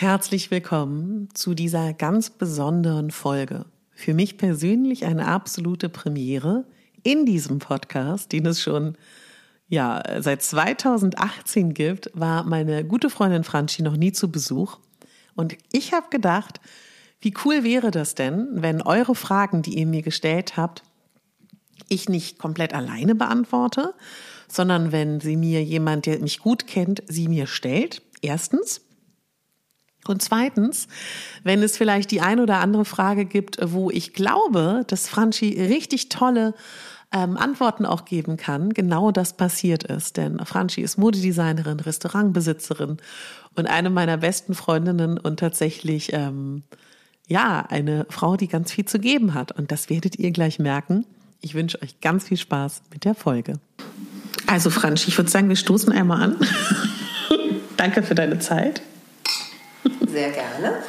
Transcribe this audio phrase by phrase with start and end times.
[0.00, 3.64] Herzlich willkommen zu dieser ganz besonderen Folge.
[3.90, 6.66] Für mich persönlich eine absolute Premiere
[7.02, 8.96] in diesem Podcast, den es schon
[9.66, 14.78] ja, seit 2018 gibt, war meine gute Freundin Franchi noch nie zu Besuch.
[15.34, 16.60] Und ich habe gedacht,
[17.20, 20.84] wie cool wäre das denn, wenn eure Fragen, die ihr mir gestellt habt,
[21.88, 23.94] ich nicht komplett alleine beantworte,
[24.46, 28.00] sondern wenn sie mir jemand, der mich gut kennt, sie mir stellt.
[28.22, 28.82] Erstens.
[30.08, 30.88] Und zweitens,
[31.44, 36.08] wenn es vielleicht die ein oder andere Frage gibt, wo ich glaube, dass Franchi richtig
[36.08, 36.54] tolle
[37.12, 40.16] ähm, Antworten auch geben kann, genau das passiert ist.
[40.16, 42.98] Denn Franchi ist Modedesignerin, Restaurantbesitzerin
[43.56, 46.62] und eine meiner besten Freundinnen und tatsächlich ähm,
[47.26, 49.52] ja eine Frau, die ganz viel zu geben hat.
[49.52, 51.06] Und das werdet ihr gleich merken.
[51.40, 53.54] Ich wünsche euch ganz viel Spaß mit der Folge.
[54.46, 56.36] Also Franchi, ich würde sagen, wir stoßen einmal an.
[57.76, 58.82] Danke für deine Zeit.
[60.06, 60.82] Sehr gerne.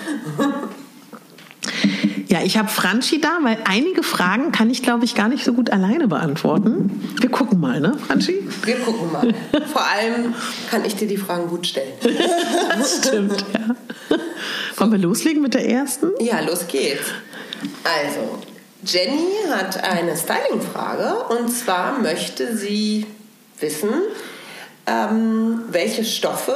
[2.27, 5.53] Ja, ich habe Franchi da, weil einige Fragen kann ich, glaube ich, gar nicht so
[5.53, 7.15] gut alleine beantworten.
[7.19, 8.47] Wir gucken mal, ne, Franchi?
[8.63, 9.33] Wir gucken mal.
[9.73, 10.35] Vor allem
[10.69, 11.93] kann ich dir die Fragen gut stellen.
[12.77, 13.75] das stimmt, ja.
[14.77, 16.11] Wollen wir loslegen mit der ersten?
[16.19, 17.07] Ja, los geht's.
[17.83, 18.39] Also,
[18.85, 23.07] Jenny hat eine Styling-Frage und zwar möchte sie
[23.59, 23.89] wissen,
[24.85, 26.53] ähm, welche Stoffe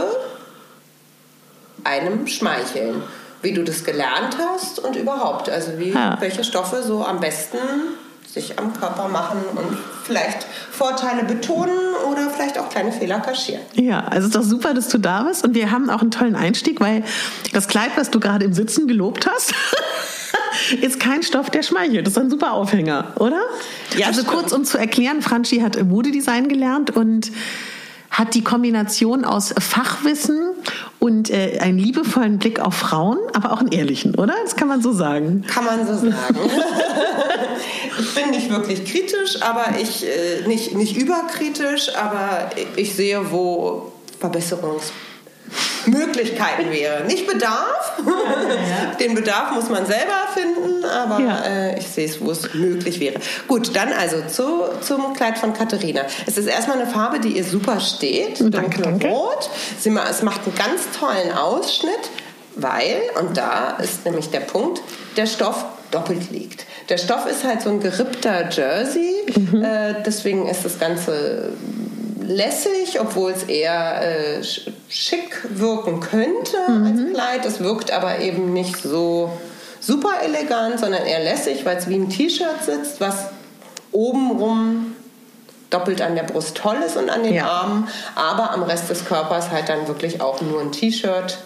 [1.83, 3.03] einem schmeicheln
[3.43, 6.15] wie du das gelernt hast und überhaupt, also wie, ja.
[6.19, 7.57] welche Stoffe so am besten
[8.25, 11.77] sich am Körper machen und vielleicht Vorteile betonen
[12.09, 13.61] oder vielleicht auch kleine Fehler kaschieren.
[13.73, 16.35] Ja, also ist doch super, dass du da bist und wir haben auch einen tollen
[16.35, 17.03] Einstieg, weil
[17.51, 19.53] das Kleid, was du gerade im Sitzen gelobt hast,
[20.81, 22.07] ist kein Stoff, der schmeichelt.
[22.07, 23.41] Das ist ein super Aufhänger, oder?
[23.97, 24.35] Ja, also stimmt.
[24.35, 27.29] kurz um zu erklären, Franchi hat Modedesign gelernt und
[28.09, 30.52] hat die Kombination aus Fachwissen
[31.03, 34.35] und äh, einen liebevollen Blick auf Frauen, aber auch einen ehrlichen, oder?
[34.41, 35.43] Das kann man so sagen.
[35.47, 36.15] Kann man so sagen.
[37.99, 43.91] ich bin nicht wirklich kritisch, aber ich äh, nicht, nicht überkritisch, aber ich sehe, wo
[44.17, 44.93] Verbesserungs
[45.87, 47.05] Möglichkeiten wäre.
[47.05, 47.93] Nicht Bedarf.
[48.53, 48.95] Ja.
[48.95, 53.19] Den Bedarf muss man selber finden, aber äh, ich sehe es, wo es möglich wäre.
[53.47, 56.01] Gut, dann also zu, zum Kleid von Katharina.
[56.25, 58.37] Es ist erstmal eine Farbe, die ihr super steht.
[58.39, 59.13] Danke, danke.
[59.77, 62.09] Es macht einen ganz tollen Ausschnitt,
[62.55, 64.81] weil, und da ist nämlich der Punkt,
[65.17, 66.65] der Stoff doppelt liegt.
[66.89, 69.63] Der Stoff ist halt so ein gerippter Jersey, mhm.
[69.63, 71.49] äh, deswegen ist das Ganze
[72.27, 74.43] lässig, obwohl es eher äh,
[74.89, 76.85] schick wirken könnte mhm.
[76.85, 77.45] als Kleid.
[77.45, 79.31] Es wirkt aber eben nicht so
[79.79, 83.27] super elegant, sondern eher lässig, weil es wie ein T-Shirt sitzt, was
[83.91, 84.95] obenrum
[85.69, 87.47] doppelt an der Brust toll ist und an den ja.
[87.47, 91.39] Armen, aber am Rest des Körpers halt dann wirklich auch nur ein T-Shirt.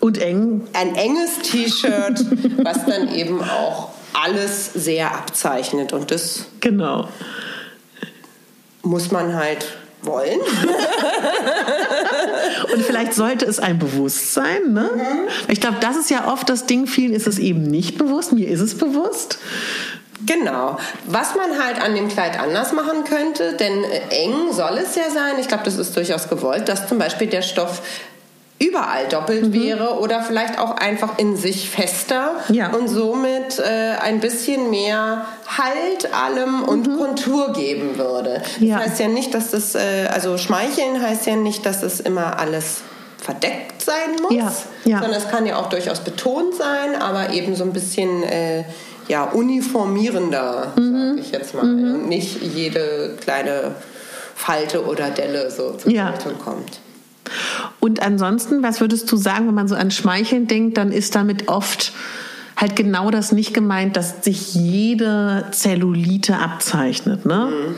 [0.00, 0.66] Und eng.
[0.72, 2.24] Ein enges T-Shirt,
[2.64, 5.92] was dann eben auch alles sehr abzeichnet.
[5.92, 7.08] Und das genau.
[8.82, 9.66] muss man halt
[10.08, 10.40] wollen.
[12.74, 14.72] und vielleicht sollte es ein Bewusstsein.
[14.72, 14.90] Ne?
[14.94, 15.28] Mhm.
[15.48, 18.48] Ich glaube, das ist ja oft das Ding, vielen ist es eben nicht bewusst, mir
[18.48, 19.38] ist es bewusst.
[20.26, 20.78] Genau.
[21.06, 25.38] Was man halt an dem Kleid anders machen könnte, denn eng soll es ja sein,
[25.38, 27.82] ich glaube, das ist durchaus gewollt, dass zum Beispiel der Stoff
[28.58, 29.52] überall doppelt mhm.
[29.52, 32.70] wäre oder vielleicht auch einfach in sich fester ja.
[32.70, 36.98] und somit äh, ein bisschen mehr Halt allem und mhm.
[36.98, 38.42] Kontur geben würde.
[38.42, 38.76] Das ja.
[38.78, 42.82] heißt ja nicht, dass das, äh, also schmeicheln heißt ja nicht, dass es immer alles
[43.16, 45.00] verdeckt sein muss, ja.
[45.00, 48.64] Sondern es kann ja auch durchaus betont sein, aber eben so ein bisschen äh,
[49.08, 51.08] ja, uniformierender, mhm.
[51.08, 51.64] sage ich jetzt mal.
[51.64, 52.08] Mhm.
[52.08, 53.74] Nicht jede kleine
[54.34, 56.14] Falte oder Delle so zur ja.
[56.44, 56.80] kommt.
[57.80, 61.48] Und ansonsten, was würdest du sagen, wenn man so an Schmeicheln denkt, dann ist damit
[61.48, 61.92] oft
[62.56, 67.50] halt genau das nicht gemeint, dass sich jede Zellulite abzeichnet, ne?
[67.50, 67.74] Mhm.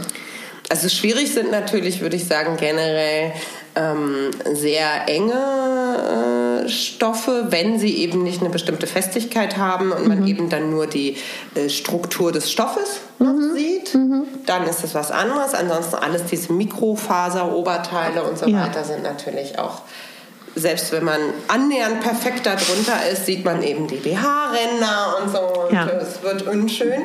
[0.71, 3.33] Also schwierig sind natürlich, würde ich sagen, generell
[3.75, 10.09] ähm, sehr enge äh, Stoffe, wenn sie eben nicht eine bestimmte Festigkeit haben und mhm.
[10.09, 11.17] man eben dann nur die
[11.55, 13.53] äh, Struktur des Stoffes mhm.
[13.55, 14.10] sieht, mhm.
[14.51, 15.55] Dann ist das was anderes.
[15.55, 18.65] Ansonsten alles diese Mikrofaseroberteile und so ja.
[18.65, 19.83] weiter sind natürlich auch
[20.57, 25.39] selbst wenn man annähernd perfekt darunter ist, sieht man eben die BH-Ränder und so.
[25.39, 25.87] Und Ja.
[25.87, 27.03] es wird unschön.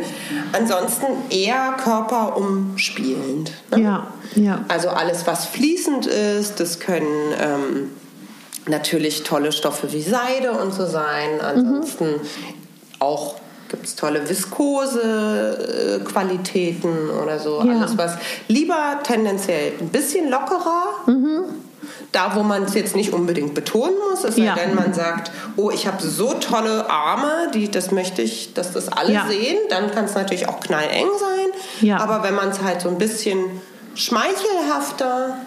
[0.51, 3.51] Ansonsten eher körperumspielend.
[3.71, 3.81] Ne?
[3.81, 4.65] Ja, ja.
[4.67, 7.91] Also alles, was fließend ist, das können ähm,
[8.67, 11.39] natürlich tolle Stoffe wie Seide und so sein.
[11.39, 12.15] Ansonsten
[12.97, 13.35] auch
[13.69, 17.63] gibt es tolle viskose äh, Qualitäten oder so.
[17.63, 17.71] Ja.
[17.79, 18.13] Alles, was
[18.47, 20.83] lieber tendenziell ein bisschen lockerer.
[22.11, 24.55] Da, wo man es jetzt nicht unbedingt betonen muss, sei Ja.
[24.55, 28.87] denn, man sagt, oh, ich habe so tolle Arme, die, das möchte ich, dass das
[28.89, 29.27] alle Ja.
[29.27, 31.47] sehen, dann kann es natürlich auch knalleng sein.
[31.81, 31.97] Ja.
[31.99, 33.39] Aber wenn man es halt so ein bisschen
[33.93, 35.37] schmeichelhafter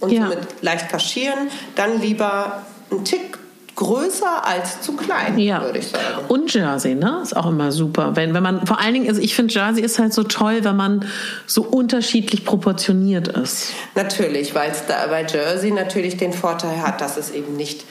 [0.00, 3.38] und somit leicht kaschieren, dann lieber ein Tick
[3.76, 5.60] größer als zu klein, Ja.
[5.62, 6.02] würde ich sagen.
[6.28, 7.20] Und Jersey, ne?
[7.22, 8.16] Ist auch immer super.
[8.16, 10.76] Wenn, wenn man, vor allen Dingen, also ich finde Jersey ist halt so toll, wenn
[10.76, 11.06] man
[11.46, 13.72] so unterschiedlich proportioniert ist.
[13.94, 17.84] Natürlich, weil es da bei Jersey natürlich den Vorteil hat, dass es eben nicht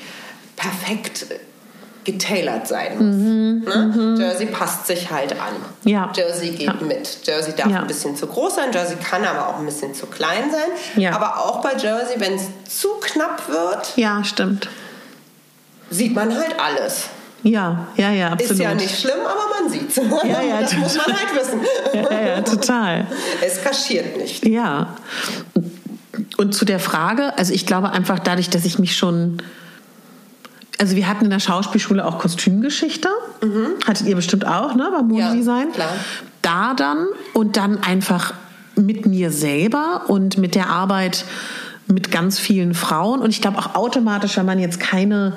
[0.55, 1.27] perfekt
[2.03, 3.15] getailert sein muss.
[3.95, 4.15] ne?
[4.19, 5.53] Jersey passt sich halt an.
[5.83, 5.89] Mhm.
[5.89, 6.11] Ja.
[6.15, 6.73] Jersey geht Ja.
[6.81, 7.19] mit.
[7.23, 7.79] Jersey darf Ja.
[7.79, 11.01] ein bisschen zu groß sein, Jersey kann aber auch ein bisschen zu klein sein.
[11.01, 11.13] Ja.
[11.15, 12.43] Aber auch bei Jersey, wenn es
[12.79, 14.69] zu knapp wird, Ja, stimmt.
[15.89, 17.09] Sieht man halt alles.
[17.45, 18.53] Ja, ja, ja, absolut.
[18.53, 19.97] Ist ja nicht schlimm, aber man sieht's.
[19.97, 21.59] Ja, ja, das muss man halt wissen.
[21.93, 23.05] Ja, ja, total.
[23.45, 24.43] Es kaschiert nicht.
[24.47, 24.95] Ja.
[26.37, 29.37] Und zu der Frage, also ich glaube einfach dadurch, dass ich mich schon.
[30.79, 33.09] Also wir hatten in der Schauspielschule auch Kostümgeschichte.
[33.87, 34.89] Hattet ihr bestimmt auch, ne?
[34.91, 35.67] Beim Modedesign.
[35.67, 35.73] Mhm.
[35.73, 35.93] klar.
[36.41, 38.33] Da dann und dann einfach
[38.75, 41.25] mit mir selber und mit der Arbeit
[41.87, 43.21] mit ganz vielen Frauen.
[43.21, 45.33] Und ich glaube auch automatisch, wenn man jetzt keine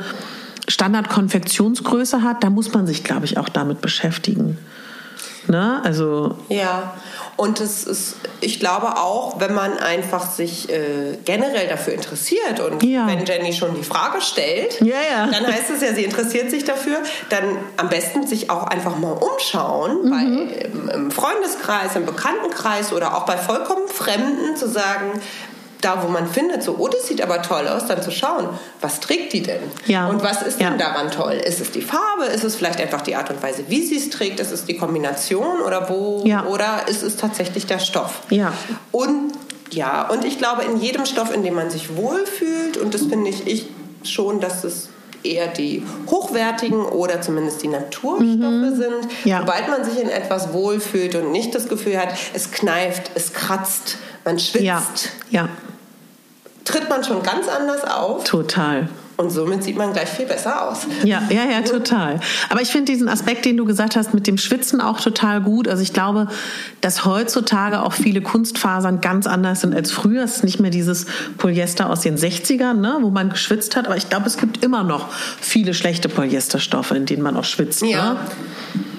[0.69, 4.59] Standardkonfektionsgröße hat, da muss man sich, glaube ich, auch damit beschäftigen.
[5.47, 5.81] Ne?
[5.83, 6.93] Also Ja,
[7.37, 12.83] und es ist, ich glaube auch, wenn man einfach sich äh, generell dafür interessiert und
[12.83, 13.07] Ja.
[13.07, 15.27] wenn Jenny schon die Frage stellt, Ja, ja.
[15.27, 16.99] dann heißt es ja, sie interessiert sich dafür,
[17.31, 17.45] dann
[17.79, 20.11] am besten sich auch einfach mal umschauen, Mhm.
[20.11, 25.13] bei, im, im Freundeskreis, im Bekanntenkreis oder auch bei vollkommen Fremden zu sagen,
[25.81, 28.49] da wo man findet, so, oh, das sieht aber toll aus, dann zu schauen,
[28.81, 29.61] was trägt die denn?
[29.87, 30.09] Ja.
[30.09, 30.71] Und was ist Ja.
[30.71, 31.35] denn daran toll?
[31.35, 32.25] Ist es die Farbe?
[32.35, 34.41] Ist es vielleicht einfach die Art und Weise, wie sie es trägt?
[34.41, 36.23] Ist es die Kombination oder wo?
[36.25, 36.45] Ja.
[36.47, 38.21] Oder ist es tatsächlich der Stoff?
[38.31, 38.53] Ja.
[38.93, 39.33] Und
[39.71, 43.29] ja, und ich glaube, in jedem Stoff, in dem man sich wohlfühlt, und das finde
[43.31, 43.69] ich, ich
[44.03, 44.89] schon, dass es
[45.23, 48.25] eher die hochwertigen oder zumindest die Naturstoffe
[48.77, 49.03] sind.
[49.03, 49.09] Mhm.
[49.25, 49.41] Ja.
[49.41, 53.99] Sobald man sich in etwas wohlfühlt und nicht das Gefühl hat, es kneift, es kratzt,
[54.29, 54.83] man schwitzt, ja,
[55.31, 55.49] ja,
[56.65, 58.89] tritt man schon ganz anders auf total.
[59.17, 60.87] und somit sieht man gleich viel besser aus.
[61.03, 62.21] Ja, ja, ja, total.
[62.51, 65.67] Aber ich finde diesen Aspekt, den du gesagt hast, mit dem Schwitzen auch total gut.
[65.67, 66.29] Also ich glaube,
[66.83, 70.25] dass heutzutage auch viele Kunstfasern ganz anders sind als früher.
[70.25, 71.07] Es ist nicht mehr dieses
[71.39, 73.87] Polyester aus den 60ern, ne, wo man geschwitzt hat.
[73.87, 75.09] Aber ich glaube, es gibt immer noch
[75.41, 77.83] viele schlechte Polyesterstoffe, in denen man auch schwitzt.
[77.83, 78.13] Ja.
[78.13, 78.21] Ne?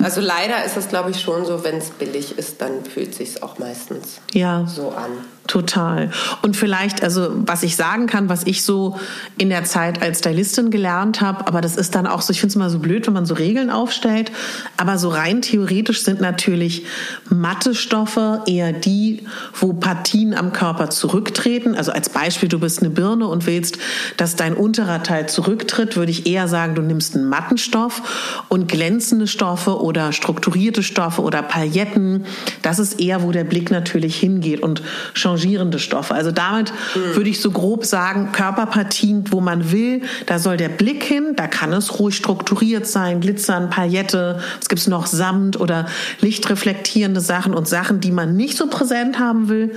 [0.02, 3.44] Also leider ist es, glaube ich, schon so, wenn es billig ist, dann fühlt sich
[3.44, 4.66] auch meistens Ja.
[4.68, 5.12] so an.
[5.48, 6.12] Total.
[6.44, 9.00] Und vielleicht, also was ich sagen kann, was ich so
[9.40, 12.52] in der Zeit als Stylistin gelernt habe, aber das ist dann auch so, ich finde
[12.52, 14.32] es immer so blöd, wenn man so Regeln aufstellt,
[14.78, 16.86] aber so rein theoretisch sind natürlich
[17.30, 19.26] matte Stoffe eher die,
[19.56, 21.74] wo Partien am Körper zurücktreten.
[21.74, 23.80] Also als Beispiel, du bist eine Birne und willst,
[24.18, 28.68] dass dein unterer Teil zurücktritt, würde ich eher sagen, du nimmst einen matten Stoff und
[28.68, 32.26] glänzende Stoffe oder strukturierte Stoffe oder Pailletten.
[32.62, 34.82] Das ist eher, wo der Blick natürlich hingeht und
[35.14, 36.14] changierende Stoffe.
[36.14, 41.04] Also damit würde ich so grob sagen, Körperpartien, wo man will, da soll der Blick
[41.04, 45.88] hin, da kann es ruhig strukturiert sein, glitzern, Paillette, es gibt noch Samt oder
[46.22, 49.76] lichtreflektierende Sachen und Sachen, die man nicht so präsent haben will,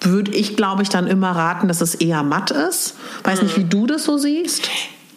[0.00, 2.94] würde ich, glaube ich, dann immer raten, dass es eher matt ist.
[3.24, 4.68] Weiß nicht, wie du das so siehst.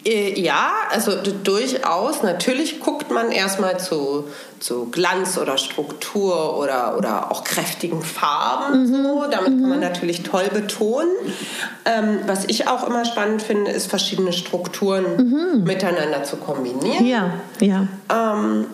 [0.04, 1.12] Äh, Ja, also
[1.44, 2.22] durchaus.
[2.22, 4.28] Natürlich guckt man erstmal zu,
[4.60, 8.86] zu Glanz oder Struktur oder, oder auch kräftigen Farben.
[8.86, 9.26] So.
[9.30, 11.10] Damit kann man natürlich toll betonen.
[11.84, 17.06] Ähm, was ich auch immer spannend finde, ist verschiedene Strukturen miteinander zu kombinieren.
[17.06, 17.86] Ja, ja.
[18.10, 18.66] Ähm,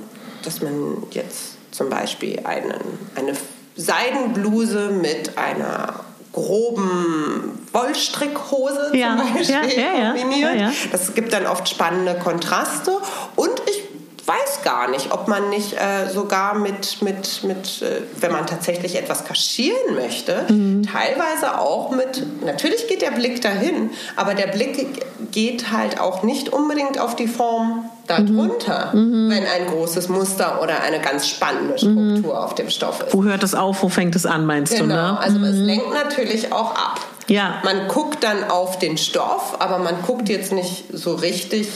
[0.43, 2.81] dass man jetzt zum Beispiel einen,
[3.15, 3.33] eine
[3.77, 6.01] Seidenbluse mit einer
[6.33, 10.73] groben Wollstrickhose Ja, zum Beispiel ja, kombiniert.
[10.93, 12.93] Das gibt dann oft spannende Kontraste
[13.37, 13.83] und ich
[14.27, 18.95] weiß gar nicht, ob man nicht äh, sogar mit, mit, mit äh, wenn man tatsächlich
[18.97, 20.83] etwas kaschieren möchte, Mhm.
[20.83, 25.01] teilweise auch mit, natürlich geht der Blick dahin, aber der Blick
[25.33, 29.31] geht halt auch nicht unbedingt auf die Form darunter, Mhm.
[29.31, 33.15] wenn ein großes Muster oder eine ganz spannende Struktur auf dem Stoff ist.
[33.15, 35.19] Wo hört es auf, wo fängt es an, meinst Genau, du, ne?
[35.21, 37.01] also es lenkt natürlich auch ab.
[37.29, 37.57] Ja.
[37.65, 41.69] Man guckt dann auf den Stoff, aber man guckt jetzt nicht so richtig.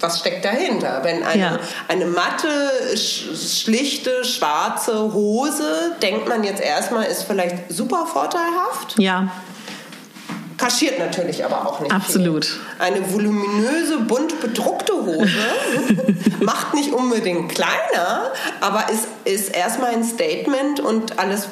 [0.00, 1.00] Was steckt dahinter?
[1.02, 1.58] Wenn eine, Ja.
[1.88, 2.48] eine matte,
[2.96, 3.26] sch
[3.62, 8.98] schlichte, schwarze Hose, denkt man jetzt erstmal, ist vielleicht super vorteilhaft.
[8.98, 9.28] Ja,
[10.62, 11.92] Kaschiert natürlich aber auch nicht.
[11.92, 12.44] Absolut.
[12.44, 12.60] Viel.
[12.78, 15.28] Eine voluminöse, bunt bedruckte Hose
[16.40, 21.48] macht nicht unbedingt kleiner, aber ist, ist erstmal ein Statement und alles.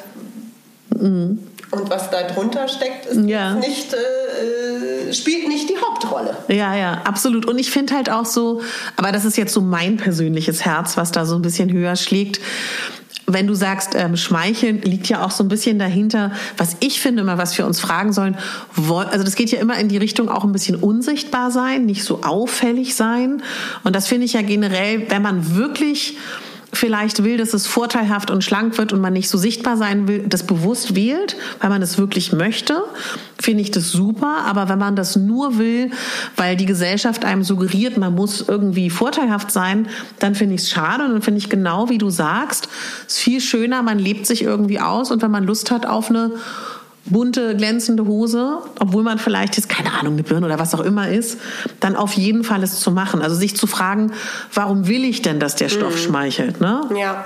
[1.71, 3.55] Und was da drunter steckt, ist Ja.
[3.55, 6.35] nicht, äh, äh, spielt nicht die Hauptrolle.
[6.49, 7.45] Ja, ja, absolut.
[7.45, 8.61] Und ich finde halt auch so,
[8.97, 12.39] aber das ist jetzt so mein persönliches Herz, was da so ein bisschen höher schlägt.
[13.27, 17.21] Wenn du sagst, ähm, Schmeicheln liegt ja auch so ein bisschen dahinter, was ich finde
[17.21, 18.35] immer, was wir uns fragen sollen,
[18.89, 22.23] also das geht ja immer in die Richtung auch ein bisschen unsichtbar sein, nicht so
[22.23, 23.41] auffällig sein.
[23.83, 26.17] Und das finde ich ja generell, wenn man wirklich
[26.73, 30.25] vielleicht will, dass es vorteilhaft und schlank wird und man nicht so sichtbar sein will,
[30.27, 32.83] das bewusst wählt, weil man es wirklich möchte,
[33.39, 34.45] finde ich das super.
[34.45, 35.91] Aber wenn man das nur will,
[36.37, 39.87] weil die Gesellschaft einem suggeriert, man muss irgendwie vorteilhaft sein,
[40.19, 41.03] dann finde ich es schade.
[41.03, 42.69] Und dann finde ich genau wie du sagst,
[43.07, 46.09] es ist viel schöner, man lebt sich irgendwie aus und wenn man Lust hat auf
[46.09, 46.31] eine
[47.05, 51.09] bunte, glänzende Hose, obwohl man vielleicht jetzt, keine Ahnung, eine Birne oder was auch immer
[51.09, 51.37] ist,
[51.79, 53.21] dann auf jeden Fall es zu machen.
[53.21, 54.13] Also sich zu fragen,
[54.53, 56.81] warum will ich denn, dass der Stoff schmeichelt, ne?
[56.95, 57.25] Ja.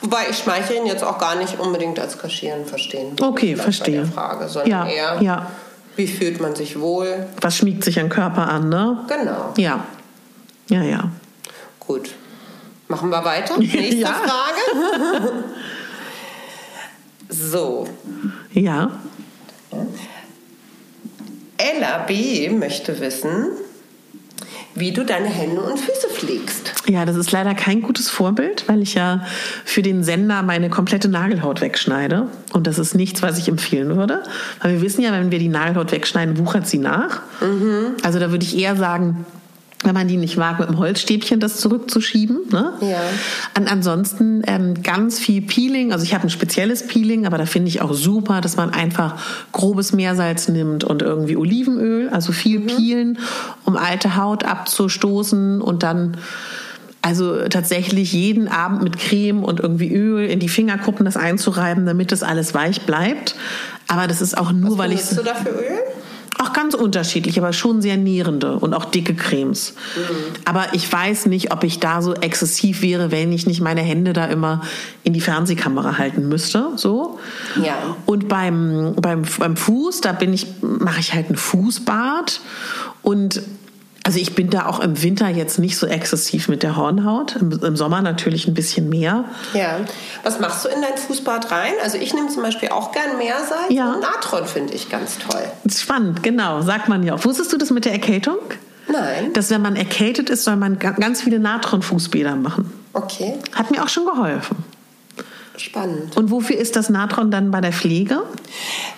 [0.00, 3.16] Wobei ich Schmeicheln jetzt auch gar nicht unbedingt als Kaschieren verstehen.
[3.20, 4.02] Okay, verstehe.
[4.02, 5.46] Bei Frage, sondern Ja, eher, ja.
[5.96, 7.26] wie fühlt man sich wohl?
[7.40, 9.04] Was schmiegt sich an Körper an, ne?
[9.08, 9.52] Genau.
[9.56, 9.84] Ja.
[10.68, 11.10] Ja, ja.
[11.80, 12.10] Gut.
[12.88, 13.56] Machen wir weiter.
[13.58, 14.08] Nächste Ja.
[14.08, 15.32] Frage.
[17.28, 17.88] so.
[18.52, 18.90] Ja.
[21.58, 22.50] Ella B.
[22.50, 23.48] möchte wissen,
[24.74, 26.74] wie du deine Hände und Füße pflegst.
[26.86, 29.24] Ja, das ist leider kein gutes Vorbild, weil ich ja
[29.64, 32.28] für den Sender meine komplette Nagelhaut wegschneide.
[32.52, 34.22] Und das ist nichts, was ich empfehlen würde.
[34.60, 37.22] Weil wir wissen ja, wenn wir die Nagelhaut wegschneiden, wuchert sie nach.
[38.02, 39.24] Also da würde ich eher sagen,
[39.82, 42.48] wenn man die nicht mag, mit dem Holzstäbchen das zurückzuschieben.
[42.50, 42.72] Ne?
[42.80, 43.00] Ja.
[43.54, 45.92] An, ansonsten ähm, ganz viel Peeling.
[45.92, 49.20] Also ich habe ein spezielles Peeling, aber da finde ich auch super, dass man einfach
[49.52, 52.08] grobes Meersalz nimmt und irgendwie Olivenöl.
[52.08, 53.18] Also viel peelen,
[53.64, 56.16] um alte Haut abzustoßen und dann
[57.02, 62.10] also tatsächlich jeden Abend mit Creme und irgendwie Öl in die Fingerkuppen das einzureiben, damit
[62.10, 63.36] das alles weich bleibt.
[63.86, 65.78] Aber das ist auch nur, weil ich Benutzt du dafür Öl?
[66.38, 69.74] Auch ganz unterschiedlich, aber schon sehr nährende und auch dicke Cremes.
[70.44, 74.12] Aber ich weiß nicht, ob ich da so exzessiv wäre, wenn ich nicht meine Hände
[74.12, 74.62] da immer
[75.02, 76.72] in die Fernsehkamera halten müsste.
[76.76, 77.18] So.
[77.62, 77.96] Ja.
[78.04, 82.40] Und beim, beim, beim Fuß, da bin ich, mache ich halt ein Fußbad.
[83.02, 83.42] Und
[84.06, 87.34] also ich bin da auch im Winter jetzt nicht so exzessiv mit der Hornhaut.
[87.36, 89.24] Im, im Sommer natürlich ein bisschen mehr.
[89.52, 89.80] Ja.
[90.22, 91.72] Was machst du in dein Fußbad rein?
[91.82, 93.92] Also ich nehme zum Beispiel auch gern Meersalz Ja.
[93.92, 95.42] und Natron finde ich ganz toll.
[95.68, 97.24] Spannend, genau, sagt man ja auch.
[97.24, 98.36] Wusstest du das mit der Erkältung?
[98.88, 99.32] Nein.
[99.32, 102.72] Dass wenn man erkältet ist, soll man ga- ganz viele Natron-Fußbäder machen.
[102.92, 104.56] Okay, Hat mir auch schon geholfen.
[105.60, 106.16] Spannend.
[106.16, 108.22] Und wofür ist das Natron dann bei der Pflege?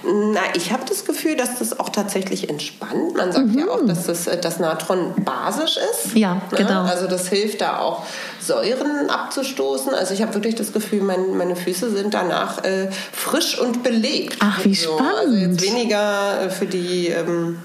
[0.04, 3.16] Na, ich habe das Gefühl, dass das auch tatsächlich entspannt.
[3.16, 6.14] Man sagt ja auch, dass das, äh, das Natron basisch ist.
[6.14, 6.20] Mhm.
[6.20, 6.40] Ja, Ne?
[6.58, 6.82] genau.
[6.84, 8.04] Also das hilft da auch,
[8.40, 9.92] Säuren abzustoßen.
[9.94, 14.36] Also ich habe wirklich das Gefühl, mein, meine Füße sind danach äh, frisch und belebt.
[14.40, 15.60] Ach, wie Also spannend.
[15.60, 17.58] jetzt weniger äh, für die ähm,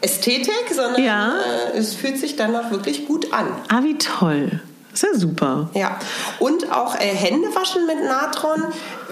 [0.00, 1.34] Ästhetik, sondern Ja.
[1.74, 3.46] äh, es fühlt sich danach wirklich gut an.
[3.68, 4.60] Ah, wie toll.
[4.94, 5.68] Das ist ja super.
[5.74, 5.98] Ja,
[6.38, 8.62] und auch äh, Hände waschen mit Natron.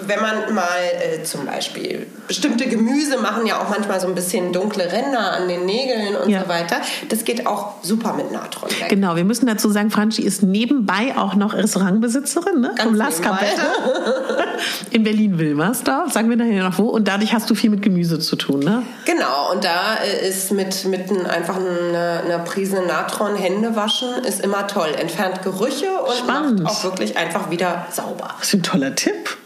[0.07, 0.67] Wenn man mal
[1.01, 5.49] äh, zum Beispiel bestimmte Gemüse machen ja auch manchmal so ein bisschen dunkle Ränder an
[5.49, 6.43] den Nägeln und Ja.
[6.43, 6.77] so weiter.
[7.09, 8.89] Das geht auch super mit Natron weg.
[8.89, 12.75] Genau, wir müssen dazu sagen, Franchi ist nebenbei auch noch Restaurantbesitzerin ne?
[12.81, 13.21] Vom Las
[14.91, 16.13] in Berlin-Wilmersdorf.
[16.13, 16.85] Sagen wir nachher noch wo.
[16.89, 18.83] Und dadurch hast du viel mit Gemüse zu tun, ne?
[19.05, 24.09] Genau, und da äh, ist mit, mit ein- einfach einer, einer Prise Natron Hände waschen
[24.27, 24.89] ist immer toll.
[24.99, 26.63] Entfernt Gerüche und Spannend.
[26.63, 28.31] macht auch wirklich einfach wieder sauber.
[28.39, 29.37] Das ist ein toller Tipp.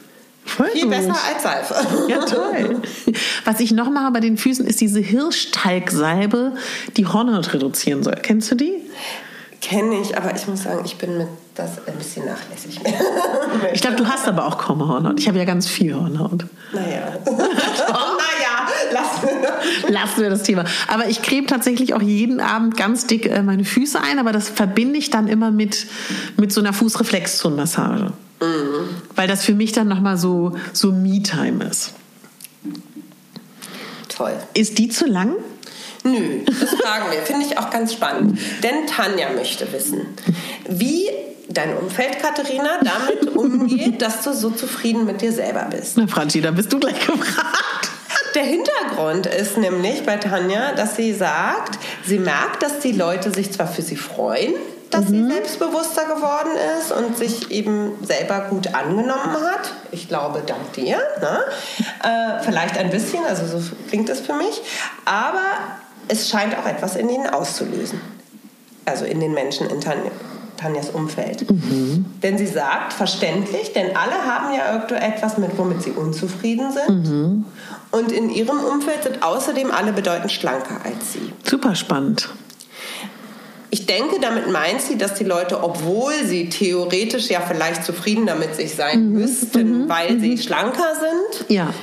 [0.72, 1.74] Viel besser als Seife.
[2.08, 2.82] Ja, toll.
[3.44, 6.52] Was ich noch mache bei den Füßen ist diese Hirschtalgsalbe,
[6.96, 8.16] die Hornhaut reduzieren soll.
[8.22, 8.74] Kennst du die?
[9.60, 12.80] Kenne ich, aber ich muss sagen, ich bin mit das ein bisschen nachlässig.
[13.72, 15.18] Ich glaube, du hast aber auch kaum Hornhaut.
[15.18, 16.44] Ich habe ja ganz viel Hornhaut.
[16.72, 17.16] Naja.
[17.24, 20.64] naja, lassen wir Lassen wir das Thema.
[20.88, 24.48] Aber ich creme tatsächlich auch jeden Abend ganz dick äh, meine Füße ein, aber das
[24.48, 25.86] verbinde ich dann immer mit,
[26.36, 28.12] mit so einer Fußreflexzonenmassage.
[29.14, 31.94] Weil das für mich dann nochmal so, so Me-Time ist.
[34.08, 34.34] Toll.
[34.54, 35.34] Ist die zu lang?
[36.04, 37.22] Nö, das fragen wir.
[37.22, 38.38] Finde ich auch ganz spannend.
[38.62, 40.06] Denn Tanja möchte wissen,
[40.68, 41.08] wie
[41.48, 45.96] dein Umfeld, Katharina, damit umgeht, dass du so zufrieden mit dir selber bist.
[45.96, 47.90] Na, Franzi, da bist du gleich gefragt.
[48.34, 53.52] Der Hintergrund ist nämlich bei Tanja, dass sie sagt, sie merkt, dass die Leute sich
[53.52, 54.54] zwar für sie freuen,
[54.90, 55.28] dass mhm.
[55.28, 59.72] sie selbstbewusster geworden ist und sich eben selber gut angenommen hat.
[59.92, 60.98] Ich glaube, dank dir.
[61.20, 61.44] Ne?
[62.02, 64.62] Äh, vielleicht ein bisschen, also so klingt es für mich.
[65.04, 65.44] Aber
[66.08, 68.00] es scheint auch etwas in ihnen auszulösen.
[68.84, 70.10] Also in den Menschen in Tanja.
[70.56, 71.50] Tanjas Umfeld.
[71.50, 72.06] Mhm.
[72.22, 77.06] Denn sie sagt, verständlich, denn alle haben ja irgendetwas, mit womit sie unzufrieden sind.
[77.06, 77.44] Mhm.
[77.90, 81.32] Und in ihrem Umfeld sind außerdem alle bedeutend schlanker als sie.
[81.44, 82.30] Super spannend.
[83.76, 88.54] Ich denke, damit meint sie, dass die Leute, obwohl sie theoretisch ja vielleicht zufriedener mit
[88.54, 89.12] sich sein mhm.
[89.12, 89.88] müssten, mhm.
[89.90, 90.38] weil sie mhm.
[90.38, 91.74] schlanker sind, ja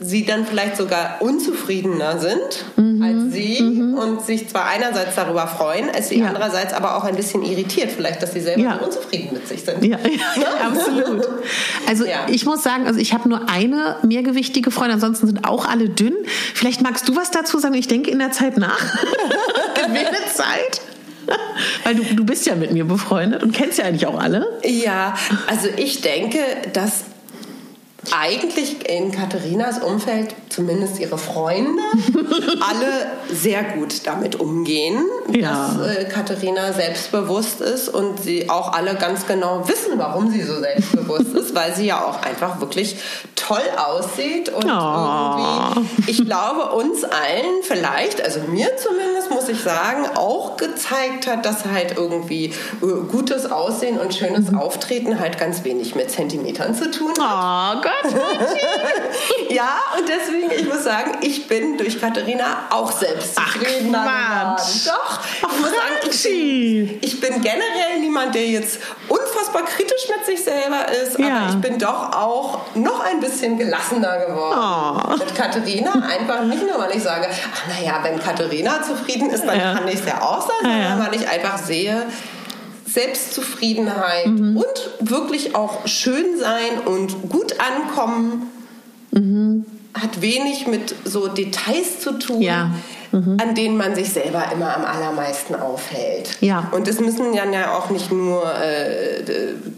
[0.00, 3.02] sie dann vielleicht sogar unzufriedener sind mhm.
[3.02, 3.94] als sie mhm.
[3.94, 6.28] und sich zwar einerseits darüber freuen, als sie ja.
[6.28, 8.78] andererseits aber auch ein bisschen irritiert, vielleicht, dass sie selber ja.
[8.78, 9.84] so unzufrieden mit sich sind.
[9.84, 9.98] Ja,
[10.36, 11.28] ja absolut.
[11.88, 15.88] Also ich muss sagen, also ich habe nur eine mehrgewichtige Freundin, ansonsten sind auch alle
[15.88, 16.14] dünn.
[16.54, 17.74] Vielleicht magst du was dazu sagen?
[17.74, 18.78] Ich denke in der Zeit nach.
[19.74, 20.80] Gewinne Zeit.
[21.84, 24.46] Weil du, du bist ja mit mir befreundet und kennst ja eigentlich auch alle.
[24.64, 25.14] Ja,
[25.46, 26.38] also ich denke,
[26.72, 27.04] dass
[28.12, 31.82] eigentlich in Katharinas Umfeld, zumindest ihre Freunde,
[32.60, 35.74] alle sehr gut damit umgehen, ja.
[35.76, 40.58] dass äh, Katharina selbstbewusst ist und sie auch alle ganz genau wissen, warum sie so
[40.58, 42.96] selbstbewusst ist, weil sie ja auch einfach wirklich
[43.36, 45.76] toll aussieht und oh.
[45.76, 51.46] irgendwie, ich glaube, uns allen vielleicht, also mir zumindest, muss ich sagen, auch gezeigt hat,
[51.46, 52.46] dass halt irgendwie
[52.82, 54.48] äh, gutes Aussehen und schönes.
[54.58, 57.76] Auftreten halt ganz wenig mit Zentimetern zu tun hat.
[57.76, 57.97] Oh Gott.
[59.50, 64.56] Ja, und deswegen, ich muss sagen, ich bin durch Katharina auch selbstzufriedener geworden.
[64.86, 65.20] Doch,
[65.52, 70.44] ich muss sagen, ich bin, ich bin, generell niemand, der jetzt unfassbar kritisch mit sich
[70.44, 71.26] selber ist, ja.
[71.26, 75.16] aber ich bin doch auch noch ein bisschen gelassener geworden oh.
[75.16, 75.92] mit Katharina.
[76.08, 79.74] Einfach nicht nur, weil ich sage, ach naja, wenn Katharina zufrieden ist, dann ja.
[79.74, 82.06] kann ich es ja auch sein, sondern ja, weil ich einfach sehe,
[82.92, 84.56] Selbstzufriedenheit mhm.
[84.56, 88.50] und wirklich auch schön sein und gut ankommen
[89.10, 89.66] mhm.
[89.94, 92.42] hat wenig mit so Details zu tun.
[92.42, 92.70] Ja.
[93.10, 93.38] Mhm.
[93.40, 96.28] an denen man sich selber immer am allermeisten aufhält.
[96.42, 96.68] Ja.
[96.72, 99.22] Und es müssen dann ja auch nicht nur äh,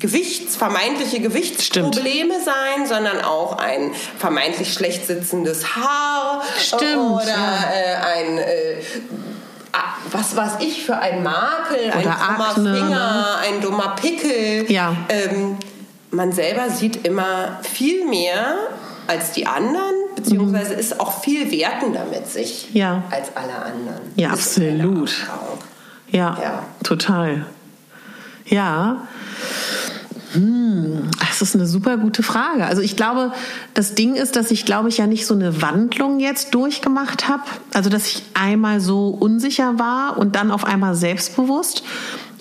[0.01, 2.45] Gewichts, vermeintliche Gewichtsprobleme Stimmt.
[2.45, 7.71] sein, sondern auch ein vermeintlich schlecht sitzendes Haar Stimmt, oder ja.
[7.73, 8.75] äh, ein äh,
[10.13, 13.37] was weiß ich für ein Makel, Oder ein dummer Akne, Finger, ne?
[13.43, 14.71] ein dummer Pickel.
[14.71, 14.97] Ja.
[15.09, 15.57] Ähm,
[16.11, 18.57] man selber sieht immer viel mehr
[19.07, 20.81] als die anderen, beziehungsweise mhm.
[20.81, 23.03] ist auch viel wertender mit sich ja.
[23.11, 24.01] als alle anderen.
[24.17, 25.27] Ja, absolut.
[26.11, 27.47] Ja, ja, total.
[28.47, 29.03] Ja.
[30.33, 32.67] Hm, das ist eine super gute Frage.
[32.67, 33.33] Also ich glaube,
[33.75, 37.45] das Ding ist, dass ich, glaube ich, ja nicht so eine Wandlung jetzt durchgemacht habe.
[37.73, 41.83] Also dass ich einmal so unsicher war und dann auf einmal selbstbewusst.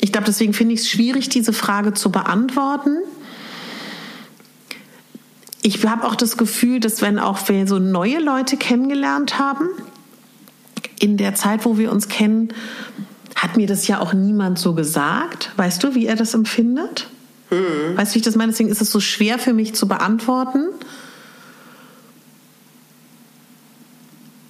[0.02, 2.98] Ich glaube, deswegen finde ich es schwierig, diese Frage zu beantworten.
[5.62, 9.68] Ich habe auch das Gefühl, dass wenn auch wir so neue Leute kennengelernt haben,
[11.00, 12.54] in der Zeit, wo wir uns kennen,
[13.36, 15.52] hat mir das ja auch niemand so gesagt.
[15.56, 17.08] Weißt du, wie er das empfindet?
[17.50, 17.98] Mhm.
[17.98, 18.52] Weißt du, wie ich das meine?
[18.52, 20.68] Deswegen ist es so schwer für mich zu beantworten.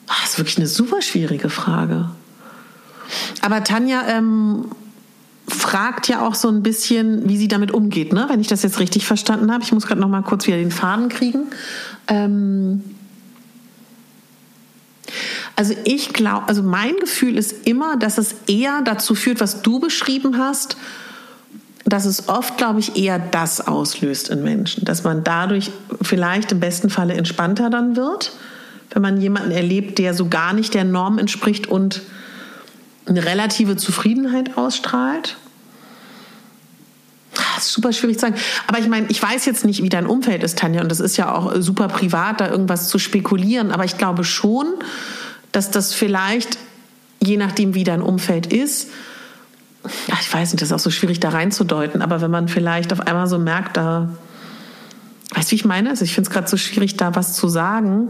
[0.08, 2.10] Ah, das ist wirklich eine super schwierige Frage.
[3.42, 4.66] Aber Tanja ähm,
[5.48, 8.26] fragt ja auch so ein bisschen, wie sie damit umgeht, ne?
[8.30, 9.64] wenn ich das jetzt richtig verstanden habe.
[9.64, 11.48] Ich muss gerade noch mal kurz wieder den Faden kriegen.
[12.08, 12.84] Ähm
[15.56, 19.80] also ich glaube, also mein Gefühl ist immer, dass es eher dazu führt, was du
[19.80, 20.78] beschrieben hast,
[21.90, 25.72] dass es oft, glaube ich, eher das auslöst in Menschen, dass man dadurch
[26.02, 28.34] vielleicht im besten Falle entspannter dann wird,
[28.92, 32.02] wenn man jemanden erlebt, der so gar nicht der Norm entspricht und
[33.06, 35.38] eine relative Zufriedenheit ausstrahlt.
[37.56, 38.36] Das ist super schwierig zu sagen.
[38.68, 41.18] Aber ich meine, ich weiß jetzt nicht, wie dein Umfeld ist, Tanja, und das ist
[41.18, 43.72] ja auch super privat, da irgendwas zu spekulieren.
[43.72, 44.68] Aber ich glaube schon,
[45.52, 46.58] dass das vielleicht,
[47.22, 48.90] je nachdem, wie dein Umfeld ist,
[50.08, 52.94] ja, ich weiß nicht, das ist auch so schwierig da reinzudeuten, aber wenn man vielleicht
[52.94, 54.10] auf einmal so merkt, da,
[55.36, 55.90] weißt du, wie ich meine?
[55.90, 58.10] Also ich finde es gerade so schwierig, da was zu sagen.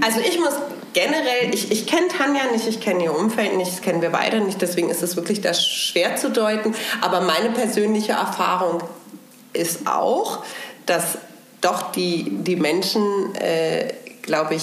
[0.00, 0.54] Also ich muss
[0.92, 4.40] generell, ich, ich kenne Tanja nicht, ich kenne ihr Umfeld nicht, das kennen wir beide
[4.40, 6.74] nicht, deswegen ist es wirklich da schwer zu deuten.
[7.00, 8.82] Aber meine persönliche Erfahrung
[9.52, 10.44] ist auch,
[10.86, 11.18] dass
[11.60, 14.62] doch die, die Menschen, äh, glaube ich,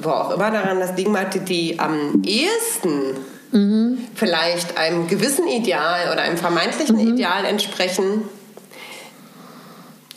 [0.00, 3.16] wo auch immer daran das mag, die, die am ehesten
[3.52, 3.95] mhm.
[4.16, 7.14] Vielleicht einem gewissen Ideal oder einem vermeintlichen mhm.
[7.14, 8.22] Ideal entsprechen,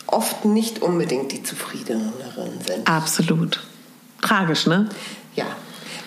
[0.08, 2.90] oft nicht unbedingt die zufriedeneren sind.
[2.90, 3.60] Absolut.
[4.22, 4.90] Tragisch, ne?
[5.36, 5.46] Ja.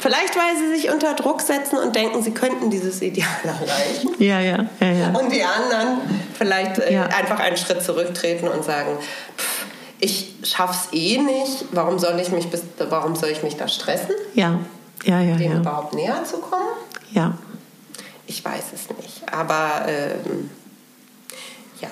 [0.00, 4.10] Vielleicht, weil sie sich unter Druck setzen und denken, sie könnten dieses Ideal erreichen.
[4.18, 5.08] Ja, ja, ja, ja.
[5.10, 5.98] Und die anderen
[6.36, 7.04] vielleicht äh, Ja.
[7.04, 8.98] einfach einen Schritt zurücktreten und sagen,
[9.38, 9.66] pff,
[10.00, 14.14] ich schaff's eh nicht, warum soll ich mich, bis, warum soll ich mich da stressen,
[14.34, 14.58] Ja,
[15.04, 15.58] ja, ja, dem ja.
[15.58, 16.66] überhaupt näher zu kommen?
[17.12, 17.34] Ja,
[18.32, 19.20] Ich weiß es nicht.
[19.30, 20.48] Aber ähm,
[21.82, 21.88] ja,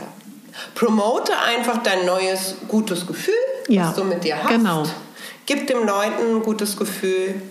[0.74, 3.34] promote einfach dein neues gutes Gefühl,
[3.68, 4.48] Ja, was du mit dir hast.
[4.48, 4.84] genau.
[5.44, 7.42] Gib dem Leuten ein gutes Gefühl.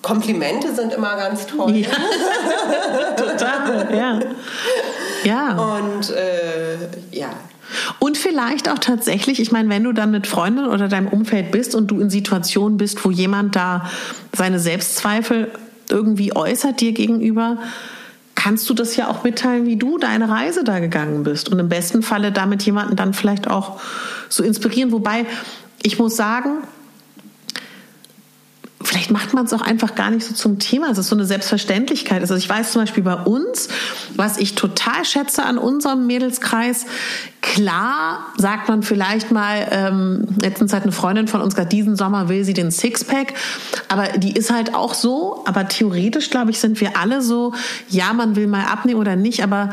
[0.00, 1.76] Komplimente sind immer ganz toll.
[1.76, 1.90] Ja.
[3.16, 4.20] total, ja.
[5.24, 5.56] Ja.
[5.76, 6.78] Und äh,
[7.10, 7.28] ja,
[7.98, 11.74] Und vielleicht auch tatsächlich, ich meine, wenn du dann mit Freunden oder deinem Umfeld bist
[11.74, 13.90] und du in Situationen bist, wo jemand da
[14.34, 15.50] seine Selbstzweifel
[15.90, 17.58] irgendwie äußert dir gegenüber,
[18.42, 21.48] kannst du das ja auch mitteilen, wie du deine Reise da gegangen bist.
[21.48, 23.80] Und im besten Falle damit jemanden dann vielleicht auch
[24.28, 24.90] so inspirieren.
[24.90, 25.26] Wobei,
[25.82, 26.64] ich muss sagen,
[28.84, 30.90] vielleicht macht man es auch einfach gar nicht so zum Thema.
[30.90, 32.20] Es ist so eine Selbstverständlichkeit.
[32.20, 33.68] Also ich weiß zum Beispiel bei uns,
[34.14, 36.86] was ich total schätze an unserem Mädelskreis,
[37.42, 42.28] klar sagt man vielleicht mal, ähm, letztens hat eine Freundin von uns gerade diesen Sommer
[42.28, 43.34] will sie den Sixpack,
[43.88, 47.52] aber die ist halt auch so, aber theoretisch glaube ich sind wir alle so,
[47.88, 49.70] ja man will mal abnehmen oder nicht, aber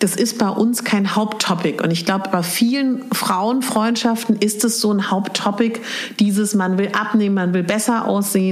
[0.00, 1.82] das ist bei uns kein Haupttopic.
[1.82, 5.82] Und ich glaube, bei vielen Frauenfreundschaften ist es so ein Haupttopic,
[6.18, 8.49] dieses, man will abnehmen, man will besser aussehen.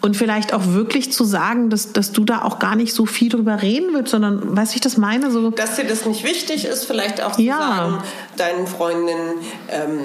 [0.00, 3.28] Und vielleicht auch wirklich zu sagen, dass, dass du da auch gar nicht so viel
[3.28, 5.30] drüber reden willst, sondern, weißt du, ich das meine?
[5.30, 7.58] So, dass dir das nicht wichtig ist, vielleicht auch zu Ja.
[7.58, 7.98] sagen,
[8.36, 9.34] deinen Freundinnen,
[9.70, 10.00] ähm,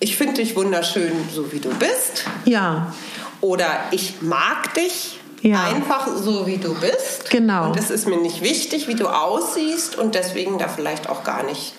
[0.00, 2.24] ich finde dich wunderschön, so wie du bist.
[2.44, 2.92] ja,
[3.40, 5.64] Oder ich mag dich Ja.
[5.64, 7.28] einfach so, wie du bist.
[7.30, 7.66] Genau.
[7.68, 11.42] Und es ist mir nicht wichtig, wie du aussiehst und deswegen da vielleicht auch gar
[11.42, 11.74] nicht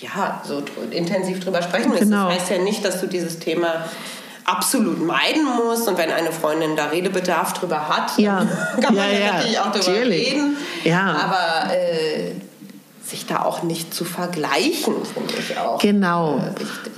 [0.00, 2.10] ja, so intensiv drüber sprechen müssen.
[2.10, 2.28] Genau.
[2.28, 3.84] Das heißt ja nicht, dass du dieses Thema
[4.48, 8.46] absolut meiden musst und wenn eine Freundin da Redebedarf drüber hat, Ja.
[8.80, 10.32] kann man Ja, ja, natürlich auch drüber natürlich.
[10.32, 10.56] reden.
[10.84, 11.14] Ja.
[11.14, 12.32] Aber äh,
[13.04, 16.36] sich da auch nicht zu vergleichen, finde ich auch Genau.
[16.38, 16.92] äh, wichtig.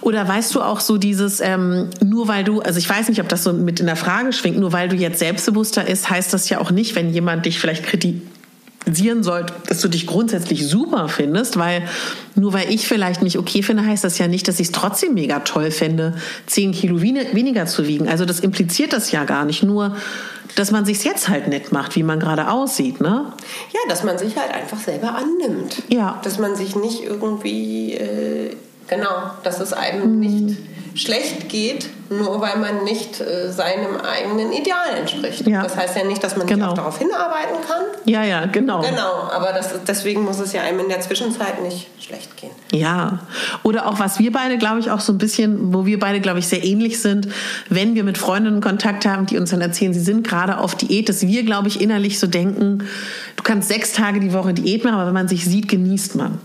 [0.00, 3.28] Oder weißt du auch so dieses, ähm, nur weil du, also ich weiß nicht, ob
[3.28, 6.48] das so mit in der Frage schwingt, nur weil du jetzt selbstbewusster ist, heißt das
[6.48, 7.84] ja auch nicht, wenn jemand dich vielleicht
[8.84, 11.82] kritisieren sollte, dass du dich grundsätzlich super findest, weil
[12.34, 15.14] nur weil ich vielleicht nicht okay finde, heißt das ja nicht, dass ich es trotzdem
[15.14, 16.14] mega toll fände,
[16.46, 18.08] 10 Kilo wen- weniger zu wiegen.
[18.08, 19.96] Also das impliziert das ja gar nicht, nur
[20.54, 23.24] dass man sich jetzt halt nett macht, wie man gerade aussieht, ne?
[23.72, 25.82] Ja, dass man sich halt einfach selber annimmt.
[25.88, 26.20] Ja.
[26.24, 28.50] Dass man sich nicht irgendwie, äh,
[28.88, 30.58] genau, dass es einem nicht
[30.94, 35.46] schlecht geht, nur weil man nicht äh, seinem eigenen Ideal entspricht.
[35.46, 35.62] Ja.
[35.62, 36.66] Das heißt ja nicht, dass man Genau.
[36.66, 37.82] nicht auch darauf hinarbeiten kann.
[38.04, 38.82] Ja, ja, genau.
[38.82, 42.50] Genau, aber das, deswegen muss es ja einem in der Zwischenzeit nicht schlecht gehen.
[42.72, 43.20] Ja,
[43.62, 46.40] oder auch was wir beide, glaube ich, auch so ein bisschen, wo wir beide, glaube
[46.40, 47.28] ich, sehr ähnlich sind,
[47.70, 51.08] wenn wir mit Freundinnen Kontakt haben, die uns dann erzählen, sie sind gerade auf Diät,
[51.08, 52.86] dass wir, glaube ich, innerlich so denken,
[53.36, 56.38] du kannst sechs Tage die Woche Diät machen, aber wenn man sich sieht, genießt man.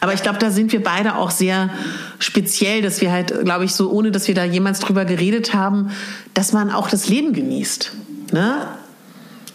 [0.00, 1.70] Aber ich glaube, da sind wir beide auch sehr
[2.18, 5.90] speziell, dass wir halt, glaube ich, so, ohne dass wir da jemals drüber geredet haben,
[6.34, 7.92] dass man auch das Leben genießt.
[8.32, 8.66] Ne?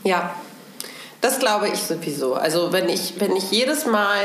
[0.03, 0.33] Ja,
[1.21, 2.35] das glaube ich sowieso.
[2.35, 4.17] Also wenn ich, wenn ich jedes Mal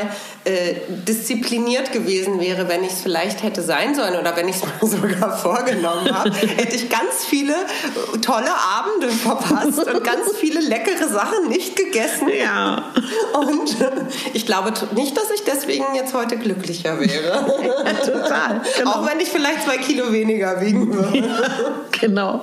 [0.44, 4.62] äh, diszipliniert gewesen wäre, wenn ich es vielleicht hätte sein sollen oder wenn ich es
[4.62, 10.60] mir sogar vorgenommen habe, hätte ich ganz viele äh, tolle Abende verpasst und ganz viele
[10.60, 12.28] leckere Sachen nicht gegessen.
[12.28, 12.84] Ja.
[13.32, 13.90] Und äh,
[14.32, 17.44] ich glaube nicht, dass ich deswegen jetzt heute glücklicher wäre.
[18.04, 18.60] Total.
[18.78, 18.90] Genau.
[18.92, 21.28] Auch wenn ich vielleicht zwei Kilo weniger wiegen würde.
[22.00, 22.42] Genau.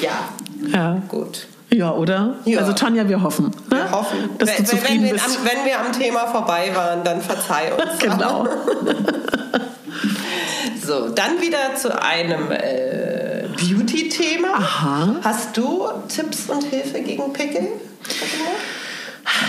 [0.00, 0.30] Ja,
[0.72, 1.02] Ja.
[1.08, 1.48] gut.
[1.76, 2.36] Ja, oder?
[2.46, 2.60] Ja.
[2.60, 3.50] Also Tonja, wir hoffen.
[3.70, 3.76] Ne?
[3.76, 4.30] Wir hoffen.
[4.38, 5.26] Dass du wenn, zufrieden wenn, wir bist.
[5.26, 7.98] am, wenn wir am Thema vorbei waren, dann verzeih uns.
[8.06, 8.48] Genau.
[10.82, 14.54] So, dann wieder zu einem äh, Beauty-Thema.
[14.54, 15.16] Aha.
[15.22, 17.68] Hast du Tipps und Hilfe gegen Pickel?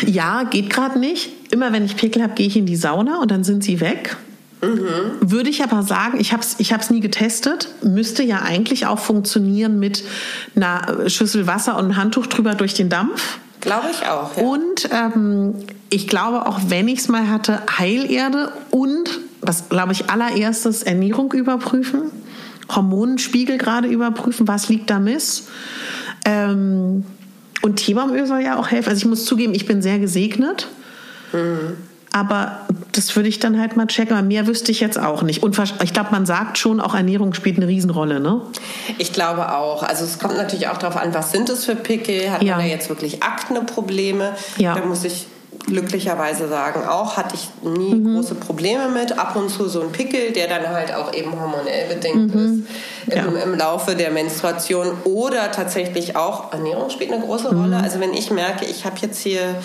[0.06, 1.30] Ja, geht gerade nicht.
[1.52, 4.18] Immer wenn ich Pickel habe, gehe ich in die Sauna und dann sind sie weg.
[4.62, 9.00] Würde ich aber sagen, ich habe es ich hab's nie getestet, müsste ja eigentlich auch
[9.00, 10.04] funktionieren mit
[10.56, 13.38] einer Schüssel Wasser und einem Handtuch drüber durch den Dampf.
[13.62, 14.36] Glaube ich auch.
[14.36, 14.44] Ja.
[14.44, 15.56] Und ähm,
[15.90, 21.34] ich glaube, auch wenn ich es mal hatte, Heilerde und, das glaube ich, allererstes Ernährung
[21.34, 22.12] überprüfen,
[22.70, 25.48] Hormonenspiegel gerade überprüfen, was liegt da miss.
[26.26, 27.06] Ähm,
[27.62, 28.90] und Teebaumöl soll ja auch helfen.
[28.90, 30.68] Also ich muss zugeben, ich bin sehr gesegnet.
[32.12, 32.62] Aber
[32.94, 34.16] das würde ich dann halt mal checken.
[34.16, 35.44] Aber mehr wüsste ich jetzt auch nicht.
[35.44, 38.42] Und ich glaube, man sagt schon, auch Ernährung spielt eine Riesenrolle, ne?
[38.98, 39.84] Ich glaube auch.
[39.84, 42.32] Also es kommt natürlich auch darauf an, was sind es für Pickel?
[42.32, 42.56] Hat Ja.
[42.56, 44.34] man da jetzt wirklich Akne-Probleme?
[44.58, 44.76] Ja.
[44.76, 45.28] Da muss ich
[45.66, 46.88] glücklicherweise sagen.
[46.88, 48.16] Auch hatte ich nie mhm.
[48.16, 49.18] große Probleme mit.
[49.18, 52.66] Ab und zu so ein Pickel, der dann halt auch eben hormonell bedingt mhm.
[53.08, 53.44] ist im, ja.
[53.44, 54.94] im, Laufe der Menstruation.
[55.04, 57.62] Oder tatsächlich auch Ernährung spielt eine große mhm.
[57.62, 57.78] Rolle.
[57.78, 59.56] Also wenn ich merke, ich habe jetzt hier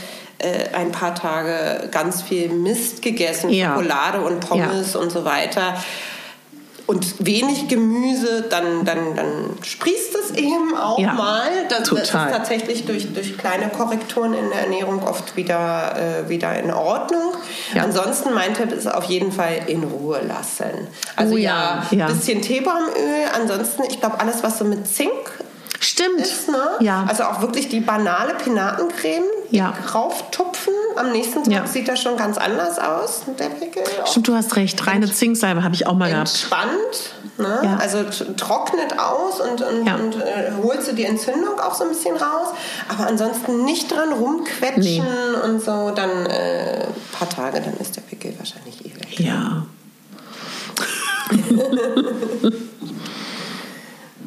[0.43, 3.75] äh, ein paar Tage ganz viel Mist gegessen, ja.
[3.75, 5.01] Schokolade und Pommes ja.
[5.01, 5.75] und so weiter
[6.87, 11.49] und wenig Gemüse, dann, dann, dann sprießt es eben auch ja, mal.
[11.69, 16.59] Das, das, ist tatsächlich durch, durch kleine Korrekturen in der Ernährung oft wieder, äh, wieder
[16.59, 17.33] in Ordnung.
[17.75, 17.85] Ja.
[17.85, 20.89] Ansonsten mein Tipp ist auf jeden Fall in Ruhe lassen.
[21.17, 23.27] Also oh, ja, ein ja, bisschen Teebaumöl.
[23.35, 25.11] Ansonsten, ich glaube, alles, was so mit Zink
[25.83, 26.21] Stimmt.
[26.21, 26.77] Ist, ne?
[26.79, 27.05] ja.
[27.09, 29.75] Also auch wirklich die banale Pinatencreme ja.
[29.93, 30.73] rauftupfen.
[30.95, 31.67] Am nächsten Tag ja.
[31.67, 33.83] sieht das schon ganz anders aus, der Pickel.
[34.05, 34.87] Stimmt, du hast recht.
[34.87, 36.29] Reine Zinksalbe habe ich auch mal gehabt.
[36.29, 37.15] Entspannt.
[37.37, 37.61] Ne?
[37.65, 37.77] Ja.
[37.79, 38.05] Also
[38.37, 39.97] trocknet aus und, und, ja.
[39.97, 42.49] und äh, holst du die Entzündung auch so ein bisschen raus.
[42.89, 45.41] Aber ansonsten nicht dran rumquetschen nee.
[45.43, 45.91] und so.
[45.91, 49.19] Dann äh, ein paar Tage, dann ist der Pickel wahrscheinlich eh weg.
[49.19, 49.67] Ja.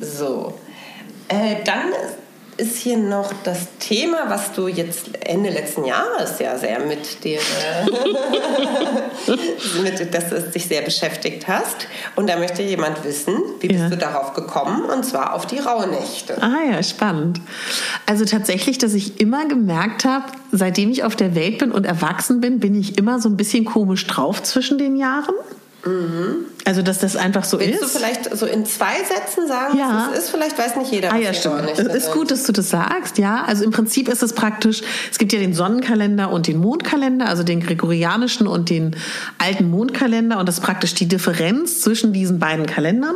[0.01, 0.53] so.
[1.27, 1.91] Äh, dann
[2.57, 7.39] ist hier noch das Thema, was du jetzt Ende letzten Jahres ja sehr mit dir,
[7.39, 7.85] äh,
[9.83, 11.87] mit, dass du dich sehr beschäftigt hast.
[12.15, 13.89] Und da möchte jemand wissen, wie bist ja.
[13.89, 14.83] du darauf gekommen?
[14.83, 16.41] Und zwar auf die Rauhnächte.
[16.41, 17.41] Ah ja, spannend.
[18.05, 22.39] Also tatsächlich, dass ich immer gemerkt habe, seitdem ich auf der Welt bin und erwachsen
[22.39, 25.35] bin, bin ich immer so ein bisschen komisch drauf zwischen den Jahren.
[25.85, 26.45] Mhm.
[26.65, 27.81] Also, dass das einfach so Willst ist.
[27.81, 30.07] Willst du vielleicht so in zwei Sätzen sagen, ja.
[30.09, 30.31] was es ist?
[30.31, 31.13] Vielleicht weiß nicht jeder.
[31.13, 31.69] Ah ja, stimmt.
[31.77, 33.43] Es ist gut, dass du das sagst, ja.
[33.45, 37.43] Also im Prinzip ist es praktisch, es gibt ja den Sonnenkalender und den Mondkalender, also
[37.43, 38.95] den gregorianischen und den
[39.37, 40.39] alten Mondkalender.
[40.39, 43.15] Und das ist praktisch die Differenz zwischen diesen beiden Kalendern.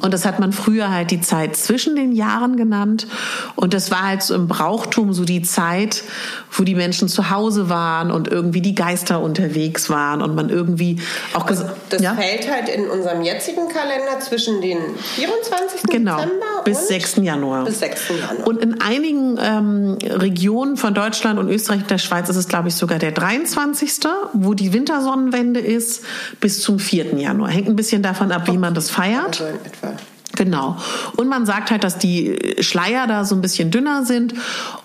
[0.00, 3.06] Und das hat man früher halt die Zeit zwischen den Jahren genannt.
[3.54, 6.02] Und das war halt so im Brauchtum so die Zeit,
[6.50, 11.00] wo die Menschen zu Hause waren und irgendwie die Geister unterwegs waren und man irgendwie
[11.34, 12.14] auch also das ja?
[12.14, 14.78] fällt halt in unserem jetzigen Kalender zwischen den
[15.16, 15.82] 24.
[15.90, 17.16] Genau, Dezember bis 6.
[17.16, 17.64] Januar.
[17.64, 18.08] Bis 6.
[18.08, 18.46] Januar.
[18.46, 22.68] Und in einigen ähm, Regionen von Deutschland und Österreich und der Schweiz ist es, glaube
[22.68, 23.92] ich, sogar der 23.,
[24.32, 26.04] wo die Wintersonnenwende ist,
[26.40, 27.16] bis zum 4.
[27.16, 27.50] Januar.
[27.50, 29.42] Hängt ein bisschen davon ab, wie man das feiert.
[29.46, 29.92] Also in etwa.
[30.36, 30.76] Genau.
[31.16, 34.34] Und man sagt halt, dass die Schleier da so ein bisschen dünner sind.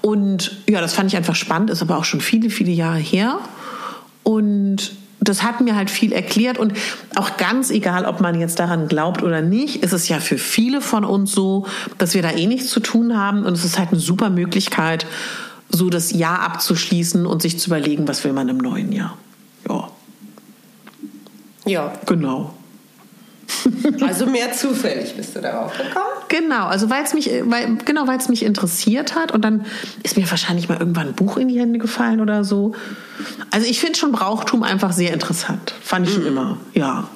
[0.02, 3.39] Und ja, das fand ich einfach spannend, ist aber auch schon viele, viele Jahre her.
[4.24, 6.74] Und das hat mir halt viel erklärt und
[7.15, 10.82] auch ganz egal, ob man jetzt daran glaubt oder nicht, ist es ja für viele
[10.82, 11.67] von uns so,
[12.00, 15.06] dass wir da eh nichts zu tun haben und es ist halt eine super Möglichkeit,
[15.69, 19.15] so das Jahr abzuschließen und sich zu überlegen, was will man im neuen Jahr.
[19.69, 19.89] Ja.
[21.65, 21.93] Ja.
[22.08, 22.56] Genau.
[24.08, 26.06] Also mehr zufällig bist du darauf gekommen?
[26.28, 29.66] Genau, also weil es mich, weil, genau, weil es mich interessiert hat und dann
[30.04, 32.74] ist mir wahrscheinlich mal irgendwann ein Buch in die Hände gefallen oder so.
[33.52, 35.74] Also ich finde schon Brauchtum einfach sehr interessant.
[35.82, 36.30] Fand ich schon mhm.
[36.30, 37.10] immer, ja.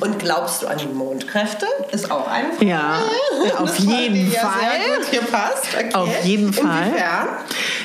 [0.00, 1.66] Und glaubst du an die Mondkräfte?
[1.92, 2.66] Ist auch eine Frage.
[2.66, 2.98] Ja,
[3.46, 4.52] ja auf jeden Fall.
[4.60, 5.66] Sehr gut hier passt.
[5.74, 5.94] Okay.
[5.94, 6.88] Auf jeden Fall.
[6.88, 7.28] Inwiefern?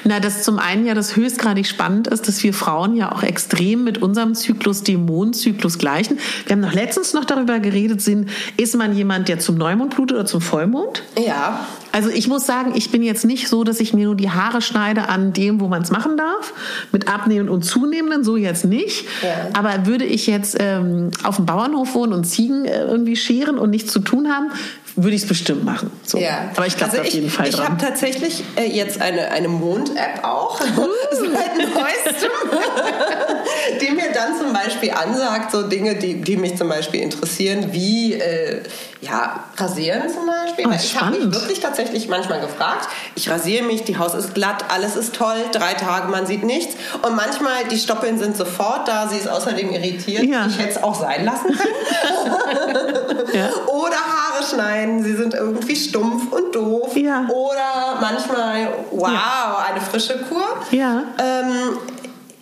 [0.03, 3.83] Na, dass zum einen ja das höchstgradig spannend ist, dass wir Frauen ja auch extrem
[3.83, 6.19] mit unserem Zyklus, dem Mondzyklus gleichen.
[6.45, 10.17] Wir haben noch letztens noch darüber geredet, sind, ist man jemand, der zum Neumond blutet
[10.17, 11.03] oder zum Vollmond?
[11.17, 11.65] Ja.
[11.95, 14.61] Also ich muss sagen, ich bin jetzt nicht so, dass ich mir nur die Haare
[14.61, 16.51] schneide an dem, wo man es machen darf,
[16.91, 19.05] mit abnehmen und zunehmenden, so jetzt nicht.
[19.23, 19.29] Ja.
[19.53, 23.69] Aber würde ich jetzt ähm, auf dem Bauernhof wohnen und Ziegen äh, irgendwie scheren und
[23.69, 24.51] nichts zu tun haben,
[24.97, 25.89] würde ich es bestimmt machen.
[26.03, 26.17] So.
[26.17, 26.51] Ja.
[26.57, 27.63] Aber ich glaube also auf jeden Fall ich dran.
[27.63, 30.87] Ich habe tatsächlich äh, jetzt eine, eine Mond-App auch, uh.
[31.11, 32.29] seit neuestem,
[33.81, 38.13] die mir dann zum Beispiel ansagt, so Dinge, die, die mich zum Beispiel interessieren, wie
[38.13, 38.61] äh,
[39.01, 40.65] ja, rasieren zum Beispiel.
[40.67, 44.65] Oh, ich habe mich wirklich tatsächlich manchmal gefragt, ich rasiere mich, die Haus ist glatt,
[44.69, 46.75] alles ist toll, drei Tage, man sieht nichts.
[47.01, 50.23] Und manchmal, die Stoppeln sind sofort da, sie ist außerdem irritiert.
[50.23, 50.47] Ja.
[50.47, 52.75] Ich hätte es auch sein lassen können.
[53.33, 53.49] ja.
[53.67, 56.95] Oder Haare schneiden, sie sind irgendwie stumpf und doof.
[56.95, 57.27] Ja.
[57.29, 60.45] Oder manchmal, wow, eine frische Kur.
[60.71, 61.03] Ja.
[61.19, 61.77] Ähm,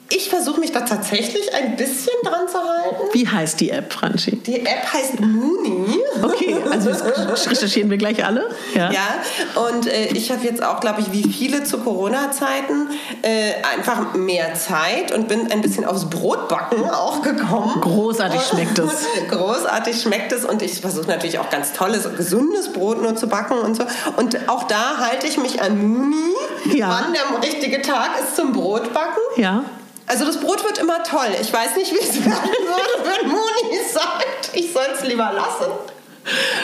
[0.10, 3.04] ich versuche mich da tatsächlich ein bisschen dran zu halten.
[3.14, 4.36] Wie heißt die App, Franchi?
[4.38, 6.00] Die App heißt Mooney.
[6.22, 8.50] Okay, also das recherchieren wir gleich alle.
[8.76, 12.90] Ja, ja und äh, ich habe jetzt auch, glaube ich, wie viele zu Corona-Zeiten
[13.22, 17.82] äh, einfach mehr Zeit und bin ein bisschen aufs Brotbacken auch gekommen.
[17.82, 18.92] Großartig schmeckt es.
[19.30, 23.58] Großartig schmeckt es und ich versuche natürlich auch ganz tolles, gesundes Brot nur zu backen
[23.58, 23.84] und so.
[24.18, 26.36] Und auch da halte ich mich an Mooney,
[26.74, 26.90] ja.
[26.90, 29.22] wann der richtige Tag ist zum Brotbacken.
[29.38, 29.64] Ja.
[30.08, 31.30] Also das Brot wird immer toll.
[31.42, 35.72] Ich weiß nicht, wie es werden würde, wenn Moni sagt, ich soll es lieber lassen.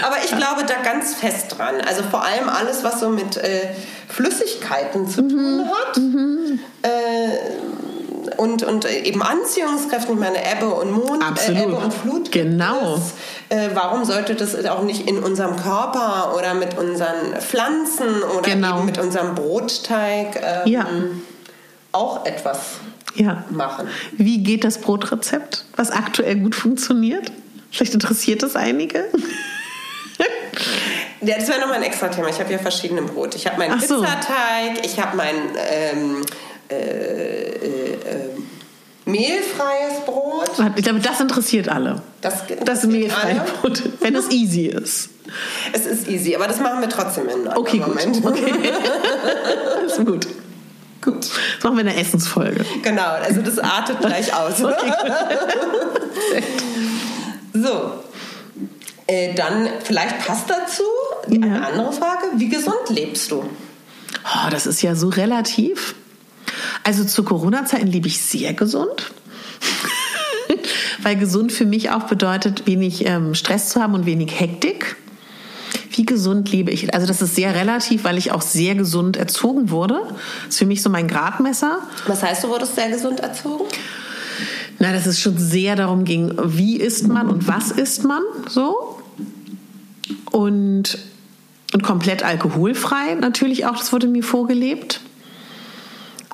[0.04, 1.75] Aber ich glaube da ganz fest dran.
[1.86, 3.73] Also vor allem alles, was so mit äh,
[4.08, 5.30] Flüssigkeiten zu mhm.
[5.30, 5.97] tun hat.
[5.97, 6.60] Mhm.
[6.82, 12.32] Äh, und, und eben Anziehungskräfte, ich meine Ebbe und Mond, äh, Ebbe und Flut.
[12.32, 12.99] Genau.
[13.49, 18.78] Äh, warum sollte das auch nicht in unserem Körper oder mit unseren Pflanzen oder genau.
[18.78, 20.86] eben mit unserem Brotteig ähm, ja.
[21.91, 22.60] auch etwas
[23.19, 23.43] ja.
[23.49, 23.88] machen?
[24.13, 27.32] Wie geht das Brotrezept, was aktuell gut funktioniert?
[27.71, 29.05] Vielleicht interessiert das einige.
[31.21, 32.29] Ja, das wäre nochmal ein extra Thema.
[32.29, 33.38] Ich habe ja verschiedene Brote.
[33.38, 34.01] Ich habe meinen so.
[34.01, 36.21] Pizzateig, ich habe mein ähm,
[36.69, 38.29] äh, äh, äh,
[39.05, 40.49] mehlfreies Brot.
[40.77, 42.01] Ich glaube, das interessiert alle.
[42.21, 43.51] Das, das mehlfreie alle.
[43.62, 45.10] Brot, wenn es easy ist.
[45.73, 48.21] Es ist easy, aber das machen wir trotzdem in einem okay, Moment.
[48.21, 48.25] Gut.
[48.25, 48.53] Okay,
[49.84, 50.27] das ist gut.
[51.02, 51.30] Gut.
[51.56, 52.66] Das machen wir in der Essensfolge.
[52.84, 54.62] Genau, also das artet gleich aus.
[54.64, 54.92] Okay,
[57.54, 58.04] so,
[59.08, 60.84] äh, dann vielleicht passt dazu
[61.28, 61.42] ja.
[61.42, 62.24] eine andere Frage.
[62.36, 63.44] Wie gesund lebst du?
[64.24, 65.96] Oh, das ist ja so relativ.
[66.84, 69.12] Also zu Corona-Zeiten lebe ich sehr gesund.
[71.02, 74.98] Weil gesund für mich auch bedeutet, wenig ähm, Stress zu haben und wenig Hektik.
[76.00, 76.94] Wie gesund lebe ich?
[76.94, 80.00] Also das ist sehr relativ, weil ich auch sehr gesund erzogen wurde.
[80.46, 81.80] Das ist für mich so mein Gradmesser.
[82.08, 83.66] Was heißt, du wurdest sehr gesund erzogen?
[84.80, 89.02] Na, dass es schon sehr darum ging, wie isst man und was isst man so.
[90.32, 91.00] Und,
[91.74, 95.02] und komplett alkoholfrei natürlich auch, das wurde mir vorgelebt.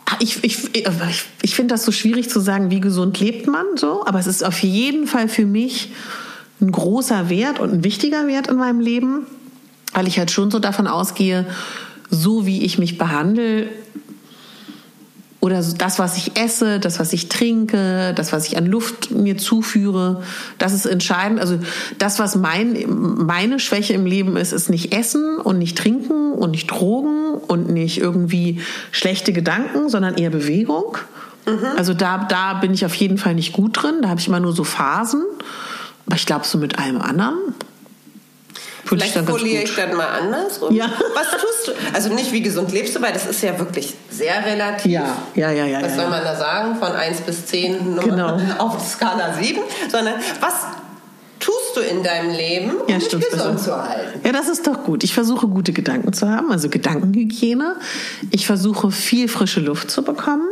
[0.06, 0.86] Ah, ich, ich, ich,
[1.42, 4.46] ich finde das so schwierig zu sagen, wie gesund lebt man so, aber es ist
[4.46, 5.92] auf jeden Fall für mich
[6.62, 9.26] ein großer Wert und ein wichtiger Wert in meinem Leben,
[9.96, 11.48] weil ich halt schon so davon ausgehe,
[12.12, 13.70] so wie ich mich behandle,
[15.46, 19.38] oder das, was ich esse, das, was ich trinke, das, was ich an Luft mir
[19.38, 20.24] zuführe,
[20.58, 21.40] das ist entscheidend.
[21.40, 21.60] Also
[22.00, 26.50] das, was mein, meine Schwäche im Leben ist, ist nicht Essen und nicht Trinken und
[26.50, 28.60] nicht Drogen und nicht irgendwie
[28.92, 30.98] schlechte Gedanken, sondern eher Bewegung.
[31.46, 31.78] Mhm.
[31.78, 33.98] Also da, da bin ich auf jeden Fall nicht gut drin.
[34.02, 35.22] Da habe ich immer nur so Phasen.
[36.08, 37.36] Aber ich glaube, so mit allem anderen
[38.86, 40.74] Vielleicht formuliere ich dann mal andersrum.
[40.74, 40.86] Ja.
[41.16, 41.72] Was tust du?
[41.94, 44.92] Also nicht wie gesund lebst du, weil das ist ja wirklich sehr relativ.
[44.92, 45.66] Ja, ja, ja.
[45.66, 46.76] ja was ja, soll man da sagen?
[46.76, 48.40] Von 1 bis 10 genau.
[48.60, 49.60] auf Skala 7.
[49.90, 50.54] Sondern was
[51.40, 53.64] tust du in deinem Leben, um ja, dich gesund also.
[53.64, 54.22] zu halten?
[54.24, 55.04] Ja, das ist doch gut.
[55.04, 57.78] Ich versuche gute Gedanken zu haben, also Gedankenhygiene.
[58.30, 60.48] Ich versuche viel frische Luft zu bekommen.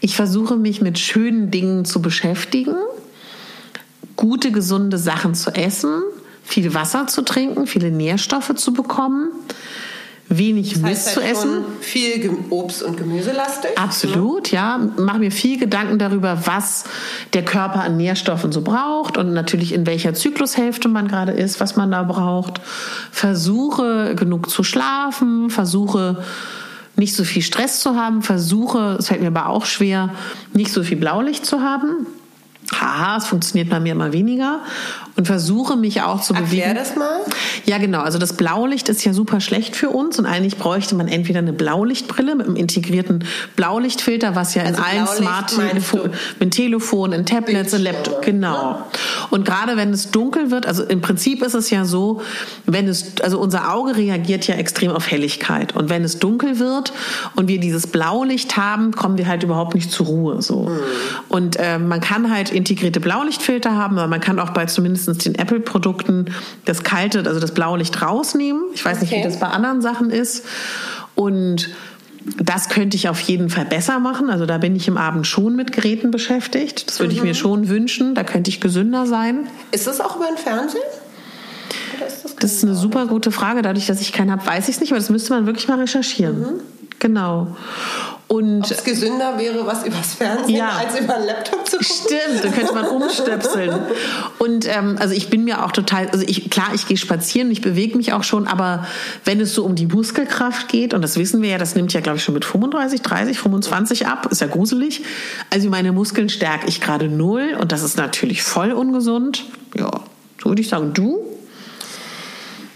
[0.00, 2.76] Ich versuche mich mit schönen Dingen zu beschäftigen,
[4.16, 6.02] gute, gesunde Sachen zu essen
[6.42, 9.30] viel Wasser zu trinken, viele Nährstoffe zu bekommen,
[10.28, 11.64] wenig das heißt Mist halt zu essen.
[11.80, 13.72] Viel Obst und Gemüse lastig.
[13.76, 14.78] Absolut, ja.
[14.96, 16.84] Mache mir viel Gedanken darüber, was
[17.34, 21.76] der Körper an Nährstoffen so braucht und natürlich in welcher Zyklushälfte man gerade ist, was
[21.76, 22.60] man da braucht.
[23.10, 26.22] Versuche genug zu schlafen, versuche
[26.96, 30.10] nicht so viel Stress zu haben, versuche, es fällt mir aber auch schwer,
[30.52, 32.06] nicht so viel Blaulicht zu haben
[32.72, 34.60] haha, es funktioniert bei mir immer weniger
[35.20, 36.74] und versuche mich auch zu Erklär bewegen.
[36.76, 37.20] das mal.
[37.66, 38.00] Ja, genau.
[38.00, 41.52] Also das Blaulicht ist ja super schlecht für uns und eigentlich bräuchte man entweder eine
[41.52, 47.74] Blaulichtbrille mit einem integrierten Blaulichtfilter, was ja also in allen Smart-Telefonen, mit Telefon, in Tablets,
[47.74, 48.78] in Laptop, genau.
[49.28, 52.22] Und gerade wenn es dunkel wird, also im Prinzip ist es ja so,
[52.64, 56.94] wenn es, also unser Auge reagiert ja extrem auf Helligkeit und wenn es dunkel wird
[57.36, 60.62] und wir dieses Blaulicht haben, kommen wir halt überhaupt nicht zur Ruhe, so.
[60.62, 60.78] Mhm.
[61.28, 65.34] Und äh, man kann halt integrierte Blaulichtfilter haben, aber man kann auch bei zumindest den
[65.34, 66.26] Apple-Produkten
[66.64, 68.62] das kalte, also das Blaulicht rausnehmen.
[68.74, 69.06] Ich weiß okay.
[69.06, 70.44] nicht, wie das bei anderen Sachen ist.
[71.14, 71.70] Und
[72.38, 74.30] das könnte ich auf jeden Fall besser machen.
[74.30, 76.88] Also da bin ich im Abend schon mit Geräten beschäftigt.
[76.88, 77.18] Das würde mhm.
[77.18, 77.34] ich mir mhm.
[77.34, 78.14] schon wünschen.
[78.14, 79.48] Da könnte ich gesünder sein.
[79.72, 80.82] Ist das auch über den Fernsehen?
[82.06, 83.62] Ist das, das, ist eine super gute Frage.
[83.62, 85.78] Dadurch, dass ich keinen habe, weiß ich es nicht, aber das müsste man wirklich mal
[85.78, 86.40] recherchieren.
[86.40, 86.60] Mhm.
[86.98, 87.56] Genau.
[88.32, 90.68] Und Ob es gesünder wäre, was übers Fernsehen ja.
[90.68, 91.96] als über einen Laptop zu gucken.
[92.06, 93.76] Stimmt, dann könnte man umstöpseln.
[94.38, 97.60] Und ähm, also ich bin mir auch total, also ich, klar, ich gehe spazieren, ich
[97.60, 98.86] bewege mich auch schon, aber
[99.24, 101.98] wenn es so um die Muskelkraft geht, und das wissen wir ja, das nimmt ja,
[101.98, 105.02] glaube ich, schon mit 35, 30, 25 ab, ist ja gruselig.
[105.52, 109.44] Also meine Muskeln stärke ich gerade null und das ist natürlich voll ungesund.
[109.76, 109.90] Ja,
[110.40, 111.18] so würde ich sagen, du?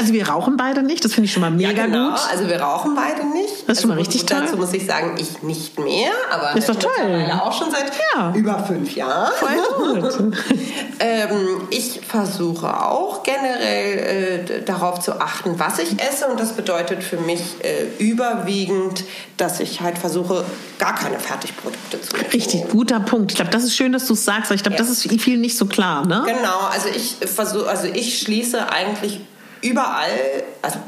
[0.00, 2.10] Also wir rauchen beide nicht, das finde ich schon mal mega ja, genau.
[2.10, 2.20] gut.
[2.30, 3.68] Also wir rauchen beide nicht.
[3.68, 4.40] Das ist schon mal also, richtig toll.
[4.44, 7.30] Dazu muss ich sagen, ich nicht mehr, aber Ist doch toll.
[7.38, 8.32] auch schon seit Ja.
[8.34, 9.30] über fünf Jahren.
[9.34, 10.34] Voll gut.
[11.02, 16.26] Ähm, ich versuche auch generell äh, darauf zu achten, was ich esse.
[16.26, 19.04] Und das bedeutet für mich äh, überwiegend,
[19.38, 20.44] dass ich halt versuche,
[20.78, 22.26] gar keine Fertigprodukte zu essen.
[22.34, 23.30] Richtig guter Punkt.
[23.32, 24.82] Ich glaube, das ist schön, dass du es sagst, weil ich glaube, Ja.
[24.84, 26.22] das ist vielen nicht so klar, ne?
[26.26, 29.20] Genau, also ich versuche, also ich schließe eigentlich
[29.62, 30.78] überall, also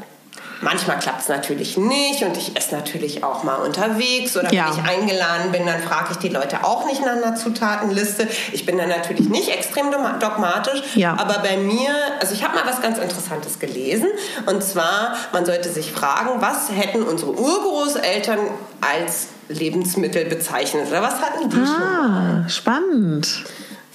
[0.61, 4.67] manchmal klappt es natürlich nicht und ich esse natürlich auch mal unterwegs oder Ja.
[4.67, 8.27] wenn ich eingeladen bin, dann frage ich die Leute auch nicht nach einer Zutatenliste.
[8.53, 11.17] Ich bin dann natürlich nicht extrem dogma- dogmatisch, Ja.
[11.19, 11.89] aber bei mir,
[12.21, 14.07] also ich habe mal was ganz Interessantes gelesen
[14.45, 18.39] und zwar, man sollte sich fragen, was hätten unsere Urgroßeltern
[18.79, 21.65] als Lebensmittel bezeichnet oder was hatten die schon?
[21.65, 23.27] Ah, spannend.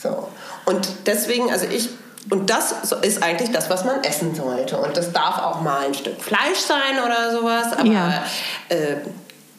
[0.00, 0.28] So.
[0.66, 1.88] Und deswegen, also ich,
[2.30, 4.78] und das ist eigentlich das, was man essen sollte.
[4.78, 7.72] Und das darf auch mal ein Stück Fleisch sein oder sowas.
[7.72, 8.22] Aber Ja.
[8.68, 8.96] äh,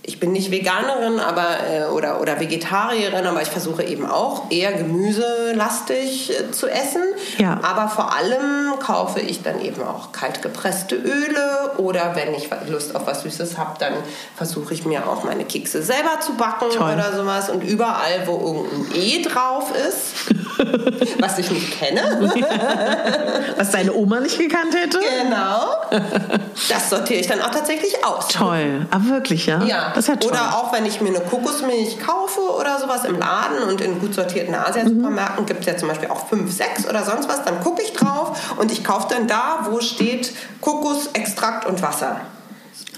[0.10, 4.74] ich bin nicht Veganerin aber, äh, oder, oder Vegetarierin, aber ich versuche eben auch eher
[4.74, 7.04] gemüselastig äh, zu essen.
[7.38, 7.60] Ja.
[7.62, 13.06] Aber vor allem kaufe ich dann eben auch kaltgepresste Öle oder wenn ich Lust auf
[13.06, 13.94] was Süßes habe, dann
[14.36, 16.94] versuche ich mir auch meine Kekse selber zu backen Toll.
[16.96, 17.50] oder sowas.
[17.52, 20.34] Und überall, wo irgendein E drauf ist,
[21.20, 22.00] was ich nicht kenne,
[23.58, 25.00] Was deine Oma nicht gekannt hätte?
[25.00, 25.76] genau,
[26.70, 28.28] das sortiere ich dann auch tatsächlich aus.
[28.30, 28.88] Toll.
[28.90, 29.64] Aber wirklich, ja?
[29.64, 30.32] Ja, Das ja toll.
[30.32, 34.14] oder auch wenn ich mir eine Kokosmilch kaufe oder sowas im Laden und in gut
[34.14, 37.82] sortierten Asiasupermärkten gibt es ja zum Beispiel auch 5, 6 oder sonst was, dann gucke
[37.82, 40.32] ich drauf und ich kaufe dann da, wo steht
[40.62, 42.22] Kokosextrakt und Wasser.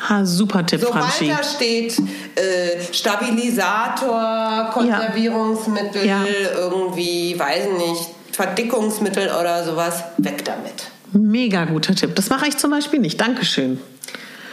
[0.07, 1.27] ha, super Tipp, Sobald Franzi.
[1.35, 1.97] da steht
[2.35, 6.21] äh, Stabilisator, Konservierungsmittel, Ja.
[6.55, 10.83] irgendwie, weiß nicht, Verdickungsmittel oder sowas, weg damit.
[11.13, 12.15] Mega guter Tipp.
[12.15, 13.19] Das mache ich zum Beispiel nicht.
[13.19, 13.81] Dankeschön.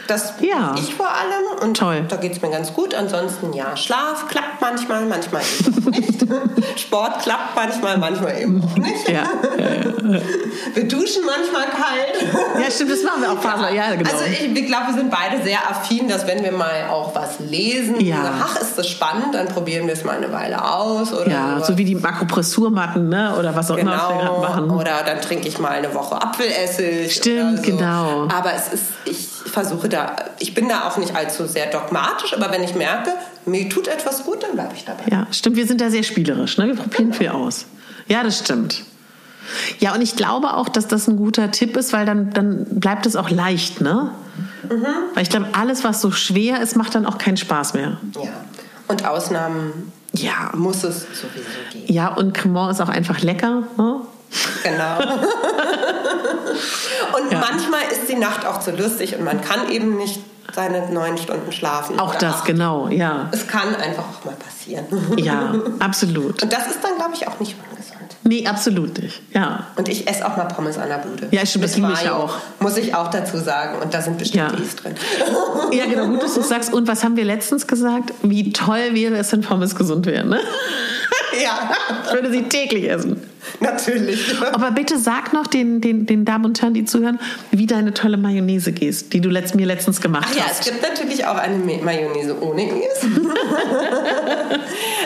[0.09, 0.75] Das Ja.
[0.77, 2.05] ich vor allem und Toll.
[2.09, 2.93] da geht es mir ganz gut.
[2.95, 6.25] Ansonsten ja, Schlaf klappt manchmal, manchmal eben nicht.
[6.79, 9.07] Sport klappt manchmal, manchmal eben auch nicht.
[9.09, 9.23] Ja.
[10.73, 12.63] Wir duschen manchmal kalt.
[12.63, 13.71] Ja, stimmt, das machen wir auch Faser.
[13.71, 14.09] Ja, genau.
[14.09, 17.39] Also ich, ich glaube, wir sind beide sehr affin, dass wenn wir mal auch was
[17.39, 18.33] lesen, Ja.
[18.41, 21.13] ach, ist das spannend, dann probieren wir es mal eine Weile aus.
[21.13, 21.67] Oder ja, sowas.
[21.67, 23.35] so wie die Makropressurmatten, ne?
[23.37, 24.69] Oder was auch immer was wir gerade Genau, machen.
[24.71, 27.13] oder dann trinke ich mal eine Woche Apfelessig.
[27.15, 27.71] Stimmt, so.
[27.71, 28.27] genau.
[28.35, 32.51] Aber es ist, ich versuche da, ich bin da auch nicht allzu sehr dogmatisch, aber
[32.51, 33.11] wenn ich merke,
[33.45, 35.03] mir tut etwas gut, dann bleibe ich dabei.
[35.09, 35.55] Ja, stimmt.
[35.55, 36.57] Wir sind da sehr spielerisch.
[36.57, 36.67] Ne?
[36.67, 37.65] Wir probieren viel aus.
[38.07, 38.83] Ja, das stimmt.
[39.79, 43.05] Ja, und ich glaube auch, dass das ein guter Tipp ist, weil dann, dann bleibt
[43.05, 44.11] es auch leicht, ne?
[44.69, 44.85] Mhm.
[45.15, 47.97] Weil ich glaube, alles, was so schwer ist, macht dann auch keinen Spaß mehr.
[48.15, 48.29] Ja.
[48.87, 50.51] Und Ausnahmen Ja.
[50.53, 51.91] muss es sowieso geben.
[51.91, 53.63] Ja, und Cremant ist auch einfach lecker.
[53.77, 54.01] Ne?
[54.63, 54.99] Genau.
[57.17, 57.39] und Ja.
[57.39, 60.19] manchmal ist die Nacht auch zu lustig und man kann eben nicht
[60.53, 61.99] seine neun Stunden schlafen.
[61.99, 62.45] Auch das, acht.
[62.45, 63.29] genau, ja.
[63.31, 64.85] Es kann einfach auch mal passieren.
[65.17, 66.41] Ja, absolut.
[66.43, 67.99] Und das ist dann, glaube ich, auch nicht ungesund.
[68.23, 69.21] Nee, absolut nicht.
[69.33, 69.67] Ja.
[69.75, 71.27] Und ich esse auch mal Pommes an der Bude.
[71.31, 72.35] Ja, stimmt, das liebe ich auch.
[72.59, 73.79] Muss ich auch dazu sagen.
[73.81, 74.57] Und da sind bestimmt Ja.
[74.59, 74.95] E's drin.
[75.71, 76.73] Ja, genau, gut, dass du sagst.
[76.73, 78.11] Und was haben wir letztens gesagt?
[78.23, 80.39] Wie toll wäre es, wenn Pommes gesund wären, ne?
[81.43, 81.71] ja,
[82.07, 83.21] Ich würde sie täglich essen.
[83.59, 84.35] natürlich.
[84.53, 87.19] Aber bitte sag noch den, den, den Damen und Herren, die zuhören,
[87.51, 90.65] wie deine tolle Mayonnaise gehst, die du letzt, mir letztens gemacht Ach ja, es hast.
[90.65, 93.03] gibt natürlich auch eine Ma- Mayonnaise ohne E's.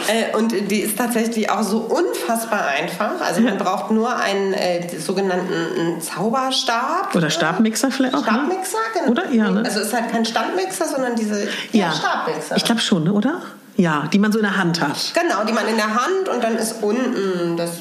[0.08, 3.22] äh, und die ist tatsächlich auch so unfassbar einfach.
[3.22, 7.16] Also man braucht nur einen äh, sogenannten einen Zauberstab.
[7.16, 8.22] Oder Stabmixer vielleicht auch.
[8.22, 8.26] Ne?
[8.32, 9.12] Stabmixer, genau.
[9.12, 9.30] Oder?
[9.32, 9.64] Ja, ne?
[9.66, 12.58] Also es ist halt kein Standmixer, sondern diese ja, Stabmixer.
[12.58, 13.42] Ich glaube schon, ne, oder?
[13.76, 15.13] Ja, die man so in der Hand hat.
[15.13, 17.71] Genau, die man in der Hand und dann ist unten das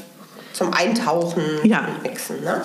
[0.53, 1.80] zum Eintauchen Ja.
[1.86, 2.43] und Mixen.
[2.45, 2.62] Ne?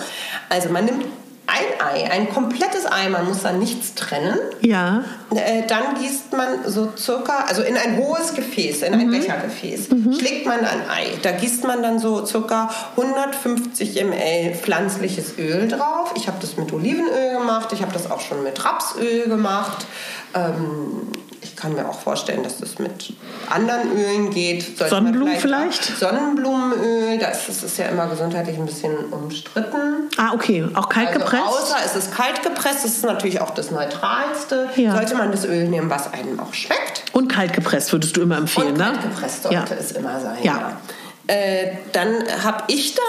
[0.48, 1.04] Also man nimmt
[1.46, 4.38] ein Ei, ein komplettes Ei, man muss da nichts trennen.
[4.60, 5.02] Ja.
[5.34, 9.00] Äh, dann gießt man so circa, also in ein hohes Gefäß, in Mhm.
[9.00, 11.06] ein Bechergefäß, schlägt man ein Ei.
[11.22, 16.12] Da gießt man dann so circa 150 ml pflanzliches Öl drauf.
[16.16, 19.86] Ich habe das mit Olivenöl gemacht, ich habe das auch schon mit Rapsöl gemacht.
[20.34, 21.08] Ähm,
[21.58, 23.12] kann mir auch vorstellen, dass das mit
[23.50, 24.78] anderen Ölen geht.
[24.78, 25.84] Sollte Sonnenblumen vielleicht?
[25.98, 30.08] Sonnenblumenöl, das, das ist ja immer gesundheitlich ein bisschen umstritten.
[30.16, 30.64] Ah, okay.
[30.74, 31.42] Auch kalt Also gepresst?
[31.44, 34.68] außer es ist kalt gepresst, das ist natürlich auch das Neutralste.
[34.76, 34.92] Ja.
[34.94, 37.04] Sollte man das Öl nehmen, was einem auch schmeckt.
[37.12, 38.84] Und kalt gepresst würdest du immer empfehlen, Und ne?
[38.84, 39.80] kalt gepresst sollte Ja.
[39.80, 40.38] es immer sein.
[40.42, 40.80] Ja.
[41.26, 43.02] Äh, dann habe ich da,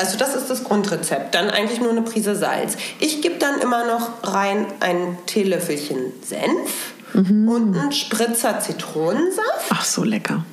[0.00, 2.76] also das ist das Grundrezept, dann eigentlich nur eine Prise Salz.
[2.98, 6.92] Ich gebe dann immer noch rein ein Teelöffelchen Senf
[7.22, 7.48] Mhm.
[7.48, 9.66] und einen Spritzer Zitronensaft.
[9.70, 10.44] Ach, so lecker.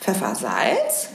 [0.00, 1.08] Pfeffer, Salz.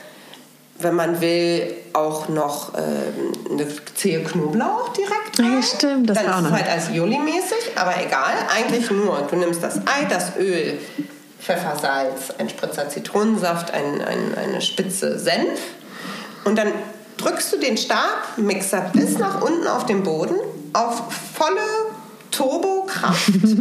[0.80, 5.54] wenn man will, auch noch ähm, eine Zehe Knoblauch direkt rein.
[5.56, 6.52] Ja, stimmt, das Dann auch ist noch.
[6.52, 8.34] halt als Joli-mäßig, aber egal.
[8.56, 10.78] Eigentlich nur, du nimmst das Ei, das Öl,
[11.42, 15.60] Pfeffer, Salz, ein Spritzer Zitronensaft, ein, ein, eine Spitze Senf
[16.46, 16.72] und dann
[17.18, 20.36] drückst du den Stabmixer bis nach unten auf den Boden
[20.74, 21.02] auf
[21.34, 21.58] volle
[22.32, 23.28] Turbokraft.
[23.34, 23.58] Geht's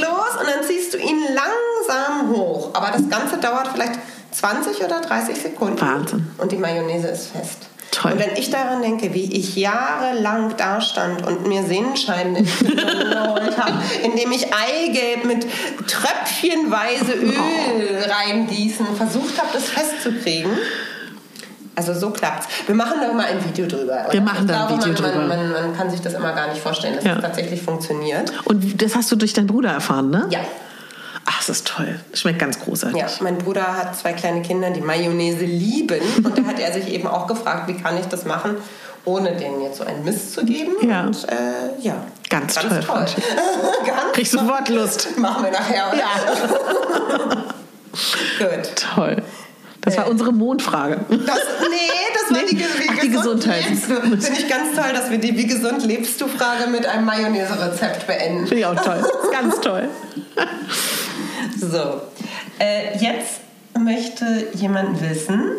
[0.00, 2.70] los und dann ziehst du ihn langsam hoch.
[2.74, 3.98] Aber das Ganze dauert vielleicht
[4.32, 5.80] 20 oder 30 Sekunden.
[5.80, 6.30] Wahnsinn.
[6.38, 7.66] Und die Mayonnaise ist fest.
[7.90, 8.12] Toll.
[8.12, 13.82] Und wenn ich daran denke, wie ich jahrelang da stand und mir Sehnenschein geholt habe,
[14.04, 15.44] indem ich Eigelb mit
[15.88, 20.52] tröpfchenweise Öl reingießen, versucht habe, das festzukriegen.
[21.76, 22.46] Also so klappt's.
[22.66, 24.02] Wir machen da mal ein Video drüber.
[24.04, 24.12] oder?
[24.12, 25.14] Wir machen da ein Video man, drüber.
[25.26, 27.14] Man, man, man kann sich das immer gar nicht vorstellen, dass Ja.
[27.14, 28.32] das tatsächlich funktioniert.
[28.44, 30.26] Und das hast du durch deinen Bruder erfahren, ne?
[30.30, 30.40] Ja.
[31.26, 32.00] Ach, das ist toll.
[32.12, 32.98] Schmeckt ganz großartig.
[32.98, 36.00] Ja, mein Bruder hat zwei kleine Kinder, die Mayonnaise lieben.
[36.24, 38.56] Und da hat er sich eben auch gefragt, wie kann ich das machen,
[39.04, 40.72] ohne denen jetzt so einen Mist zu geben.
[40.86, 41.02] Ja.
[41.04, 41.94] Und äh, ja.
[42.28, 42.82] Ganz toll, toll.
[42.82, 43.16] Franzi.
[43.86, 45.16] Ganz Krieg sofort Lust.
[45.18, 45.92] Machen wir nachher.
[45.96, 47.44] Ja.
[48.38, 48.76] Gut.
[48.94, 49.22] Toll.
[49.82, 50.10] Das war Äh.
[50.10, 51.00] unsere Mondfrage.
[51.08, 52.48] Das, nee, das war Nee?
[52.50, 53.68] die, wie, Ach, die gesund Gesundheit.
[53.68, 53.94] lebst du.
[53.94, 58.06] Finde ich ganz toll, dass wir die Wie gesund lebst du Frage mit einem Mayonnaise-Rezept
[58.06, 58.46] beenden.
[58.46, 59.02] Finde ich auch toll.
[59.32, 59.88] Ganz toll.
[61.58, 62.02] So,
[62.58, 63.40] äh, jetzt
[63.78, 65.52] möchte jemand wissen,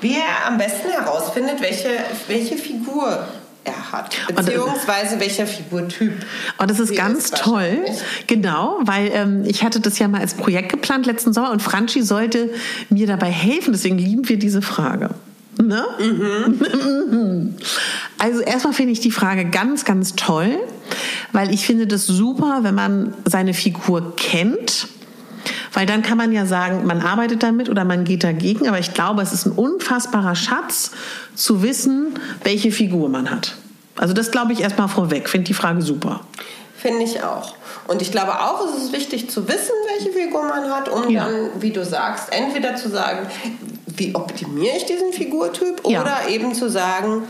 [0.00, 1.88] wie er am besten herausfindet, welche,
[2.28, 3.26] welche Figur
[3.68, 6.12] er hat, beziehungsweise welcher Figurtyp.
[6.58, 7.78] Oh, das ist ganz toll.
[7.78, 8.26] wahrscheinlich.
[8.26, 12.02] Genau, weil ähm, ich hatte das ja mal als Projekt geplant letzten Sommer und Franchi
[12.02, 12.50] sollte
[12.90, 13.72] mir dabei helfen.
[13.72, 15.10] Deswegen lieben wir diese Frage.
[15.60, 15.84] Ne?
[18.20, 20.58] Also erstmal finde ich die Frage ganz, ganz toll,
[21.32, 24.88] weil ich finde das super, wenn man seine Figur kennt.
[25.72, 28.68] Weil dann kann man ja sagen, man arbeitet damit oder man geht dagegen.
[28.68, 30.90] Aber ich glaube, es ist ein unfassbarer Schatz
[31.34, 33.54] zu wissen, welche Figur man hat.
[33.96, 35.28] Also das glaube ich erstmal vorweg.
[35.28, 36.20] Finde die Frage super.
[36.76, 37.54] Finde ich auch.
[37.88, 41.24] Und ich glaube auch, es ist wichtig zu wissen, welche Figur man hat, um Ja.
[41.24, 43.26] dann, wie du sagst, entweder zu sagen,
[43.86, 46.02] wie optimiere ich diesen Figurtyp Ja.
[46.02, 47.24] oder eben zu sagen,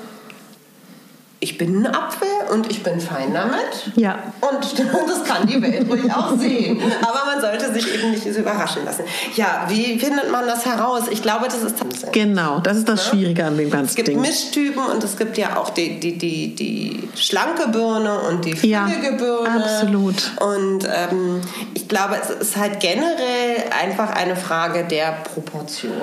[1.40, 3.92] ich bin ein Apfel und ich bin fein damit.
[3.94, 4.18] Ja.
[4.40, 4.78] Und
[5.08, 6.80] das kann die Welt ruhig auch sehen.
[7.00, 9.04] Aber man sollte sich eben nicht so überraschen lassen.
[9.36, 11.02] Ja, wie findet man das heraus?
[11.10, 12.10] Ich glaube, das ist Tanzen.
[12.10, 14.20] Genau, das ist das Schwierige an dem Es ganzen gibt Ding.
[14.20, 18.86] Mischtypen und es gibt ja auch die, die, die, die schlanke Birne und die Ja,
[18.88, 19.64] füllige Birne.
[19.64, 20.32] absolut.
[20.40, 21.40] Und ähm,
[21.74, 25.94] ich glaube, es ist halt generell einfach eine Frage der Proportionen.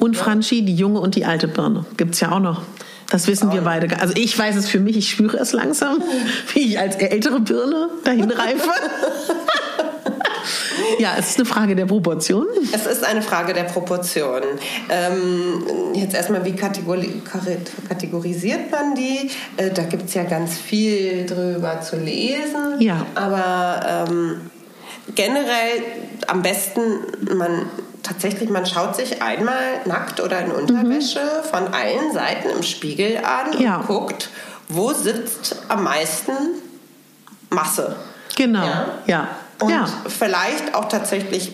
[0.00, 1.84] Und Franchi, die junge und die alte Birne.
[1.96, 2.62] Gibt es ja auch noch.
[3.12, 4.00] Das wissen wir beide.
[4.00, 6.02] Also ich weiß es für mich, ich spüre es langsam,
[6.54, 8.70] wie ich als ältere Birne dahin reife.
[10.98, 12.46] ja, es ist eine Frage der Proportion.
[12.72, 14.58] Es ist eine Frage der Proportionen.
[14.88, 15.62] Ähm,
[15.94, 17.20] jetzt erstmal, wie kategori
[17.86, 19.30] kategorisiert man die?
[19.58, 22.80] Äh, da gibt es ja ganz viel drüber zu lesen.
[22.80, 23.04] Ja.
[23.14, 24.40] Aber ähm,
[25.14, 25.82] generell
[26.28, 26.80] am besten,
[27.36, 27.66] man
[28.02, 33.60] tatsächlich, man schaut sich einmal nackt oder in Unterwäsche von allen Seiten im Spiegel an
[33.60, 33.76] Ja.
[33.76, 34.30] und guckt,
[34.68, 36.32] wo sitzt am meisten
[37.50, 37.96] Masse.
[38.36, 38.64] Genau.
[38.64, 38.86] Ja.
[39.06, 39.28] Ja.
[39.60, 39.86] Und ja.
[40.08, 41.52] vielleicht auch tatsächlich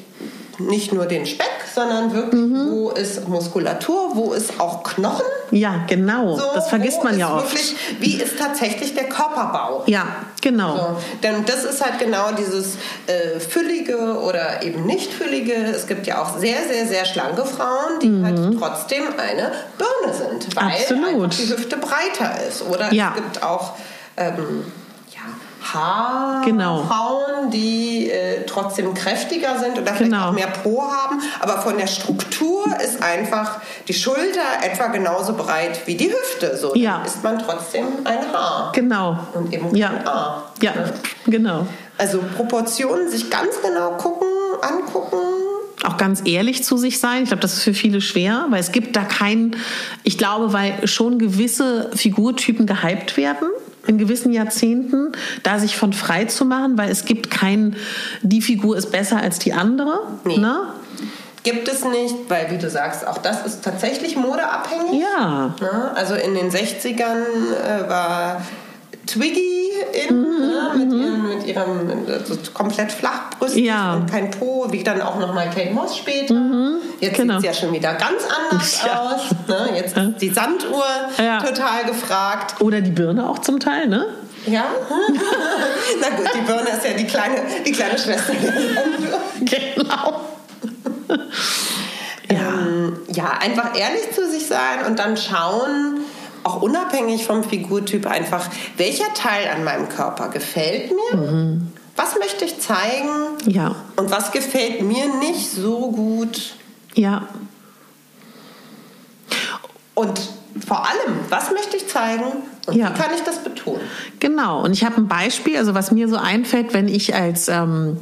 [0.58, 2.70] nicht nur den Speck, sondern wirklich, Mhm.
[2.72, 5.24] wo ist Muskulatur, wo ist auch Knochen.
[5.50, 6.36] Ja, genau.
[6.36, 7.50] So, das vergisst man ja oft.
[7.52, 9.84] Wirklich, wie ist tatsächlich der Körperbau?
[9.86, 10.06] Ja,
[10.42, 10.76] genau.
[10.76, 12.74] So, denn das ist halt genau dieses
[13.06, 15.52] äh, füllige oder eben nicht füllige.
[15.54, 20.56] Es gibt ja auch sehr, sehr, sehr schlanke Frauen, die halt trotzdem eine Birne sind,
[20.56, 20.64] weil
[20.98, 21.30] Mhm.
[21.30, 22.62] Die Hüfte breiter ist.
[22.68, 23.12] Oder Ja.
[23.16, 23.72] es gibt auch
[24.16, 24.64] ähm,
[25.74, 26.84] ja, Genau.
[26.88, 30.28] Haarfrauen, die äh, trotzdem kräftiger sind oder vielleicht Genau.
[30.28, 35.86] auch mehr Po haben, aber von der Struktur ist einfach die Schulter etwa genauso breit
[35.86, 36.56] wie die Hüfte.
[36.56, 37.02] So dann Ja.
[37.04, 38.72] ist man trotzdem ein Haar.
[38.74, 39.18] Genau.
[39.34, 39.88] Und eben ja.
[39.88, 40.42] kein A.
[40.62, 40.72] Ja,
[41.26, 41.66] genau.
[41.98, 44.28] Also Proportionen sich ganz genau gucken,
[44.62, 45.16] angucken.
[45.84, 47.22] auch ganz ehrlich zu sich sein.
[47.22, 49.56] Ich glaube, das ist für viele schwer, weil es gibt da keinen,
[50.04, 53.48] ich glaube, weil schon gewisse Figurtypen gehypt werden
[53.88, 55.12] in gewissen Jahrzehnten,
[55.42, 57.76] da sich von frei zu machen, weil es gibt keinen,
[58.22, 60.00] die Figur ist besser als die andere.
[60.24, 60.38] Nee.
[60.38, 60.60] Ne?
[61.42, 65.00] Gibt es nicht, weil wie du sagst, auch das ist tatsächlich modeabhängig.
[65.00, 65.92] Ja, Ne?
[65.94, 68.42] Also in den 60ern äh, war
[69.08, 69.70] Twiggy
[70.08, 70.72] in, ne?
[70.76, 73.94] mit, ihrem, mit ihrem also komplett flachbrüstig Ja.
[73.94, 76.34] und kein Po, wie dann auch nochmal Kate Moss später.
[77.00, 77.38] Jetzt genau.
[77.40, 79.02] sieht es ja schon wieder ganz anders Ja.
[79.02, 79.20] aus.
[79.48, 79.70] Ne?
[79.76, 80.84] Jetzt ist die Sanduhr
[81.16, 81.40] Ja.
[81.42, 82.60] total gefragt.
[82.60, 84.06] oder die Birne auch zum Teil, ne?
[84.46, 84.64] Ja?
[86.00, 87.36] Na gut, die Birne ist ja die kleine,
[87.66, 89.20] die kleine Schwester der Sanduhr.
[89.40, 90.20] Genau.
[91.08, 91.16] ja.
[92.30, 96.00] Ähm, ja, einfach ehrlich zu sich sein und dann schauen,
[96.44, 101.16] auch unabhängig vom Figurtyp, einfach, welcher Teil an meinem Körper gefällt mir?
[101.18, 101.72] Mhm.
[101.96, 103.10] Was möchte ich zeigen?
[103.46, 103.74] Ja.
[103.96, 106.54] Und was gefällt mir nicht so gut?
[106.94, 107.28] Ja.
[109.94, 110.20] Und
[110.66, 112.24] vor allem, was möchte ich zeigen
[112.66, 112.90] und ja.
[112.90, 113.80] wie kann ich das betonen?
[114.20, 117.98] Genau, und ich habe ein Beispiel, also was mir so einfällt, wenn ich als ähm,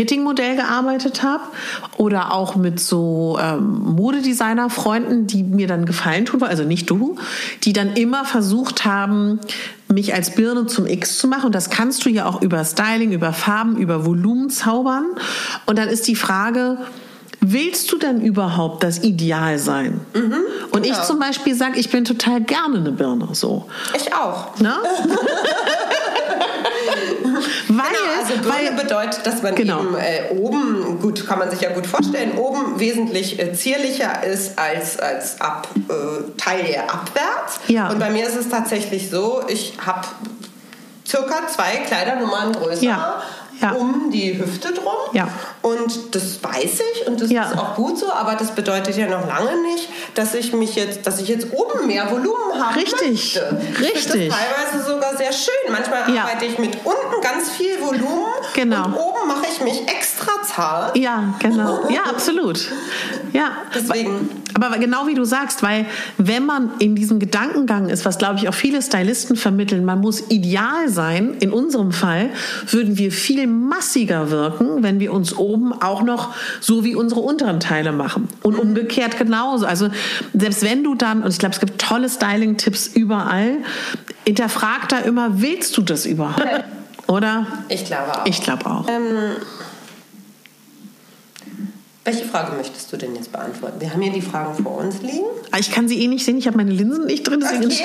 [0.00, 1.42] Fitting-Modell gearbeitet habe
[1.98, 7.16] oder auch mit so ähm, Modedesigner-Freunden, die mir dann gefallen tun, also nicht du,
[7.64, 9.40] die dann immer versucht haben,
[9.88, 11.46] mich als Birne zum X zu machen.
[11.46, 15.04] Und das kannst du ja auch über Styling, über Farben, über Volumen zaubern.
[15.66, 16.78] Und dann ist die Frage,
[17.42, 20.00] willst du denn überhaupt das Ideal sein?
[20.14, 20.34] Mhm,
[20.70, 23.28] und ich zum Beispiel sage, ich bin total gerne eine Birne.
[23.32, 23.66] So.
[23.94, 24.58] Ich auch.
[24.60, 24.72] Ne?
[27.68, 29.80] weil, genau, also Birne weil, bedeutet, dass man genau.
[29.80, 34.58] eben äh, oben, gut, kann man sich ja gut vorstellen, oben wesentlich äh, zierlicher ist
[34.58, 37.60] als, als ab, äh, Teil abwärts.
[37.68, 37.88] Ja.
[37.88, 40.06] Und bei mir ist es tatsächlich so, ich habe
[41.06, 42.84] circa zwei Kleidernummern größer.
[42.84, 43.22] Ja
[43.60, 43.72] ja.
[43.72, 44.94] um die Hüfte drum.
[45.12, 45.28] Ja.
[45.62, 47.50] Und das weiß ich und das ja.
[47.50, 51.06] ist auch gut so, aber das bedeutet ja noch lange nicht, dass ich mich jetzt,
[51.06, 52.76] dass ich jetzt oben mehr Volumen habe.
[52.76, 53.38] Richtig.
[53.38, 53.60] Möchte.
[53.78, 54.28] Richtig.
[54.28, 55.52] Ich teilweise sogar sehr schön.
[55.70, 56.22] Manchmal ja.
[56.22, 58.86] arbeite ich mit unten ganz viel Volumen genau.
[58.86, 60.96] und oben mache ich mich extra zart.
[60.96, 61.80] Ja, genau.
[61.90, 62.68] Ja, absolut.
[63.32, 63.50] Ja.
[63.74, 64.30] Deswegen.
[64.54, 65.86] Aber genau wie du sagst, weil
[66.18, 70.30] wenn man in diesem Gedankengang ist, was glaube ich auch viele Stylisten vermitteln, man muss
[70.30, 72.30] ideal sein, in unserem Fall
[72.66, 75.49] würden wir viel massiger wirken, wenn wir uns oben
[75.80, 78.28] auch noch so wie unsere unteren Teile machen.
[78.42, 78.60] Und mhm.
[78.60, 79.66] umgekehrt genauso.
[79.66, 79.88] Also
[80.34, 83.58] selbst wenn du dann, und ich glaube, es gibt tolle Styling-Tipps überall,
[84.26, 86.64] hinterfrag da immer, willst du das überhaupt?
[87.06, 87.46] Oder?
[87.68, 88.26] Ich glaube auch.
[88.26, 88.88] Ich glaube auch.
[88.88, 89.36] Ähm
[92.02, 93.78] welche Frage möchtest du denn jetzt beantworten?
[93.80, 95.26] Wir haben hier die Fragen vor uns liegen.
[95.50, 97.84] Ah, ich kann sie eh nicht sehen, ich habe meine Linsen nicht drin, deswegen okay.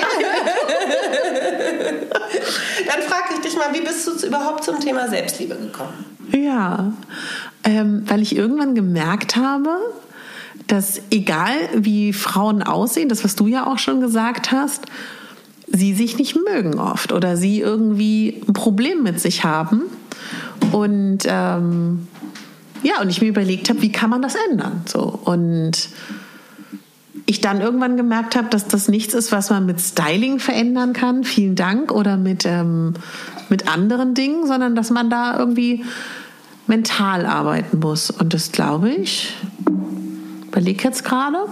[2.86, 6.06] Dann frage ich dich mal, wie bist du überhaupt zum Thema Selbstliebe gekommen?
[6.32, 6.92] Ja,
[7.66, 9.76] ähm, weil ich irgendwann gemerkt habe,
[10.68, 14.86] dass egal wie Frauen aussehen, das was du ja auch schon gesagt hast,
[15.66, 19.82] sie sich nicht mögen oft oder sie irgendwie ein Problem mit sich haben.
[20.72, 22.06] Und ähm,
[22.82, 24.82] ja, und ich mir überlegt habe, wie kann man das ändern?
[24.86, 25.88] So und
[27.26, 31.24] ich dann irgendwann gemerkt habe, dass das nichts ist, was man mit Styling verändern kann,
[31.24, 32.94] vielen Dank, oder mit, ähm,
[33.48, 35.84] mit anderen Dingen, sondern dass man da irgendwie
[36.66, 38.10] mental arbeiten muss.
[38.10, 39.34] Und das glaube ich,
[40.48, 41.46] überlege jetzt gerade,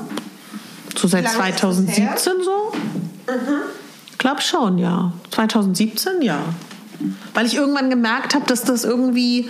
[0.96, 2.72] so seit 2017 so.
[3.26, 3.62] Mhm.
[4.18, 5.12] Glaub schon, ja.
[5.30, 6.38] 2017, ja.
[7.34, 9.48] Weil ich irgendwann gemerkt habe, dass das irgendwie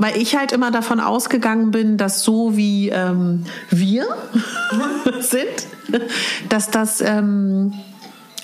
[0.00, 4.06] weil ich halt immer davon ausgegangen bin, dass so wie ähm, wir
[5.20, 6.02] sind,
[6.48, 7.72] dass das, ähm,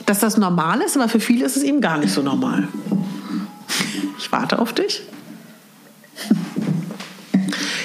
[0.07, 2.68] dass das normal ist, aber für viele ist es eben gar nicht so normal.
[4.18, 5.03] Ich warte auf dich.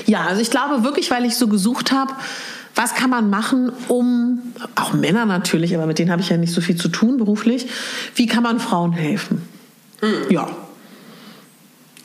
[0.06, 2.14] Ja, also ich glaube wirklich, weil ich so gesucht habe,
[2.76, 6.54] was kann man machen, um, auch Männer natürlich, aber mit denen habe ich ja nicht
[6.54, 7.68] so viel zu tun beruflich,
[8.16, 9.48] wie kann man Frauen helfen?
[10.02, 10.30] Mhm.
[10.30, 10.48] Ja.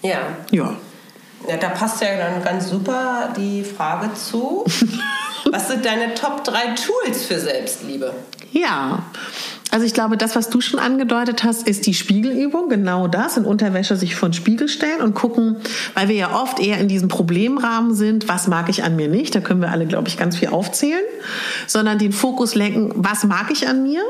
[0.02, 0.18] Ja.
[0.50, 0.76] Ja.
[1.48, 4.64] Ja, da passt ja dann ganz super die Frage zu.
[5.50, 8.14] Was sind deine Top 3 Tools für Selbstliebe?
[8.52, 9.04] Ja,
[9.72, 12.68] also ich glaube, das, was du schon angedeutet hast, ist die Spiegelübung.
[12.68, 15.56] Genau das, in Unterwäsche sich vor den Spiegel stellen und gucken,
[15.94, 19.34] weil wir ja oft eher in diesem Problemrahmen sind, was mag ich an mir nicht,
[19.34, 21.02] da können wir alle, glaube ich, ganz viel aufzählen,
[21.66, 24.02] sondern den Fokus lenken, was mag ich an mir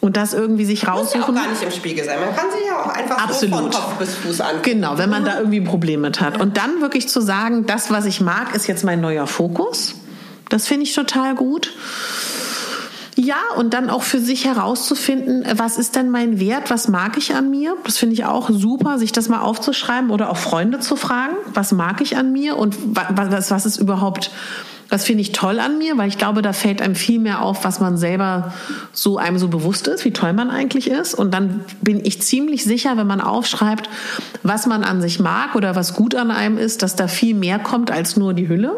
[0.00, 1.20] und das irgendwie sich raussuchen.
[1.20, 2.18] Muss ja auch gar nicht im Spiegel sein.
[2.18, 3.54] Man kann sich ja auch einfach Absolut.
[3.54, 4.62] so von Kopf bis Fuß angucken.
[4.64, 6.40] Genau, wenn man da irgendwie ein Problem mit hat.
[6.40, 9.94] Und dann wirklich zu sagen, das, was ich mag, ist jetzt mein neuer Fokus.
[10.48, 11.72] Das finde ich total gut.
[13.20, 17.34] Ja, und dann auch für sich herauszufinden, was ist denn mein Wert, was mag ich
[17.34, 17.76] an mir?
[17.82, 21.72] Das finde ich auch super, sich das mal aufzuschreiben oder auch Freunde zu fragen, was
[21.72, 24.30] mag ich an mir und was, was ist überhaupt
[24.88, 27.64] das finde ich toll an mir, weil ich glaube, da fällt einem viel mehr auf,
[27.64, 28.54] was man selber
[28.92, 31.14] so einem so bewusst ist, wie toll man eigentlich ist.
[31.14, 33.90] Und dann bin ich ziemlich sicher, wenn man aufschreibt,
[34.42, 37.58] was man an sich mag oder was gut an einem ist, dass da viel mehr
[37.58, 38.76] kommt als nur die Hülle.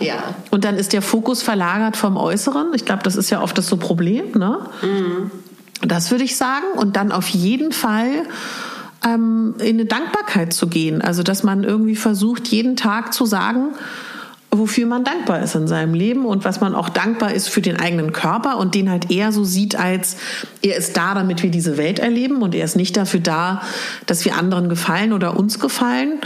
[0.00, 0.34] Ja.
[0.50, 2.72] Und dann ist der Fokus verlagert vom Äußeren.
[2.74, 4.32] Ich glaube, das ist ja oft das so Problem.
[4.32, 4.58] Ne?
[4.82, 5.30] Mhm.
[5.82, 6.66] Das würde ich sagen.
[6.76, 8.24] Und dann auf jeden Fall
[9.04, 11.02] ähm, in eine Dankbarkeit zu gehen.
[11.02, 13.74] Also, dass man irgendwie versucht, jeden Tag zu sagen,
[14.50, 17.78] wofür man dankbar ist in seinem Leben und was man auch dankbar ist für den
[17.78, 20.16] eigenen Körper und den halt eher so sieht als
[20.62, 23.60] er ist da, damit wir diese Welt erleben und er ist nicht dafür da,
[24.06, 26.20] dass wir anderen gefallen oder uns gefallen.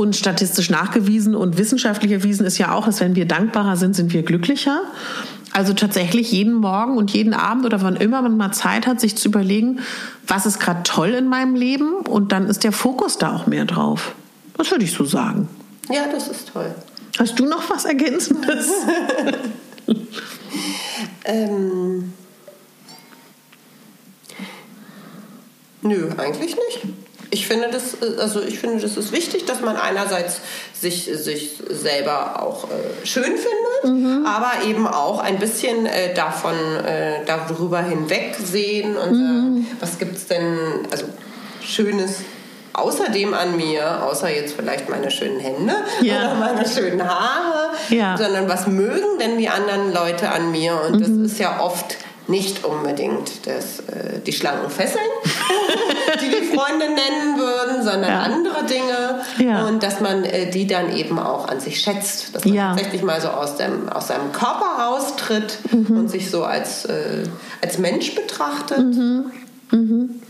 [0.00, 4.14] Und statistisch nachgewiesen und wissenschaftlich erwiesen ist ja auch, dass wenn wir dankbarer sind, sind
[4.14, 4.80] wir glücklicher.
[5.52, 9.18] Also tatsächlich jeden Morgen und jeden Abend oder wann immer man mal Zeit hat, sich
[9.18, 9.80] zu überlegen,
[10.26, 13.66] was ist gerade toll in meinem Leben und dann ist der Fokus da auch mehr
[13.66, 14.14] drauf.
[14.56, 15.50] Das würde ich so sagen.
[15.90, 16.74] Ja, das ist toll.
[17.18, 18.70] Hast du noch was Ergänzendes?
[21.26, 22.14] ähm,
[25.82, 26.86] nö, eigentlich nicht.
[27.32, 30.40] Ich finde, das, also ich finde, das ist wichtig, dass man einerseits
[30.74, 34.26] sich, sich selber auch äh, schön findet, mhm.
[34.26, 36.54] aber eben auch ein bisschen äh, davon
[36.84, 39.66] äh, darüber hinwegsehen und mhm.
[39.78, 40.58] was gibt es denn,
[40.90, 41.04] also
[41.62, 42.16] Schönes
[42.72, 46.16] außerdem an mir, außer jetzt vielleicht meine schönen Hände ja.
[46.16, 48.16] oder meine schönen Haare, ja.
[48.16, 50.80] sondern was mögen denn die anderen Leute an mir?
[50.86, 51.00] Und mhm.
[51.22, 51.96] das ist ja oft
[52.28, 55.02] nicht unbedingt das, äh, die schlanken Fesseln,
[56.56, 58.20] Freunde nennen würden, sondern ja.
[58.20, 59.20] andere Dinge.
[59.38, 59.66] Ja.
[59.66, 62.34] Und dass man äh, die dann eben auch an sich schätzt.
[62.34, 62.68] Dass man ja.
[62.70, 65.98] tatsächlich mal so aus, dem, aus seinem Körper raustritt mhm.
[65.98, 67.24] und sich so als, äh,
[67.62, 68.78] als Mensch betrachtet.
[68.78, 69.32] Mhm.
[69.70, 70.20] Mhm.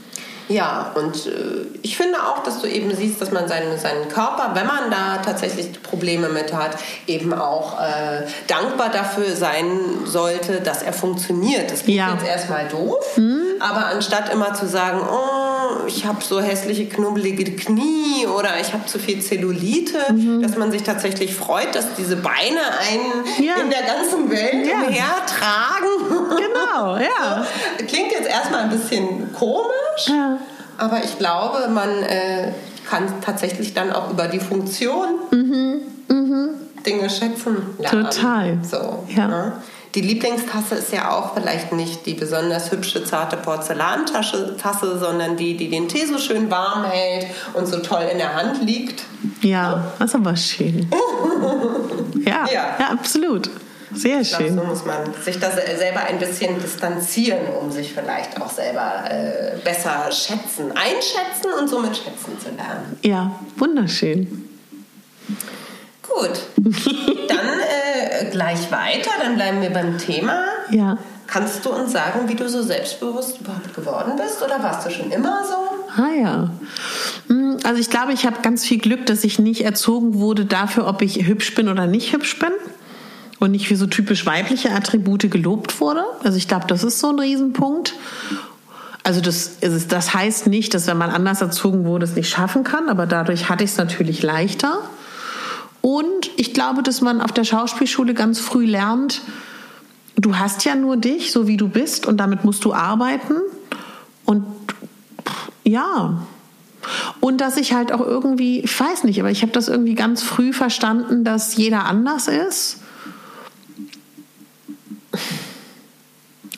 [0.50, 4.50] Ja, und äh, ich finde auch, dass du eben siehst, dass man seinen, seinen Körper,
[4.54, 6.72] wenn man da tatsächlich Probleme mit hat,
[7.06, 9.68] eben auch äh, dankbar dafür sein
[10.06, 11.70] sollte, dass er funktioniert.
[11.70, 12.14] Das klingt ja.
[12.14, 13.42] jetzt erstmal doof, mhm.
[13.60, 18.86] aber anstatt immer zu sagen, oh, ich habe so hässliche, knubbelige Knie oder ich habe
[18.86, 20.42] zu viel Zellulite, mhm.
[20.42, 23.54] dass man sich tatsächlich freut, dass diese Beine einen ja.
[23.62, 24.86] in der ganzen Welt ja.
[24.86, 26.36] umhertragen.
[26.36, 27.46] Genau, ja.
[27.86, 30.06] Klingt jetzt erstmal ein bisschen komisch.
[30.06, 30.38] Ja.
[30.78, 32.52] Aber ich glaube, man äh,
[32.88, 35.80] kann tatsächlich dann auch über die Funktion mhm.
[36.08, 36.48] Mhm.
[36.84, 38.04] Dinge schätzen lernen.
[38.04, 38.58] Total.
[38.62, 39.28] So, ja.
[39.28, 39.52] Ne?
[39.94, 45.68] Die Lieblingstasse ist ja auch vielleicht nicht die besonders hübsche, zarte Porzellantasse, sondern die, die
[45.68, 49.02] den Tee so schön warm hält und so toll in der Hand liegt.
[49.42, 50.88] Ja, das ist aber schön.
[52.24, 53.50] ja, ja, ja, absolut.
[53.92, 54.54] Sehr ich schön.
[54.54, 59.02] Glaub, so muss man sich da selber ein bisschen distanzieren, um sich vielleicht auch selber
[59.10, 62.96] äh, besser schätzen, einschätzen und somit schätzen zu lernen.
[63.02, 64.48] Ja, wunderschön.
[66.18, 66.40] Gut,
[67.28, 70.44] dann äh, gleich weiter, dann bleiben wir beim Thema.
[70.70, 70.98] Ja.
[71.26, 75.12] Kannst du uns sagen, wie du so selbstbewusst überhaupt geworden bist oder warst du schon
[75.12, 76.02] immer so?
[76.02, 76.50] Ah ja.
[77.28, 80.88] Hm, also ich glaube, ich habe ganz viel Glück, dass ich nicht erzogen wurde dafür,
[80.88, 82.50] ob ich hübsch bin oder nicht hübsch bin
[83.38, 86.04] und nicht wie so typisch weibliche Attribute gelobt wurde.
[86.24, 87.94] Also ich glaube, das ist so ein Riesenpunkt.
[89.02, 89.58] Also das,
[89.88, 93.48] das heißt nicht, dass wenn man anders erzogen wurde, es nicht schaffen kann, aber dadurch
[93.48, 94.80] hatte ich es natürlich leichter.
[95.80, 99.22] Und ich glaube, dass man auf der Schauspielschule ganz früh lernt,
[100.16, 103.36] du hast ja nur dich, so wie du bist, und damit musst du arbeiten.
[104.24, 104.44] Und
[105.64, 106.26] ja.
[107.20, 110.22] Und dass ich halt auch irgendwie, ich weiß nicht, aber ich habe das irgendwie ganz
[110.22, 112.78] früh verstanden, dass jeder anders ist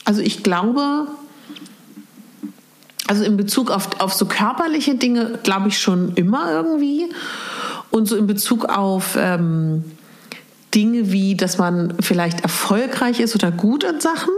[0.05, 1.07] also ich glaube,
[3.07, 7.09] also in Bezug auf, auf so körperliche Dinge glaube ich schon immer irgendwie.
[7.93, 9.83] Und so in Bezug auf ähm,
[10.73, 14.33] Dinge wie, dass man vielleicht erfolgreich ist oder gut in Sachen,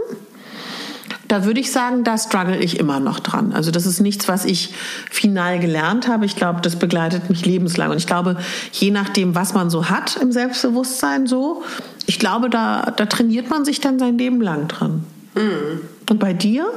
[1.26, 3.54] da würde ich sagen, da struggle ich immer noch dran.
[3.54, 4.74] Also das ist nichts, was ich
[5.10, 6.26] final gelernt habe.
[6.26, 7.90] Ich glaube, das begleitet mich lebenslang.
[7.92, 8.36] Und ich glaube,
[8.72, 11.64] je nachdem, was man so hat im Selbstbewusstsein, so,
[12.04, 15.02] ich glaube, da, da trainiert man sich dann sein Leben lang dran.
[15.34, 15.80] Mhm.
[16.10, 16.68] Und bei dir?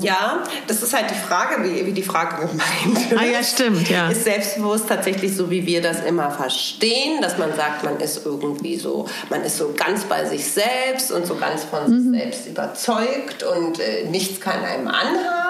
[0.00, 3.18] Ja, das ist halt die Frage, wie, wie die Frage gemeint ist.
[3.18, 4.08] Ah ja, stimmt, ja.
[4.08, 8.76] Ist selbstbewusst tatsächlich so, wie wir das immer verstehen, dass man sagt, man ist irgendwie
[8.76, 12.12] so, man ist so ganz bei sich selbst und so ganz von mhm.
[12.12, 15.48] sich selbst überzeugt und äh, nichts kann einem anhaben?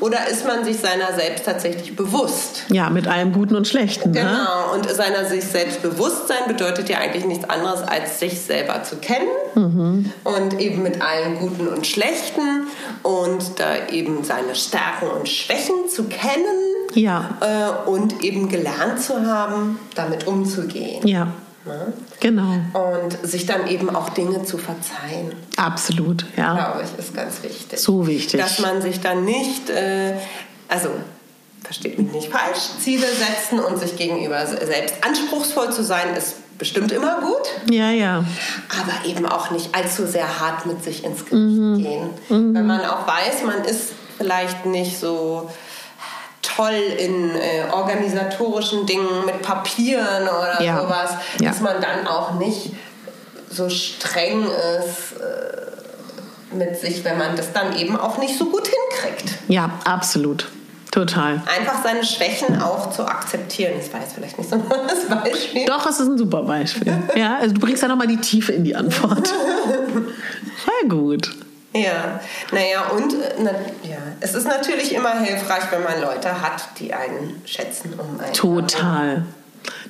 [0.00, 2.64] Oder ist man sich seiner selbst tatsächlich bewusst?
[2.68, 4.10] Ja, mit allem Guten und Schlechten.
[4.10, 4.20] Ne?
[4.20, 4.72] Genau, ne?
[4.74, 9.28] und seiner sich selbst Bewusstsein bedeutet ja eigentlich nichts anderes, als sich selber zu kennen
[9.54, 10.12] mhm.
[10.24, 12.66] und eben mit allen Guten und Schlechten
[13.02, 17.36] und da eben seine Stärken und Schwächen zu kennen ja.
[17.40, 21.06] Äh, und eben gelernt zu haben, damit umzugehen.
[21.06, 21.28] Ja.
[21.64, 21.92] Ne?
[22.20, 22.58] Genau.
[22.72, 25.32] Und sich dann eben auch Dinge zu verzeihen.
[25.56, 26.54] Absolut, ja.
[26.54, 27.78] Glaube ich, ist ganz wichtig.
[27.78, 28.40] So wichtig.
[28.40, 30.14] Dass man sich dann nicht, äh,
[30.68, 30.88] also
[31.62, 36.92] versteht mich nicht falsch, Ziele setzen und sich gegenüber selbst anspruchsvoll zu sein, ist bestimmt
[36.92, 37.74] immer gut.
[37.74, 38.24] Ja, ja.
[38.80, 41.82] Aber eben auch nicht allzu sehr hart mit sich ins Gericht mhm.
[41.82, 42.10] gehen.
[42.28, 42.54] Mhm.
[42.54, 45.50] Wenn man auch weiß, man ist vielleicht nicht so
[46.40, 50.80] toll in äh, organisatorischen Dingen mit Papieren oder ja.
[50.80, 51.10] sowas,
[51.40, 51.48] ja.
[51.48, 52.70] dass man dann auch nicht
[53.50, 58.68] so streng ist äh, mit sich, wenn man das dann eben auch nicht so gut
[58.68, 59.34] hinkriegt.
[59.48, 60.46] Ja, absolut.
[60.92, 61.40] Total.
[61.46, 63.72] Einfach seine Schwächen auch zu akzeptieren.
[63.78, 65.64] Das war jetzt vielleicht nicht so ein tolles Beispiel.
[65.64, 66.92] Doch, es ist ein super Beispiel.
[67.16, 69.28] Ja, also du bringst ja nochmal die Tiefe in die Antwort.
[70.64, 71.34] Voll gut.
[71.72, 72.20] Ja,
[72.50, 73.96] naja, und äh, na, ja.
[74.20, 77.94] es ist natürlich immer hilfreich, wenn man Leute hat, die einen schätzen.
[77.98, 79.24] Um einen Total.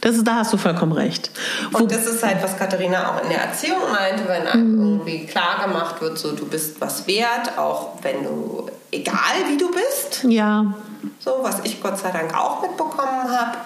[0.00, 1.30] Das ist, da hast du vollkommen recht.
[1.72, 4.82] Und das ist halt, was Katharina auch in der Erziehung meinte, wenn einem mhm.
[4.82, 9.16] irgendwie klar gemacht wird, so du bist was wert, auch wenn du, egal
[9.48, 10.24] wie du bist.
[10.28, 10.74] Ja.
[11.18, 13.58] So, was ich Gott sei Dank auch mitbekommen habe,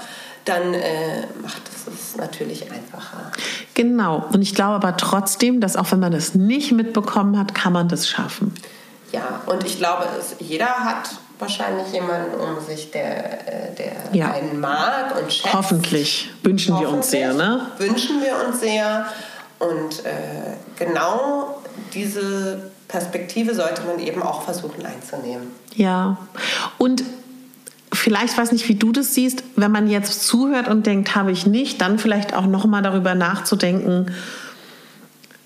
[0.44, 3.30] dann äh, macht es es natürlich einfacher.
[3.74, 4.24] Genau.
[4.32, 7.88] Und ich glaube aber trotzdem, dass auch wenn man das nicht mitbekommen hat, kann man
[7.88, 8.54] das schaffen.
[9.12, 14.32] Ja, und ich glaube, es, jeder hat wahrscheinlich jemanden um sich, der, äh, der ja.
[14.32, 15.55] einen mag und schätzt.
[15.55, 16.30] Hoffentlich.
[16.43, 16.91] Wünschen Hoffentlich.
[16.91, 17.66] wir uns sehr, ne?
[17.78, 19.07] Wünschen wir uns sehr.
[19.59, 21.59] Und äh, genau
[21.95, 25.49] diese Perspektive sollte man eben auch versuchen einzunehmen.
[25.74, 26.18] Ja.
[26.78, 27.03] Und
[27.93, 31.47] vielleicht weiß nicht, wie du das siehst, wenn man jetzt zuhört und denkt, habe ich
[31.47, 34.12] nicht, dann vielleicht auch noch mal darüber nachzudenken,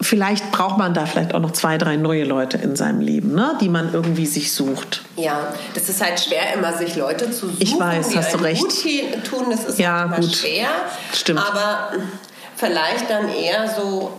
[0.00, 3.56] vielleicht braucht man da vielleicht auch noch zwei, drei neue Leute in seinem Leben, ne?
[3.60, 5.02] die man irgendwie sich sucht.
[5.16, 7.56] Ja, das ist halt schwer, immer sich Leute zu suchen.
[7.60, 8.62] Ich weiß, die hast du recht.
[8.62, 10.34] Gut tun, das ist ja, immer gut.
[10.34, 10.68] schwer.
[11.12, 11.40] Stimmt.
[11.40, 11.92] Aber
[12.56, 14.12] vielleicht dann eher so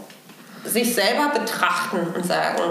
[0.66, 2.62] sich selber betrachten und sagen,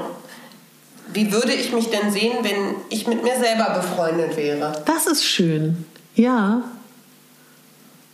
[1.13, 4.73] wie würde ich mich denn sehen, wenn ich mit mir selber befreundet wäre?
[4.87, 5.85] Das ist schön.
[6.15, 6.63] Ja.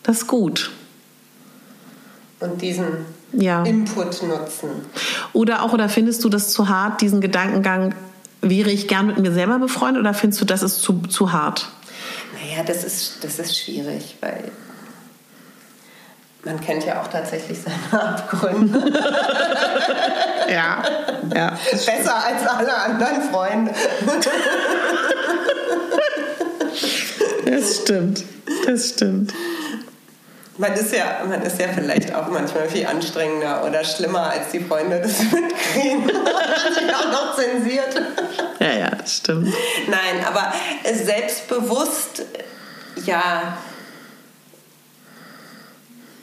[0.02, 0.70] Das ist gut.
[2.40, 3.62] Und diesen ja.
[3.64, 4.70] Input nutzen.
[5.32, 7.94] Oder auch, oder findest du das zu hart, diesen Gedankengang,
[8.40, 11.68] wäre ich gern mit mir selber befreundet oder findest du, das ist zu, zu hart?
[12.34, 14.50] Naja, das ist, das ist schwierig, weil
[16.44, 18.78] man kennt ja auch tatsächlich seine Abgründe.
[20.48, 20.82] ja,
[21.34, 21.58] ja.
[21.72, 23.72] Besser als alle anderen Freunde.
[27.46, 28.24] das stimmt.
[28.64, 29.34] Das stimmt.
[30.58, 34.60] Man ist, ja, man ist ja vielleicht auch manchmal viel anstrengender oder schlimmer, als die
[34.60, 36.06] Freunde das mitkriegen.
[36.06, 38.02] sich auch noch zensiert.
[38.58, 39.52] Ja, ja, das stimmt.
[39.86, 40.52] Nein, aber
[40.92, 42.22] selbstbewusst,
[43.04, 43.58] ja,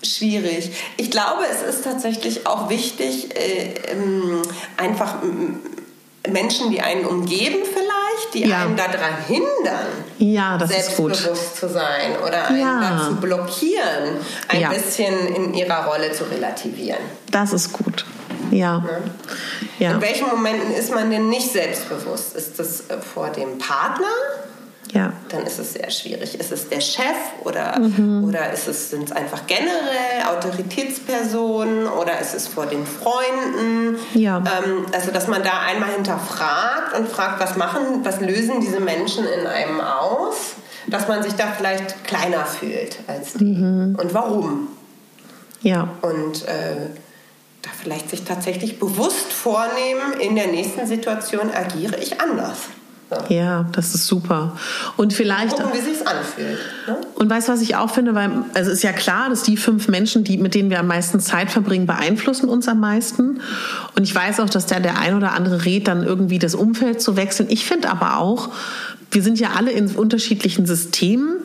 [0.03, 0.71] schwierig.
[0.97, 4.41] Ich glaube, es ist tatsächlich auch wichtig, äh, ähm,
[4.77, 5.21] einfach
[6.29, 8.61] Menschen, die einen umgeben vielleicht, die ja.
[8.63, 9.87] einen daran hindern,
[10.19, 11.55] ja, das selbstbewusst ist gut.
[11.59, 12.97] zu sein oder einen Ja.
[12.97, 14.17] dazu blockieren,
[14.47, 14.69] ein Ja.
[14.69, 17.01] bisschen in ihrer Rolle zu relativieren.
[17.29, 18.05] Das ist gut.
[18.51, 18.83] Ja.
[19.79, 19.91] ja.
[19.91, 22.35] In welchen Momenten ist man denn nicht selbstbewusst?
[22.35, 24.05] Ist das äh, vor dem Partner?
[24.93, 25.11] Ja.
[25.29, 26.39] Dann ist es sehr schwierig.
[26.39, 27.03] Ist es der Chef
[27.43, 28.23] oder, Mhm.
[28.27, 33.97] oder ist es, sind es einfach generell Autoritätspersonen oder ist es vor den Freunden?
[34.13, 34.37] Ja.
[34.37, 39.25] Ähm, also, dass man da einmal hinterfragt und fragt, was machen, was lösen diese Menschen
[39.25, 40.53] in einem aus,
[40.87, 43.45] dass man sich da vielleicht kleiner fühlt als die.
[43.45, 43.97] Mhm.
[43.99, 44.67] Und warum?
[45.61, 45.87] Ja.
[46.01, 46.75] Und äh,
[47.61, 52.57] da vielleicht sich tatsächlich bewusst vornehmen, in der nächsten Situation agiere ich anders.
[53.27, 53.33] So.
[53.33, 54.57] Ja, das ist super.
[54.97, 55.57] Und vielleicht.
[55.57, 56.59] Gucken, wie sich's anfühlt.
[56.87, 56.97] Ne?
[57.15, 58.15] Und weißt du, was ich auch finde?
[58.15, 60.87] Weil also es ist ja klar, dass die fünf Menschen, die, mit denen wir am
[60.87, 63.41] meisten Zeit verbringen, beeinflussen uns am meisten.
[63.95, 67.01] Und ich weiß auch, dass der, der ein oder andere rät, dann irgendwie das Umfeld
[67.01, 67.49] zu wechseln.
[67.49, 68.49] Ich finde aber auch,
[69.11, 71.37] wir sind ja alle in unterschiedlichen Systemen,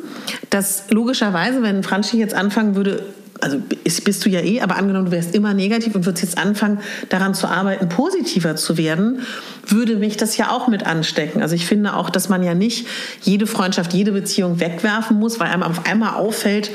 [0.51, 3.03] dass logischerweise, wenn Franchi jetzt anfangen würde,
[3.41, 6.39] also ist, bist du ja eh, aber angenommen, du wärst immer negativ und würdest jetzt
[6.39, 9.21] anfangen, daran zu arbeiten, positiver zu werden,
[9.67, 11.43] würde mich das ja auch mit anstecken.
[11.43, 12.87] Also ich finde auch, dass man ja nicht
[13.23, 16.71] jede Freundschaft, jede Beziehung wegwerfen muss, weil einem auf einmal auffällt,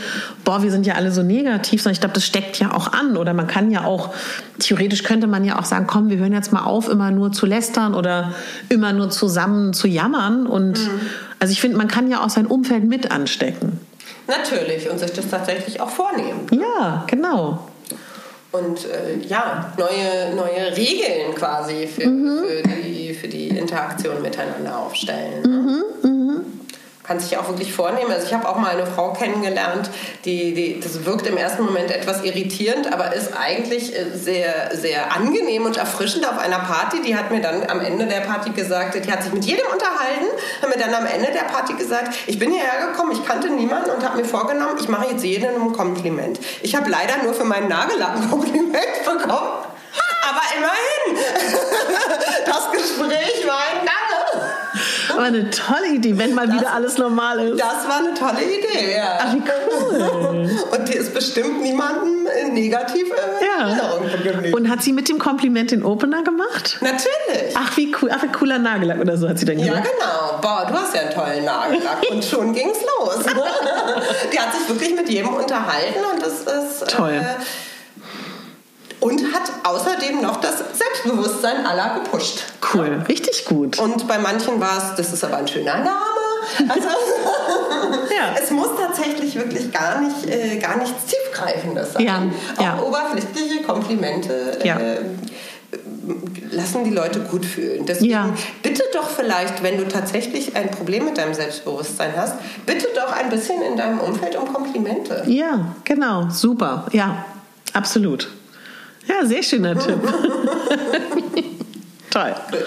[0.45, 3.17] boah, wir sind ja alle so negativ, sondern ich glaube, das steckt ja auch an.
[3.17, 4.13] Oder man kann ja auch,
[4.59, 7.45] theoretisch könnte man ja auch sagen, komm, wir hören jetzt mal auf, immer nur zu
[7.45, 8.33] lästern oder
[8.69, 10.45] immer nur zusammen zu jammern.
[10.45, 10.79] Und
[11.39, 13.79] also ich finde, man kann ja auch sein Umfeld mit anstecken.
[14.37, 16.47] Natürlich und sich das tatsächlich auch vornehmen.
[16.51, 17.67] Ja, genau.
[18.51, 25.41] Und äh, ja, neue, neue Regeln quasi für, für, die, für die Interaktion miteinander aufstellen.
[25.41, 26.43] Ne?
[27.03, 28.11] Kann sich auch wirklich vornehmen.
[28.11, 29.89] Also ich habe auch mal eine Frau kennengelernt,
[30.23, 35.13] die, die das wirkt im ersten Moment etwas irritierend, aber ist eigentlich äh, sehr, sehr
[35.13, 37.01] angenehm und erfrischend auf einer Party.
[37.01, 40.27] Die hat mir dann am Ende der Party gesagt, die hat sich mit jedem unterhalten,
[40.61, 43.89] hat mir dann am Ende der Party gesagt, ich bin hierher gekommen, ich kannte niemanden
[43.91, 46.39] und habe mir vorgenommen, ich mache jetzt jedem ein Kompliment.
[46.61, 49.65] Ich habe leider nur für meinen Nagellack ein Kompliment bekommen.
[50.25, 51.23] Aber immerhin,
[52.45, 54.02] das Gespräch war ein Gange.
[55.13, 57.59] Aber eine tolle Idee, wenn mal Das- wieder alles normal ist.
[57.61, 59.19] Das war eine tolle Idee, ja.
[59.19, 60.49] Ach, wie cool.
[60.71, 63.67] Und die ist bestimmt niemandem äh, negativ in Ja.
[63.67, 64.53] Erinnerung geblieben.
[64.53, 66.77] Und hat sie mit dem Kompliment den Opener gemacht?
[66.81, 67.55] Natürlich.
[67.55, 68.09] Ach, wie cool.
[68.13, 69.87] Ach, wie cooler Nagellack oder so hat sie dann Ja, gesagt.
[69.99, 70.39] genau.
[70.41, 71.97] Boah, du hast ja einen tollen Nagellack.
[72.11, 73.23] Und schon ging's los.
[74.31, 76.87] Die hat sich wirklich mit jedem unterhalten und das ist.
[76.89, 77.11] Toll.
[77.13, 77.23] Äh,
[79.03, 82.43] und hat außerdem noch das Selbstbewusstsein aller gepusht.
[82.73, 83.79] Cool, richtig gut.
[83.79, 85.89] Und bei manchen war es, das ist aber ein schöner Name.
[86.69, 86.87] Also
[88.15, 88.35] Ja.
[88.41, 92.03] es muss tatsächlich wirklich gar nicht, äh, gar nichts Tiefgreifendes sein.
[92.05, 92.21] Ja,
[92.57, 92.79] Auch ja.
[92.81, 94.77] oberflächliche Komplimente Ja.
[94.77, 94.97] äh,
[96.51, 97.85] lassen die Leute gut fühlen.
[97.85, 98.29] Deswegen Ja.
[98.61, 102.35] bitte doch vielleicht, wenn du tatsächlich ein Problem mit deinem Selbstbewusstsein hast,
[102.65, 105.23] bitte doch ein bisschen in deinem Umfeld um Komplimente.
[105.27, 106.29] Ja, genau.
[106.29, 106.85] Super.
[106.91, 107.25] Ja,
[107.73, 108.29] absolut.
[109.07, 109.99] Ja, sehr schöner Tipp.
[112.09, 112.35] Toll.
[112.51, 112.65] Gut.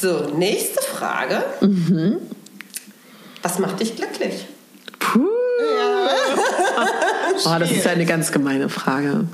[0.00, 1.44] So, nächste Frage.
[1.60, 2.16] Mhm.
[3.42, 4.46] Was macht dich glücklich?
[4.98, 5.26] Puh.
[7.44, 9.26] Oh, das ist eine ganz gemeine Frage.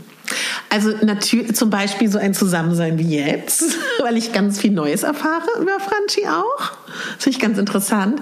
[0.68, 3.64] Also natürlich zum Beispiel so ein Zusammensein wie jetzt,
[4.00, 6.72] weil ich ganz viel Neues erfahre über Franchi auch.
[7.14, 8.20] Das finde ich ganz interessant.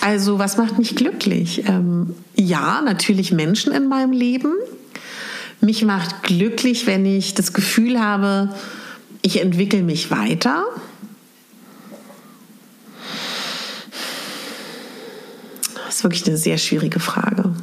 [0.00, 1.64] Also was macht mich glücklich?
[1.68, 4.52] Ähm, ja, natürlich Menschen in meinem Leben.
[5.60, 8.54] Mich macht glücklich, wenn ich das Gefühl habe,
[9.22, 10.64] ich entwickle mich weiter.
[15.86, 17.54] Das ist wirklich eine sehr schwierige Frage.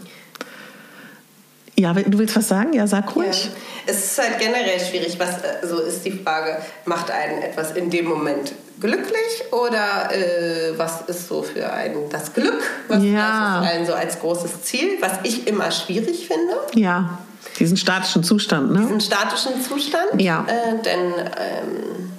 [1.77, 2.73] Ja, du willst was sagen?
[2.73, 3.45] Ja, sag ruhig.
[3.45, 3.51] Ja.
[3.85, 5.19] Es ist halt generell schwierig.
[5.19, 10.77] Was, äh, so ist die Frage, macht einen etwas in dem Moment glücklich oder äh,
[10.77, 12.61] was ist so für einen das Glück?
[12.87, 13.61] Was, Ja.
[13.63, 16.53] ist einen so als großes Ziel, was ich immer schwierig finde?
[16.75, 17.17] Ja,
[17.59, 18.79] diesen statischen Zustand, ne?
[18.81, 20.19] Diesen statischen Zustand.
[20.21, 20.45] Ja.
[20.47, 22.11] Äh, denn ähm,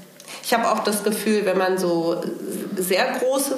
[0.42, 2.22] ich habe auch das Gefühl, wenn man so
[2.76, 3.56] sehr große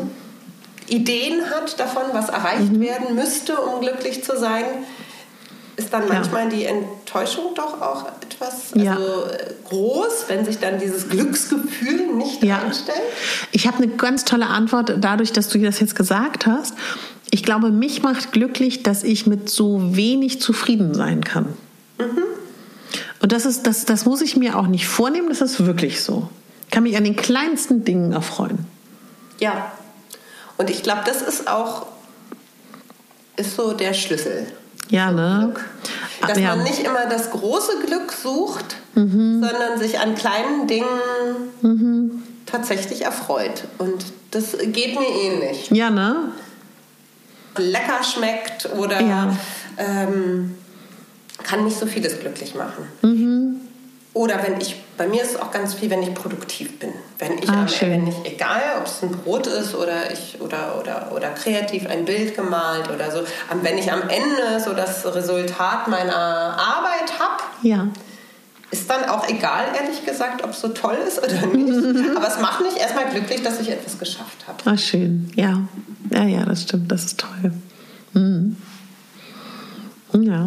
[0.88, 2.80] Ideen hat davon, was erreicht Mhm.
[2.80, 4.64] werden müsste, um glücklich zu sein,
[5.76, 6.14] ist dann Ja.
[6.14, 8.92] manchmal die Enttäuschung doch auch etwas Ja.
[8.92, 12.60] also, äh, groß, wenn sich dann dieses Glücksgefühl nicht Ja.
[12.64, 13.00] einstellt.
[13.52, 16.74] Ich habe eine ganz tolle Antwort dadurch, dass du das jetzt gesagt hast.
[17.30, 21.54] Ich glaube, mich macht glücklich, dass ich mit so wenig zufrieden sein kann.
[23.20, 26.28] Und das ist, das, das muss ich mir auch nicht vornehmen, das ist wirklich so.
[26.66, 28.59] Ich kann mich an den kleinsten Dingen erfreuen.
[29.40, 29.72] Ja.
[30.59, 31.86] Und ich glaube, das ist auch
[33.36, 34.47] ist so der Schlüssel.
[34.88, 35.53] Ja, ne?
[36.22, 36.53] Dass Ah, ja.
[36.53, 36.62] Mhm.
[36.62, 43.64] man nicht immer das große Glück sucht, sondern sich an kleinen Dingen tatsächlich erfreut.
[43.78, 45.68] Und das geht mir ähnlich.
[45.70, 46.30] Ja, ne?
[47.59, 49.36] Lecker schmeckt oder Ja.
[49.76, 50.55] ähm,
[51.47, 52.84] kann mich so vieles glücklich machen.
[53.03, 53.57] Mhm.
[54.14, 56.88] Oder wenn ich, bei mir ist es auch ganz viel, wenn ich produktiv bin.
[57.18, 60.78] Wenn ich, Ah, am, wenn ich egal, ob es ein Brot ist oder ich oder,
[60.80, 63.20] oder, oder kreativ ein Bild gemalt oder so,
[63.62, 67.88] wenn ich am Ende so das Resultat meiner Arbeit habe, Ja.
[68.70, 72.11] ist dann auch egal, ehrlich gesagt, ob es so toll ist oder nicht.
[72.16, 74.59] Aber es macht mich erstmal glücklich, dass ich etwas geschafft habe.
[74.64, 75.30] Ah, schön.
[75.36, 75.61] Ja.
[76.11, 76.90] Ja, ja, das stimmt.
[76.90, 77.53] Das ist toll.
[78.14, 78.57] Mhm.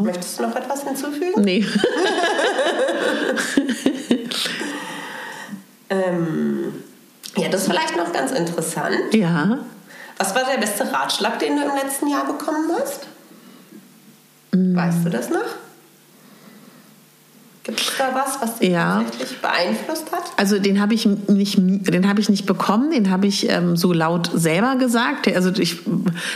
[0.10, 1.42] Möchtest du noch etwas hinzufügen?
[1.44, 1.66] Nee.
[5.92, 6.84] Ähm,
[7.36, 9.12] ja, das ist vielleicht noch ganz interessant.
[9.12, 9.58] Ja.
[10.18, 13.08] Was war der beste Ratschlag, den du im letzten Jahr bekommen hast?
[14.52, 15.46] Weißt du das noch?
[17.70, 19.04] Gibt es da was, was dich Ja.
[19.04, 20.24] tatsächlich beeinflusst hat?
[20.38, 21.58] Also den habe ich nicht,
[21.94, 25.28] den habe ich nicht bekommen, den habe ich ähm, so laut selber gesagt.
[25.36, 25.78] Also ich,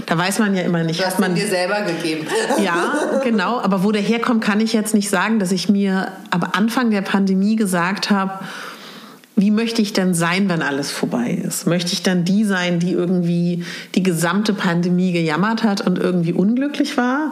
[0.06, 2.28] da weiß man ja immer nicht, Du was hast man dir selber gegeben.
[2.64, 3.60] Ja, genau.
[3.60, 7.02] Aber wo der herkommt, kann ich jetzt nicht sagen, dass ich mir am Anfang der
[7.02, 8.40] Pandemie gesagt habe,
[9.36, 11.66] wie möchte ich denn sein, wenn alles vorbei ist?
[11.66, 13.66] Möchte ich dann die sein, die irgendwie
[13.96, 17.32] die gesamte Pandemie gejammert hat und irgendwie unglücklich war?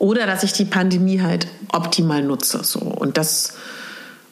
[0.00, 2.64] Oder dass ich die Pandemie halt optimal nutze?
[2.64, 2.80] So.
[2.80, 3.52] Und das,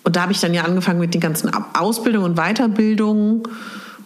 [0.03, 3.43] und da habe ich dann ja angefangen mit den ganzen Ausbildungen und Weiterbildungen.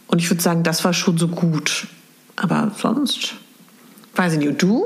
[0.08, 1.86] Und ich würde sagen, das war schon so gut.
[2.34, 3.34] Aber sonst,
[4.16, 4.60] weiß ich nicht.
[4.60, 4.84] Du?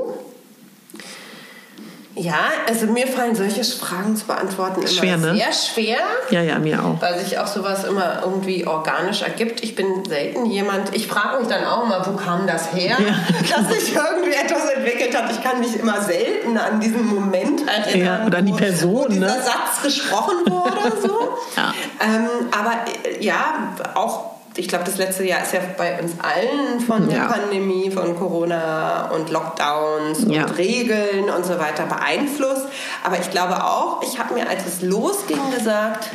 [2.19, 5.35] Ja, also mir fallen solche Fragen zu beantworten immer Schwer, ne?
[5.35, 5.99] sehr schwer.
[6.31, 7.01] Ja, ja, mir auch.
[7.03, 9.63] weil sich auch sowas immer irgendwie organisch ergibt.
[9.63, 13.15] Ich bin selten jemand, ich frage mich dann auch immer, wo kam das her, Ja.
[13.57, 15.31] dass sich irgendwie etwas entwickelt hat.
[15.31, 18.95] Ich kann mich immer selten an diesen Moment erinnern, Ja, oder an die wo- Person,
[18.95, 19.43] wo dieser ne?
[19.43, 20.93] Satz gesprochen wurde.
[21.03, 21.37] So.
[21.57, 21.73] Ja.
[22.01, 22.73] ähm, aber
[23.05, 27.19] äh, ja, auch ich glaube, das letzte Jahr ist ja bei uns allen von der
[27.19, 27.27] Ja.
[27.27, 30.45] Pandemie, von Corona und Lockdowns Ja.
[30.45, 32.67] und Regeln und so weiter beeinflusst.
[33.05, 36.09] Aber ich glaube auch, ich habe mir, als es losging, gesagt,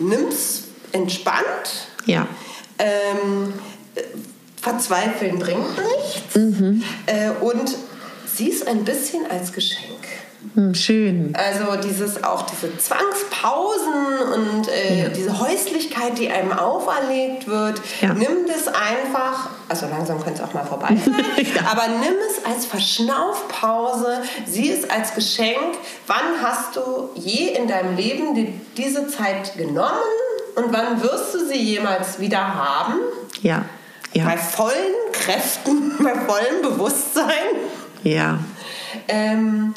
[0.00, 1.88] nimm's entspannt.
[2.06, 2.26] Ja.
[2.78, 3.52] Ähm,
[4.60, 6.34] verzweifeln bringt nichts.
[6.34, 6.82] Mhm.
[7.06, 7.76] Äh, und
[8.26, 9.88] sieh es ein bisschen als Geschenk.
[10.54, 11.34] Hm, schön.
[11.34, 15.08] Also dieses auch diese Zwangspausen und äh, ja.
[15.08, 18.14] diese Häuslichkeit, die einem auferlegt wird, ja.
[18.14, 21.14] nimm das einfach, also langsam könnte es auch mal vorbei sein,
[21.54, 21.70] ja.
[21.70, 25.58] aber nimm es als Verschnaufpause, sieh es als Geschenk.
[26.06, 29.90] Wann hast du je in deinem Leben die, diese Zeit genommen
[30.56, 32.94] und wann wirst du sie jemals wieder haben?
[33.42, 33.66] Ja.
[34.14, 34.24] ja.
[34.24, 37.34] Bei vollen Kräften, bei vollem Bewusstsein.
[38.02, 38.38] Ja.
[39.06, 39.74] Ähm,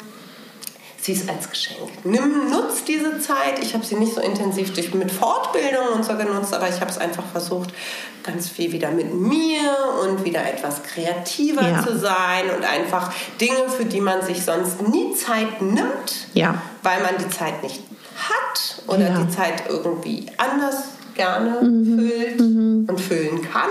[1.04, 1.90] sieh es als Geschenk.
[2.04, 3.58] Nimm, nutz diese Zeit.
[3.60, 6.90] Ich habe sie nicht so intensiv durch, mit Fortbildung und so genutzt, aber ich habe
[6.90, 7.74] es einfach versucht,
[8.22, 9.60] ganz viel wieder mit mir
[10.02, 11.86] und wieder etwas kreativer ja.
[11.86, 16.54] zu sein und einfach Dinge, für die man sich sonst nie Zeit nimmt, ja.
[16.82, 17.82] weil man die Zeit nicht
[18.16, 19.18] hat oder ja.
[19.18, 20.84] die Zeit irgendwie anders
[21.14, 21.98] gerne mhm.
[21.98, 22.86] füllt mhm.
[22.88, 23.68] und füllen kann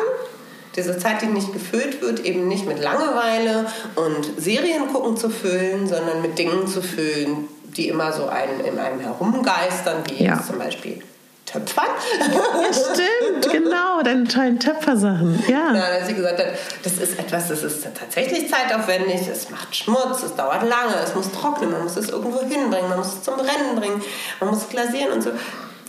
[0.76, 3.66] diese Zeit, die nicht gefüllt wird, eben nicht mit Langeweile
[3.96, 7.48] und Serien gucken zu füllen, sondern mit Dingen zu füllen,
[7.78, 10.42] die immer so einen, in einem herumgeistern, wie ja.
[10.42, 11.02] zum Beispiel
[11.46, 11.86] Töpfern.
[12.20, 15.44] Ja, stimmt, genau, deine tollen Töpfersachen.
[15.48, 15.74] Ja.
[15.74, 16.48] ja, dass sie gesagt hat,
[16.84, 21.32] das ist etwas, das ist tatsächlich zeitaufwendig, es macht Schmutz, es dauert lange, es muss
[21.32, 24.02] trocknen, man muss es irgendwo hinbringen, man muss es zum Brennen bringen,
[24.40, 25.32] man muss es glasieren und so.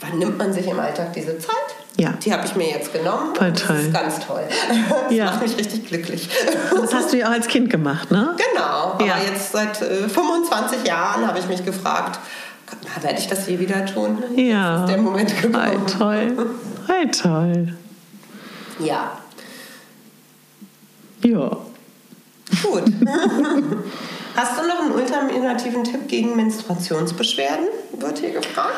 [0.01, 1.84] Wann nimmt man sich im Alltag diese Zeit?
[1.97, 2.13] Ja.
[2.25, 3.35] Die habe ich mir jetzt genommen.
[3.37, 3.77] Voll toll.
[3.77, 4.43] Das ist ganz toll.
[5.05, 5.27] Das ja.
[5.27, 6.29] macht mich richtig glücklich.
[6.75, 8.35] Das hast du ja auch als Kind gemacht, ne?
[8.53, 8.95] Genau.
[8.95, 9.17] Aber ja.
[9.19, 12.19] jetzt seit äh, 25 Jahren habe ich mich gefragt,
[13.01, 14.23] werde ich das je wieder tun?
[14.35, 14.73] Ja.
[14.73, 15.89] Jetzt ist der Moment gekommen.
[15.89, 16.47] Voll toll.
[16.87, 17.75] Voll toll.
[18.81, 19.19] Ja.
[21.23, 21.57] Ja.
[22.63, 22.85] Gut.
[24.37, 27.67] Hast du noch einen ultimativen Tipp gegen Menstruationsbeschwerden?
[27.99, 28.75] Wird hier gefragt.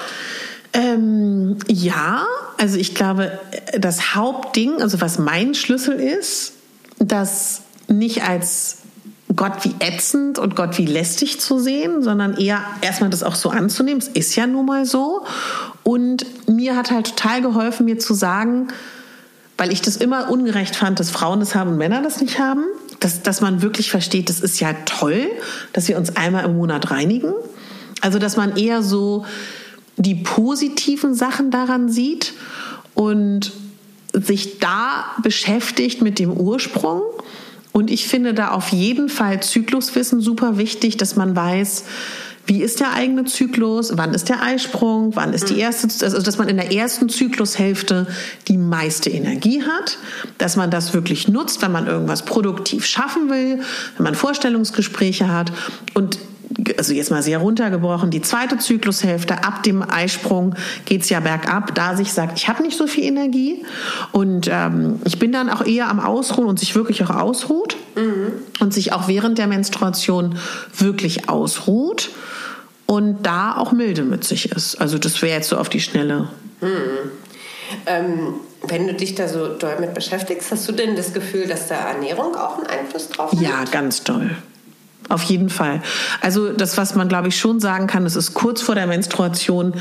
[0.72, 2.26] Ähm, ja,
[2.58, 3.38] also ich glaube,
[3.78, 6.52] das Hauptding, also was mein Schlüssel ist,
[6.98, 8.78] das nicht als
[9.34, 13.50] Gott wie ätzend und Gott wie lästig zu sehen, sondern eher erstmal das auch so
[13.50, 13.98] anzunehmen.
[13.98, 15.24] Es ist ja nun mal so.
[15.82, 18.68] Und mir hat halt total geholfen, mir zu sagen,
[19.58, 22.64] weil ich das immer ungerecht fand, dass Frauen das haben und Männer das nicht haben,
[23.00, 25.28] dass, dass man wirklich versteht, das ist ja toll,
[25.72, 27.32] dass wir uns einmal im Monat reinigen.
[28.00, 29.24] Also, dass man eher so
[29.96, 32.34] die positiven Sachen daran sieht
[32.94, 33.52] und
[34.12, 37.02] sich da beschäftigt mit dem Ursprung.
[37.72, 41.84] Und ich finde da auf jeden Fall Zykluswissen super wichtig, dass man weiß,
[42.46, 45.60] wie ist der eigene Zyklus, wann ist der Eisprung, wann ist die mhm.
[45.60, 48.06] erste, also dass man in der ersten Zyklushälfte
[48.46, 49.98] die meiste Energie hat,
[50.38, 53.60] dass man das wirklich nutzt, wenn man irgendwas produktiv schaffen will,
[53.96, 55.52] wenn man Vorstellungsgespräche hat
[55.94, 56.18] und
[56.78, 61.96] also jetzt mal sehr runtergebrochen, die zweite Zyklushälfte, ab dem Eisprung geht's ja bergab, da
[61.96, 63.64] sich sagt, ich habe nicht so viel Energie
[64.12, 68.32] und ähm, ich bin dann auch eher am Ausruhen und sich wirklich auch ausruht mhm.
[68.60, 70.38] und sich auch während der Menstruation
[70.76, 72.10] wirklich ausruht
[72.86, 74.76] und da auch milde mit sich ist.
[74.76, 76.28] Also das wäre jetzt so auf die Schnelle.
[76.60, 77.10] Mhm.
[77.86, 81.66] Ähm, wenn du dich da so doll mit beschäftigst, hast du denn das Gefühl, dass
[81.66, 83.40] da Ernährung auch einen Einfluss drauf hat?
[83.40, 84.30] Ja, ganz doll.
[85.08, 85.82] Auf jeden Fall.
[86.20, 89.74] Also das, was man, glaube ich, schon sagen kann, das ist kurz vor der Menstruation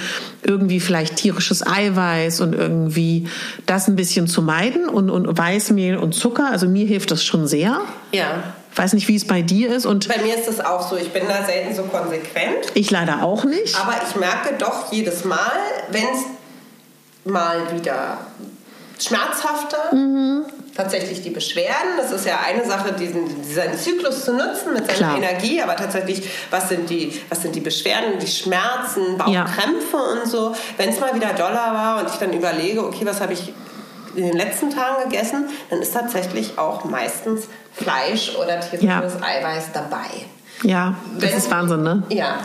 [0.44, 3.28] irgendwie vielleicht tierisches Eiweiß und irgendwie
[3.66, 6.52] das ein bisschen zu meiden und, und Weißmehl und Zucker.
[6.52, 7.82] Also mir hilft das schon sehr.
[8.12, 8.44] Ja.
[8.72, 9.86] Ich weiß nicht, wie es bei dir ist.
[9.86, 10.98] Und bei mir ist es auch so.
[10.98, 12.72] Ich bin da selten so konsequent.
[12.74, 13.76] Ich leider auch nicht.
[13.80, 15.40] Aber ich merke doch jedes Mal,
[15.90, 18.18] wenn es mal wieder
[19.00, 20.46] schmerzhafter mhm
[20.76, 21.98] tatsächlich die Beschwerden.
[21.98, 25.18] Das ist ja eine Sache, diesen, diesen Zyklus zu nutzen mit seiner Klar.
[25.18, 30.22] Energie, aber tatsächlich, was sind die, was sind die Beschwerden, die Schmerzen, Bauchkrämpfe ja.
[30.22, 30.56] und so.
[30.78, 33.54] Wenn es mal wieder doller war und ich dann überlege, okay, was habe ich
[34.16, 39.22] in den letzten Tagen gegessen, dann ist tatsächlich auch meistens Fleisch oder tierisches ja.
[39.22, 40.08] Eiweiß dabei.
[40.64, 42.04] Ja, das wenn, ist Wahnsinn, ne?
[42.10, 42.40] Ja,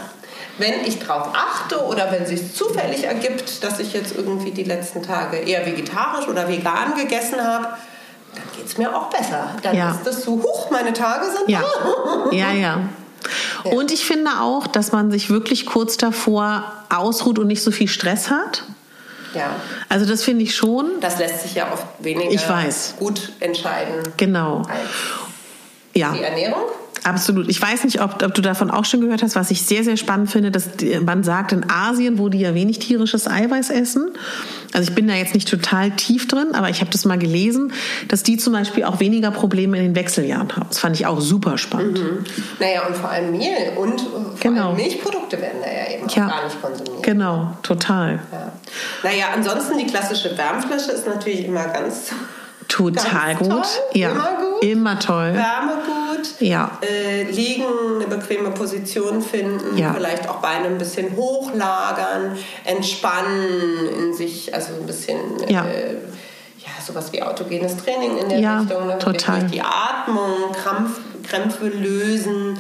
[0.59, 4.65] wenn ich darauf achte oder wenn es sich zufällig ergibt, dass ich jetzt irgendwie die
[4.65, 7.69] letzten Tage eher vegetarisch oder vegan gegessen habe,
[8.35, 9.51] dann geht es mir auch besser.
[9.63, 9.93] Dann ja.
[9.93, 11.63] ist das so, huch, meine Tage sind ja.
[11.63, 12.31] da.
[12.37, 12.81] ja, ja.
[13.65, 13.73] Ja.
[13.73, 17.89] Und ich finde auch, dass man sich wirklich kurz davor ausruht und nicht so viel
[17.89, 18.65] Stress hat.
[19.35, 19.51] Ja.
[19.89, 21.01] Also das finde ich schon.
[21.01, 22.95] Das lässt sich ja oft weniger ich weiß.
[22.99, 24.03] gut entscheiden.
[24.17, 24.63] Genau.
[25.95, 26.13] ja.
[26.13, 26.65] Die Ernährung?
[27.05, 27.49] Absolut.
[27.49, 29.97] Ich weiß nicht, ob, ob, du davon auch schon gehört hast, was ich sehr, sehr
[29.97, 30.69] spannend finde, dass
[31.05, 34.11] man sagt, in Asien, wo die ja wenig tierisches Eiweiß essen,
[34.73, 37.73] also ich bin da jetzt nicht total tief drin, aber ich habe das mal gelesen,
[38.09, 40.67] dass die zum Beispiel auch weniger Probleme in den Wechseljahren haben.
[40.69, 41.99] Das fand ich auch super spannend.
[41.99, 42.25] Mhm.
[42.59, 44.69] Naja, und vor allem Mehl und vor genau.
[44.69, 46.29] allem Milchprodukte werden da ja eben ja.
[46.29, 47.03] gar nicht konsumiert.
[47.03, 48.21] Genau, total.
[48.31, 48.53] Ja.
[49.03, 52.13] Naja, ansonsten die klassische Wärmflasche ist natürlich immer ganz
[52.71, 53.49] Total gut.
[53.49, 53.65] Toll.
[53.95, 54.11] Ja.
[54.11, 54.65] Immer gut.
[54.65, 55.35] Immer toll.
[55.35, 56.00] Wärme gut.
[56.41, 56.79] Ja.
[56.83, 57.65] Äh, liegen,
[57.97, 59.77] eine bequeme Position finden.
[59.77, 59.93] Ja.
[59.95, 62.37] Vielleicht auch Beine ein bisschen hochlagern.
[62.65, 65.19] Entspannen in sich, also ein bisschen.
[65.49, 65.65] Ja.
[65.67, 65.95] Äh,
[66.59, 68.87] ja, sowas wie autogenes Training in der Ja, Richtung.
[68.87, 68.99] Ne?
[68.99, 69.45] Total.
[69.45, 72.59] Die Atmung, Krampf, Krämpfe lösen.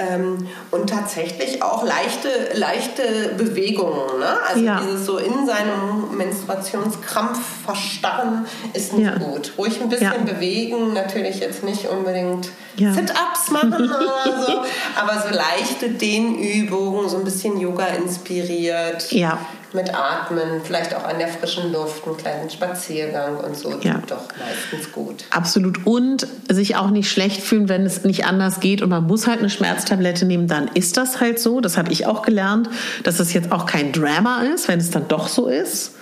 [0.00, 4.18] Ähm, und tatsächlich auch leichte, leichte Bewegungen.
[4.18, 4.28] Ne?
[4.48, 4.80] Also Ja.
[4.80, 9.18] dieses so in seinem Menstruationskrampf verstarren ist nicht Ja.
[9.18, 9.52] gut.
[9.58, 10.32] Ruhig ein bisschen Ja.
[10.32, 12.48] bewegen, natürlich jetzt nicht unbedingt.
[12.76, 14.62] Sit-Ups machen oder so,
[14.98, 19.12] aber so leichte Dehnübungen, so ein bisschen Yoga inspiriert.
[19.12, 19.38] Ja.
[19.72, 23.94] Mit Atmen, vielleicht auch an der frischen Luft, einen kleinen Spaziergang und so, Ja.
[23.94, 25.24] tut doch meistens gut.
[25.30, 25.86] Absolut.
[25.86, 29.38] Und sich auch nicht schlecht fühlen, wenn es nicht anders geht und man muss halt
[29.38, 31.60] eine Schmerztablette nehmen, dann ist das halt so.
[31.60, 32.68] Das habe ich auch gelernt,
[33.04, 35.92] dass es jetzt auch kein Drama ist, wenn es dann doch so ist.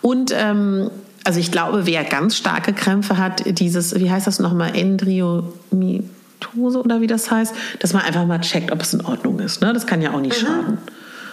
[0.00, 0.90] Und ähm,
[1.24, 7.00] also ich glaube, wer ganz starke Krämpfe hat, dieses, wie heißt das nochmal, Endriomitose oder
[7.00, 9.60] wie das heißt, dass man einfach mal checkt, ob es in Ordnung ist.
[9.62, 9.72] Ne?
[9.72, 10.78] Das kann ja auch nicht schaden.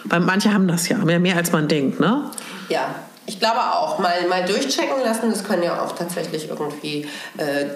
[0.04, 2.00] Weil manche haben das ja, mehr, mehr als man denkt.
[2.00, 2.30] Ne?
[2.68, 2.94] Ja,
[3.26, 3.98] ich glaube auch.
[3.98, 7.06] Mal, mal durchchecken lassen, das können ja auch tatsächlich irgendwie
[7.36, 7.66] äh,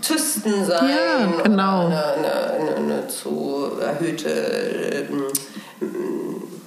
[0.00, 0.90] Zysten sein.
[0.90, 1.86] Ja, genau.
[1.86, 5.22] Oder eine, eine, eine, eine zu erhöhte ähm,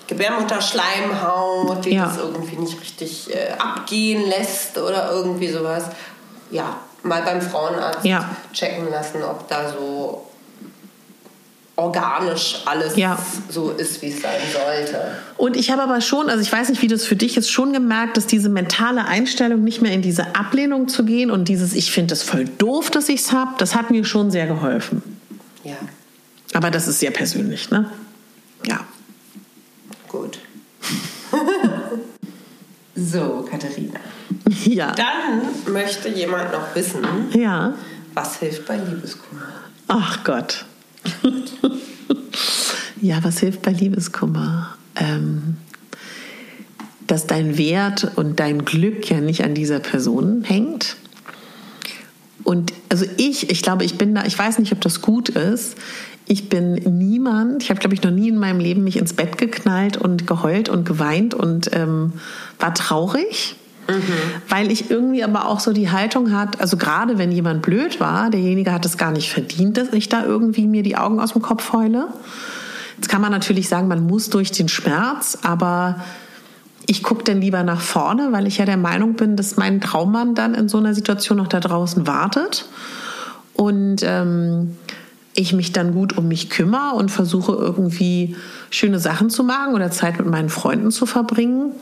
[0.07, 2.05] Gebärmutterschleimhaut, die Ja.
[2.05, 5.83] das irgendwie nicht richtig äh, abgehen lässt oder irgendwie sowas.
[6.49, 8.29] Ja, mal beim Frauenarzt Ja.
[8.53, 10.23] checken lassen, ob da so
[11.77, 13.17] organisch alles Ja.
[13.49, 14.99] so ist, wie es sein sollte.
[15.37, 17.71] Und ich habe aber schon, also ich weiß nicht, wie das für dich ist, schon
[17.71, 21.91] gemerkt, dass diese mentale Einstellung, nicht mehr in diese Ablehnung zu gehen und dieses, ich
[21.91, 25.01] finde es voll doof, dass ich es habe, das hat mir schon sehr geholfen.
[25.63, 25.75] Ja,
[26.53, 27.89] Aber das ist sehr persönlich, ne?
[28.65, 28.79] Ja.
[30.07, 30.39] gut.
[32.95, 33.99] so, Katharina.
[34.65, 34.93] Ja.
[34.93, 37.73] Dann möchte jemand noch wissen, Ja.
[38.13, 39.43] was hilft bei Liebeskummer?
[39.87, 40.65] Ach Gott.
[43.01, 44.75] Ja, was hilft bei Liebeskummer?
[44.95, 45.57] Ähm,
[47.07, 50.97] dass dein Wert und dein Glück ja nicht an dieser Person hängt.
[52.43, 55.75] Und also ich, ich glaube, ich bin da, ich weiß nicht, ob das gut ist.
[56.27, 59.37] Ich bin niemand, ich habe, glaube ich, noch nie in meinem Leben mich ins Bett
[59.37, 62.13] geknallt und geheult und geweint und ähm,
[62.59, 63.55] war traurig.
[64.49, 68.29] Weil ich irgendwie aber auch so die Haltung hat, also gerade wenn jemand blöd war,
[68.29, 71.41] derjenige hat es gar nicht verdient, dass ich da irgendwie mir die Augen aus dem
[71.41, 72.07] Kopf heule.
[72.97, 76.03] Jetzt kann man natürlich sagen, man muss durch den Schmerz, aber
[76.87, 80.35] ich gucke dann lieber nach vorne, weil ich ja der Meinung bin, dass mein Traummann
[80.35, 82.65] dann in so einer Situation noch da draußen wartet
[83.53, 84.77] und ähm,
[85.35, 88.35] ich mich dann gut um mich kümmere und versuche irgendwie
[88.69, 91.73] schöne Sachen zu machen oder Zeit mit meinen Freunden zu verbringen.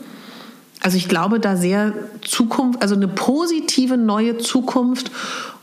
[0.86, 5.10] Also ich glaube da sehr Zukunft, also eine positive neue Zukunft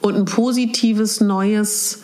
[0.02, 2.04] und ein positives neues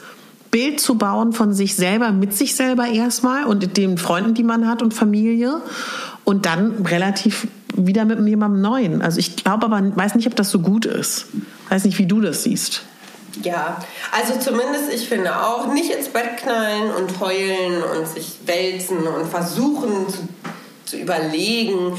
[0.51, 4.69] Bild zu bauen von sich selber, mit sich selber erstmal und den Freunden, die man
[4.69, 5.61] hat und Familie
[6.23, 9.01] und dann relativ wieder mit jemandem Neuen.
[9.01, 11.25] Also ich glaube aber, weiß nicht, ob das so gut ist.
[11.67, 12.83] Weiß nicht, wie du das siehst.
[13.43, 13.81] Ja,
[14.13, 19.29] also zumindest ich finde auch nicht ins Bett knallen und heulen und sich wälzen und
[19.29, 20.19] versuchen zu,
[20.85, 21.97] zu überlegen,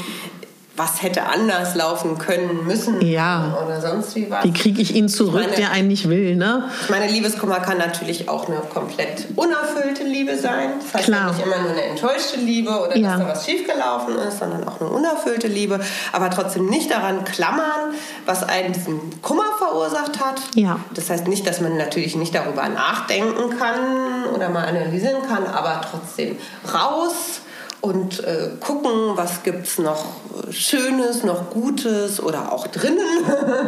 [0.81, 3.55] was hätte anders laufen können müssen Ja.
[3.63, 4.43] oder sonst wie was.
[4.43, 6.69] Wie kriege ich ihn zurück, meine- der einen nicht will, ne?
[6.81, 10.71] Ich meine, Liebeskummer kann natürlich auch eine komplett unerfüllte Liebe sein.
[10.81, 11.31] Das heißt Klar.
[11.33, 13.11] nicht immer nur eine enttäuschte Liebe oder Ja.
[13.11, 15.79] dass da was schiefgelaufen ist, sondern auch eine unerfüllte Liebe.
[16.13, 17.93] Aber trotzdem nicht daran klammern,
[18.25, 20.41] was einen diesen Kummer verursacht hat.
[20.55, 20.79] Ja.
[20.95, 25.81] Das heißt nicht, dass man natürlich nicht darüber nachdenken kann oder mal analysieren kann, aber
[25.91, 26.37] trotzdem
[26.73, 27.41] raus
[27.81, 30.05] und äh, gucken, was gibt's noch
[30.51, 32.99] Schönes, noch Gutes oder auch drinnen.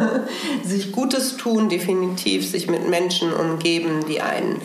[0.64, 4.60] sich Gutes tun, definitiv sich mit Menschen umgeben, die einen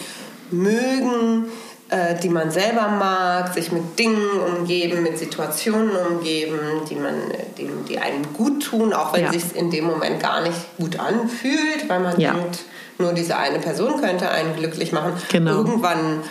[0.52, 1.46] mögen,
[1.90, 6.60] äh, die man selber mag, sich mit Dingen umgeben, mit Situationen umgeben,
[6.90, 7.16] die man,
[7.58, 9.32] die, die einem gut tun, auch wenn Ja.
[9.34, 12.34] sich in dem Moment gar nicht gut anfühlt, weil man Ja.
[12.34, 12.60] denkt,
[13.00, 15.14] nur diese eine Person könnte einen glücklich machen.
[15.32, 15.52] Genau.
[15.58, 16.22] Irgendwann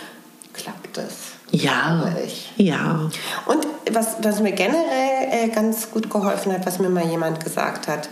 [0.53, 1.28] klappt es.
[1.51, 2.13] Ja.
[2.25, 2.51] ich.
[2.57, 3.09] Ja.
[3.45, 7.87] Und was, was mir generell äh, ganz gut geholfen hat, was mir mal jemand gesagt
[7.87, 8.09] hat,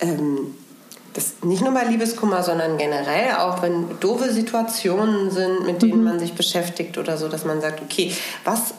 [0.00, 0.54] ähm,
[1.14, 6.18] das nicht nur bei Liebeskummer, sondern generell auch, wenn doofe Situationen sind, mit denen man
[6.18, 8.12] sich beschäftigt oder so, dass man sagt, okay,
[8.44, 8.74] was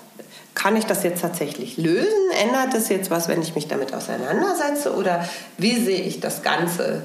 [0.54, 2.32] kann ich das jetzt tatsächlich lösen?
[2.42, 4.96] Ändert es jetzt was, wenn ich mich damit auseinandersetze?
[4.96, 5.28] Oder
[5.58, 7.04] wie sehe ich das Ganze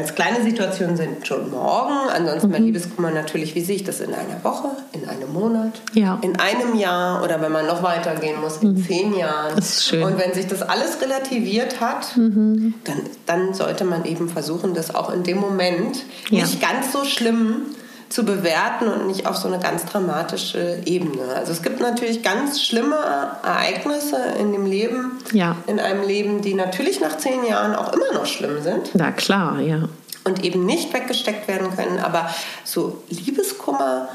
[0.00, 1.92] es kleine Situationen sind, schon morgen.
[2.10, 2.52] Ansonsten mhm.
[2.52, 6.18] bei Liebeskummer natürlich, wie sehe ich das in einer Woche, in einem Monat, ja.
[6.22, 8.86] in einem Jahr oder wenn man noch weitergehen muss, in mhm.
[8.86, 9.54] zehn Jahren.
[9.54, 10.02] Das ist schön.
[10.02, 12.74] Und wenn sich das alles relativiert hat, mhm.
[12.84, 15.98] dann, dann sollte man eben versuchen, das auch in dem Moment
[16.30, 16.42] ja.
[16.42, 17.66] nicht ganz so schlimm
[18.12, 21.34] zu bewerten und nicht auf so eine ganz dramatische Ebene.
[21.34, 22.96] Also es gibt natürlich ganz schlimme
[23.42, 25.56] Ereignisse in dem Leben, ja.
[25.66, 28.90] in einem Leben, die natürlich nach zehn Jahren auch immer noch schlimm sind.
[28.94, 29.88] Na klar, ja.
[30.24, 31.98] Und eben nicht weggesteckt werden können.
[31.98, 32.32] Aber
[32.64, 34.08] so Liebeskummer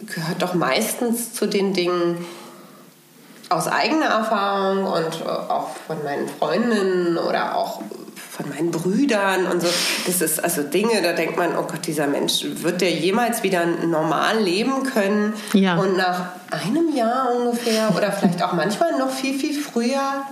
[0.00, 2.24] gehört doch meistens zu den Dingen,
[3.48, 7.80] aus eigener Erfahrung und auch von meinen Freundinnen oder auch
[8.36, 9.68] von meinen Brüdern und so.
[10.06, 13.64] Das ist also Dinge, da denkt man, oh Gott, dieser Mensch, wird der jemals wieder
[13.66, 15.32] normal leben können?
[15.54, 15.76] Ja.
[15.76, 20.24] Und nach einem Jahr ungefähr oder vielleicht auch manchmal noch viel, viel früher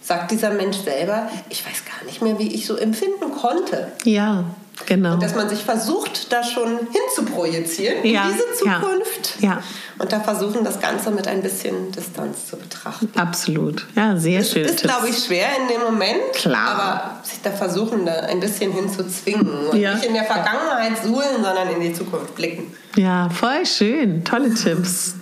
[0.00, 3.92] sagt dieser Mensch selber, ich weiß gar nicht mehr, wie ich so empfinden konnte.
[4.04, 4.44] Ja.
[4.86, 5.14] Genau.
[5.14, 9.40] Und dass man sich versucht, da schon hinzuprojizieren ja, in diese Zukunft.
[9.40, 9.62] Ja, ja.
[9.98, 13.08] Und da versuchen, das Ganze mit ein bisschen Distanz zu betrachten.
[13.14, 13.86] Absolut.
[13.94, 14.64] Ja, sehr das schön.
[14.64, 16.32] Ist, glaube ich, schwer in dem Moment.
[16.34, 16.68] Klar.
[16.68, 19.68] Aber sich da versuchen, da ein bisschen hinzuzwingen.
[19.68, 19.94] Und ja.
[19.94, 22.74] nicht in der Vergangenheit suhlen, sondern in die Zukunft blicken.
[22.96, 24.24] Ja, voll schön.
[24.24, 25.14] Tolle Tipps.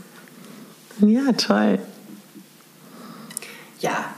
[1.00, 1.78] Ja, toll.
[3.80, 4.14] Ja,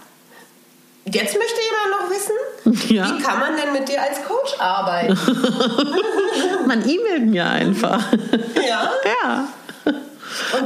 [1.07, 3.05] Jetzt möchte jemand noch wissen, ja.
[3.07, 5.19] wie kann man denn mit dir als Coach arbeiten?
[6.67, 8.03] man e-mailt mir einfach.
[8.67, 8.91] Ja?
[9.21, 9.49] Ja.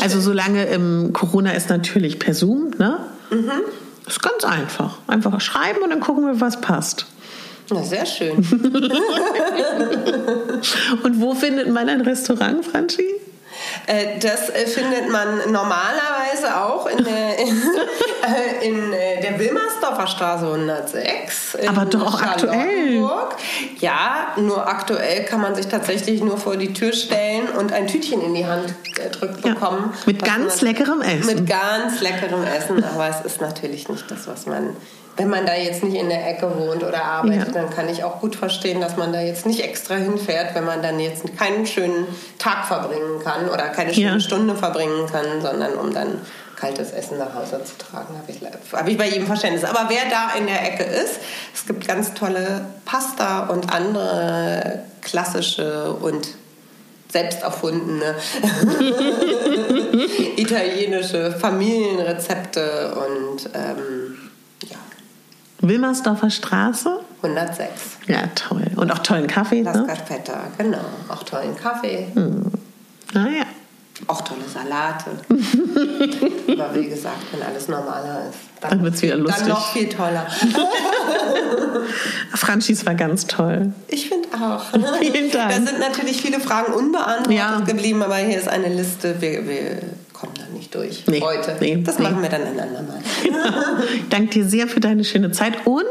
[0.01, 3.01] also solange ähm, Corona ist natürlich per Zoom, ne?
[3.31, 3.63] Mhm.
[4.07, 4.99] Ist ganz einfach.
[5.09, 7.07] Einfach schreiben und dann gucken wir, was passt.
[7.71, 8.37] Na, sehr schön.
[11.03, 13.05] und wo findet man ein Restaurant, Franchi?
[13.87, 17.63] Äh, das äh, findet man normalerweise auch in der, in,
[18.23, 18.91] äh, in
[19.23, 21.59] der Wilmersdorfer Straße 106.
[21.67, 23.09] Aber doch auch aktuell.
[23.81, 28.21] Ja, nur aktuell kann man sich tatsächlich nur vor die Tür stellen und ein Tütchen
[28.21, 29.93] in die Hand gedrückt bekommen.
[29.95, 31.27] Ja, mit ganz leckerem Essen.
[31.27, 34.77] Mit ganz leckerem Essen, aber es ist natürlich nicht das, was man
[35.19, 37.63] wenn man da jetzt nicht in der Ecke wohnt oder arbeitet, ja.
[37.63, 40.81] dann kann ich auch gut verstehen, dass man da jetzt nicht extra hinfährt, wenn man
[40.81, 42.07] dann jetzt keinen schönen
[42.39, 44.21] Tag verbringen kann oder keine schöne ja.
[44.21, 46.21] Stunde verbringen kann, sondern um dann
[46.55, 48.41] kaltes Essen nach Hause zu tragen, habe ich,
[48.73, 49.65] hab ich bei jedem Verständnis.
[49.65, 51.19] Aber wer da in der Ecke ist,
[51.53, 56.29] es gibt ganz tolle Pasta und andere klassische und
[57.11, 58.15] selbst erfundene
[60.37, 64.28] italienische Familienrezepte und ähm,
[65.61, 67.01] Wilmersdorfer Straße?
[67.23, 67.71] 106.
[68.07, 68.65] Ja, toll.
[68.77, 69.87] Und auch tollen Kaffee, Das ne?
[69.87, 70.79] Carpetta, genau.
[71.09, 72.07] Auch tollen Kaffee.
[72.15, 72.51] Hm.
[73.13, 73.45] Naja.
[74.07, 75.11] Auch tolle Salate.
[76.53, 79.41] Aber wie gesagt, wenn alles normaler ist, dann, dann wird es wieder lustig.
[79.41, 80.27] Dann noch viel toller.
[82.35, 83.73] Franchis war ganz toll.
[83.89, 84.63] Ich finde auch.
[85.01, 85.51] Vielen Dank.
[85.51, 87.59] Da sind natürlich viele Fragen unbeantwortet ja.
[87.61, 89.21] geblieben, aber hier ist eine Liste.
[89.21, 89.81] Wir, wir
[90.19, 91.57] kommen da nicht durch nee, heute.
[91.61, 92.05] Nee, das nee.
[92.05, 93.01] machen wir dann ein andermal.
[93.25, 93.83] Ja.
[94.11, 95.85] Danke dir sehr für deine schöne Zeit und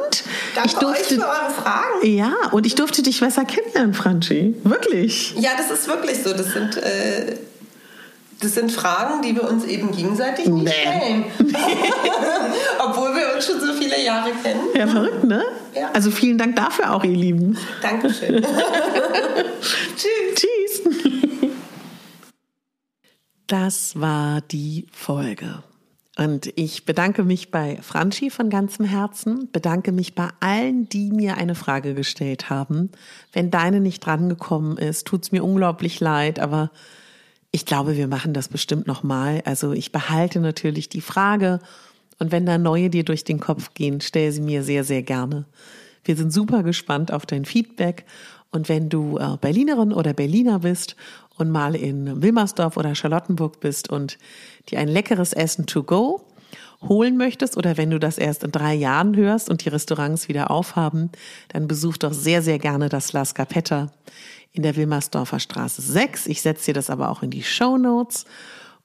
[0.56, 2.06] Danke ich durfte, euch für eure Fragen.
[2.06, 4.56] Ja, und ich durfte dich besser kennenlernen, Franchi.
[4.64, 5.34] Wirklich.
[5.38, 6.34] Ja, das ist wirklich so.
[6.34, 7.38] Das sind äh,
[8.40, 10.72] das sind Fragen, die wir uns eben gegenseitig nicht nee.
[10.72, 11.26] stellen.
[12.86, 14.62] Obwohl wir uns schon so viele Jahre kennen.
[14.76, 15.44] Ja, verrückt, ne?
[15.74, 15.90] Ja.
[15.94, 17.58] Also vielen Dank dafür auch, ihr Lieben.
[17.82, 18.44] Dankeschön.
[19.96, 20.36] Tschüss.
[20.36, 20.97] Tschüss.
[23.48, 25.64] Das war die Folge.
[26.18, 31.38] Und ich bedanke mich bei Franchi von ganzem Herzen, bedanke mich bei allen, die mir
[31.38, 32.90] eine Frage gestellt haben.
[33.32, 36.72] Wenn deine nicht drangekommen ist, tut's mir unglaublich leid, aber
[37.52, 39.42] ich glaube, wir machen das bestimmt nochmal.
[39.46, 41.60] Also ich behalte natürlich die Frage
[42.20, 45.46] und wenn da neue dir durch den Kopf gehen, stell sie mir sehr, sehr gerne.
[46.04, 48.06] Wir sind super gespannt auf dein Feedback
[48.52, 50.96] und wenn du äh, Berlinerin oder Berliner bist
[51.38, 54.18] und mal in Wilmersdorf oder Charlottenburg bist und
[54.70, 56.26] dir ein leckeres Essen to go
[56.82, 60.52] holen möchtest oder wenn du das erst in drei Jahren hörst und die Restaurants wieder
[60.52, 61.12] aufhaben,
[61.50, 63.92] dann besuch doch sehr, sehr gerne das La Scapetta
[64.54, 66.28] in der Wilmersdorfer Straße 6.
[66.28, 68.26] Ich setze dir das aber auch in die Show Notes.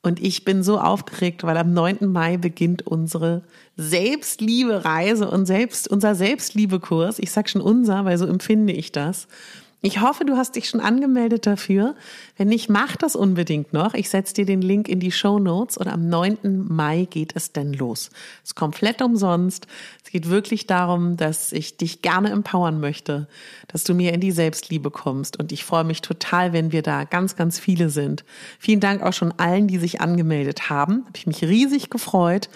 [0.03, 2.09] Und ich bin so aufgeregt, weil am 9.
[2.09, 3.43] Mai beginnt unsere
[3.77, 7.21] Selbstliebe-Reise und selbst, unser Selbstliebe-Kurs.
[7.21, 9.29] Ich sag schon unser, weil so empfinde ich das.
[9.85, 11.97] Ich hoffe, du hast dich schon angemeldet dafür.
[12.37, 13.95] Wenn nicht, mach das unbedingt noch.
[13.95, 16.69] Ich setze dir den Link in die Show Notes und am 9.
[16.69, 18.11] Mai geht es denn los.
[18.45, 19.67] Es ist komplett umsonst.
[20.05, 23.27] Es geht wirklich darum, dass ich dich gerne empowern möchte,
[23.67, 27.03] dass du mir in die Selbstliebe kommst und ich freue mich total, wenn wir da
[27.03, 28.25] ganz, ganz viele sind.
[28.61, 31.03] Vielen Dank auch schon allen, die sich angemeldet haben.
[31.07, 32.49] Habe ich mich riesig gefreut.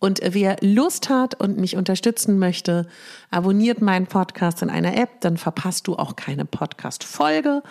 [0.00, 2.86] Und wer Lust hat und mich unterstützen möchte,
[3.30, 7.62] abonniert meinen Podcast in einer App, dann verpasst du auch keine Podcast-Folge.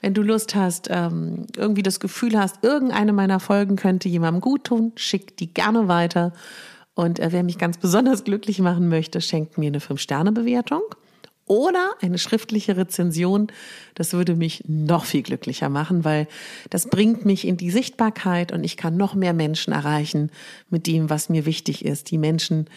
[0.00, 4.64] Wenn du Lust hast, ähm, irgendwie das Gefühl hast, irgendeine meiner Folgen könnte jemandem gut
[4.64, 6.32] tun, schick die gerne weiter.
[6.94, 10.82] Und äh, wer mich ganz besonders glücklich machen möchte, schenkt mir eine 5-Sterne-Bewertung
[11.46, 13.48] oder eine schriftliche Rezension.
[13.94, 16.26] Das würde mich noch viel glücklicher machen, weil
[16.70, 20.30] das bringt mich in die Sichtbarkeit und ich kann noch mehr Menschen erreichen
[20.70, 22.10] mit dem, was mir wichtig ist.
[22.10, 22.68] Die Menschen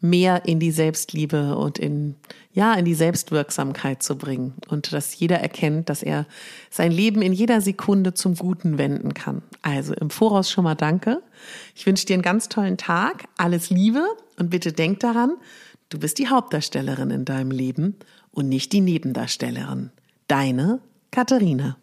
[0.00, 2.14] mehr in die Selbstliebe und in,
[2.52, 6.26] ja, in die Selbstwirksamkeit zu bringen und dass jeder erkennt, dass er
[6.68, 9.42] sein Leben in jeder Sekunde zum Guten wenden kann.
[9.62, 11.22] Also im Voraus schon mal danke.
[11.74, 14.04] Ich wünsche dir einen ganz tollen Tag, alles Liebe
[14.36, 15.36] und bitte denk daran,
[15.94, 17.94] Du bist die Hauptdarstellerin in deinem Leben
[18.34, 19.90] und nicht die Nebendarstellerin.
[20.28, 20.80] Deine
[21.10, 21.76] Katharina.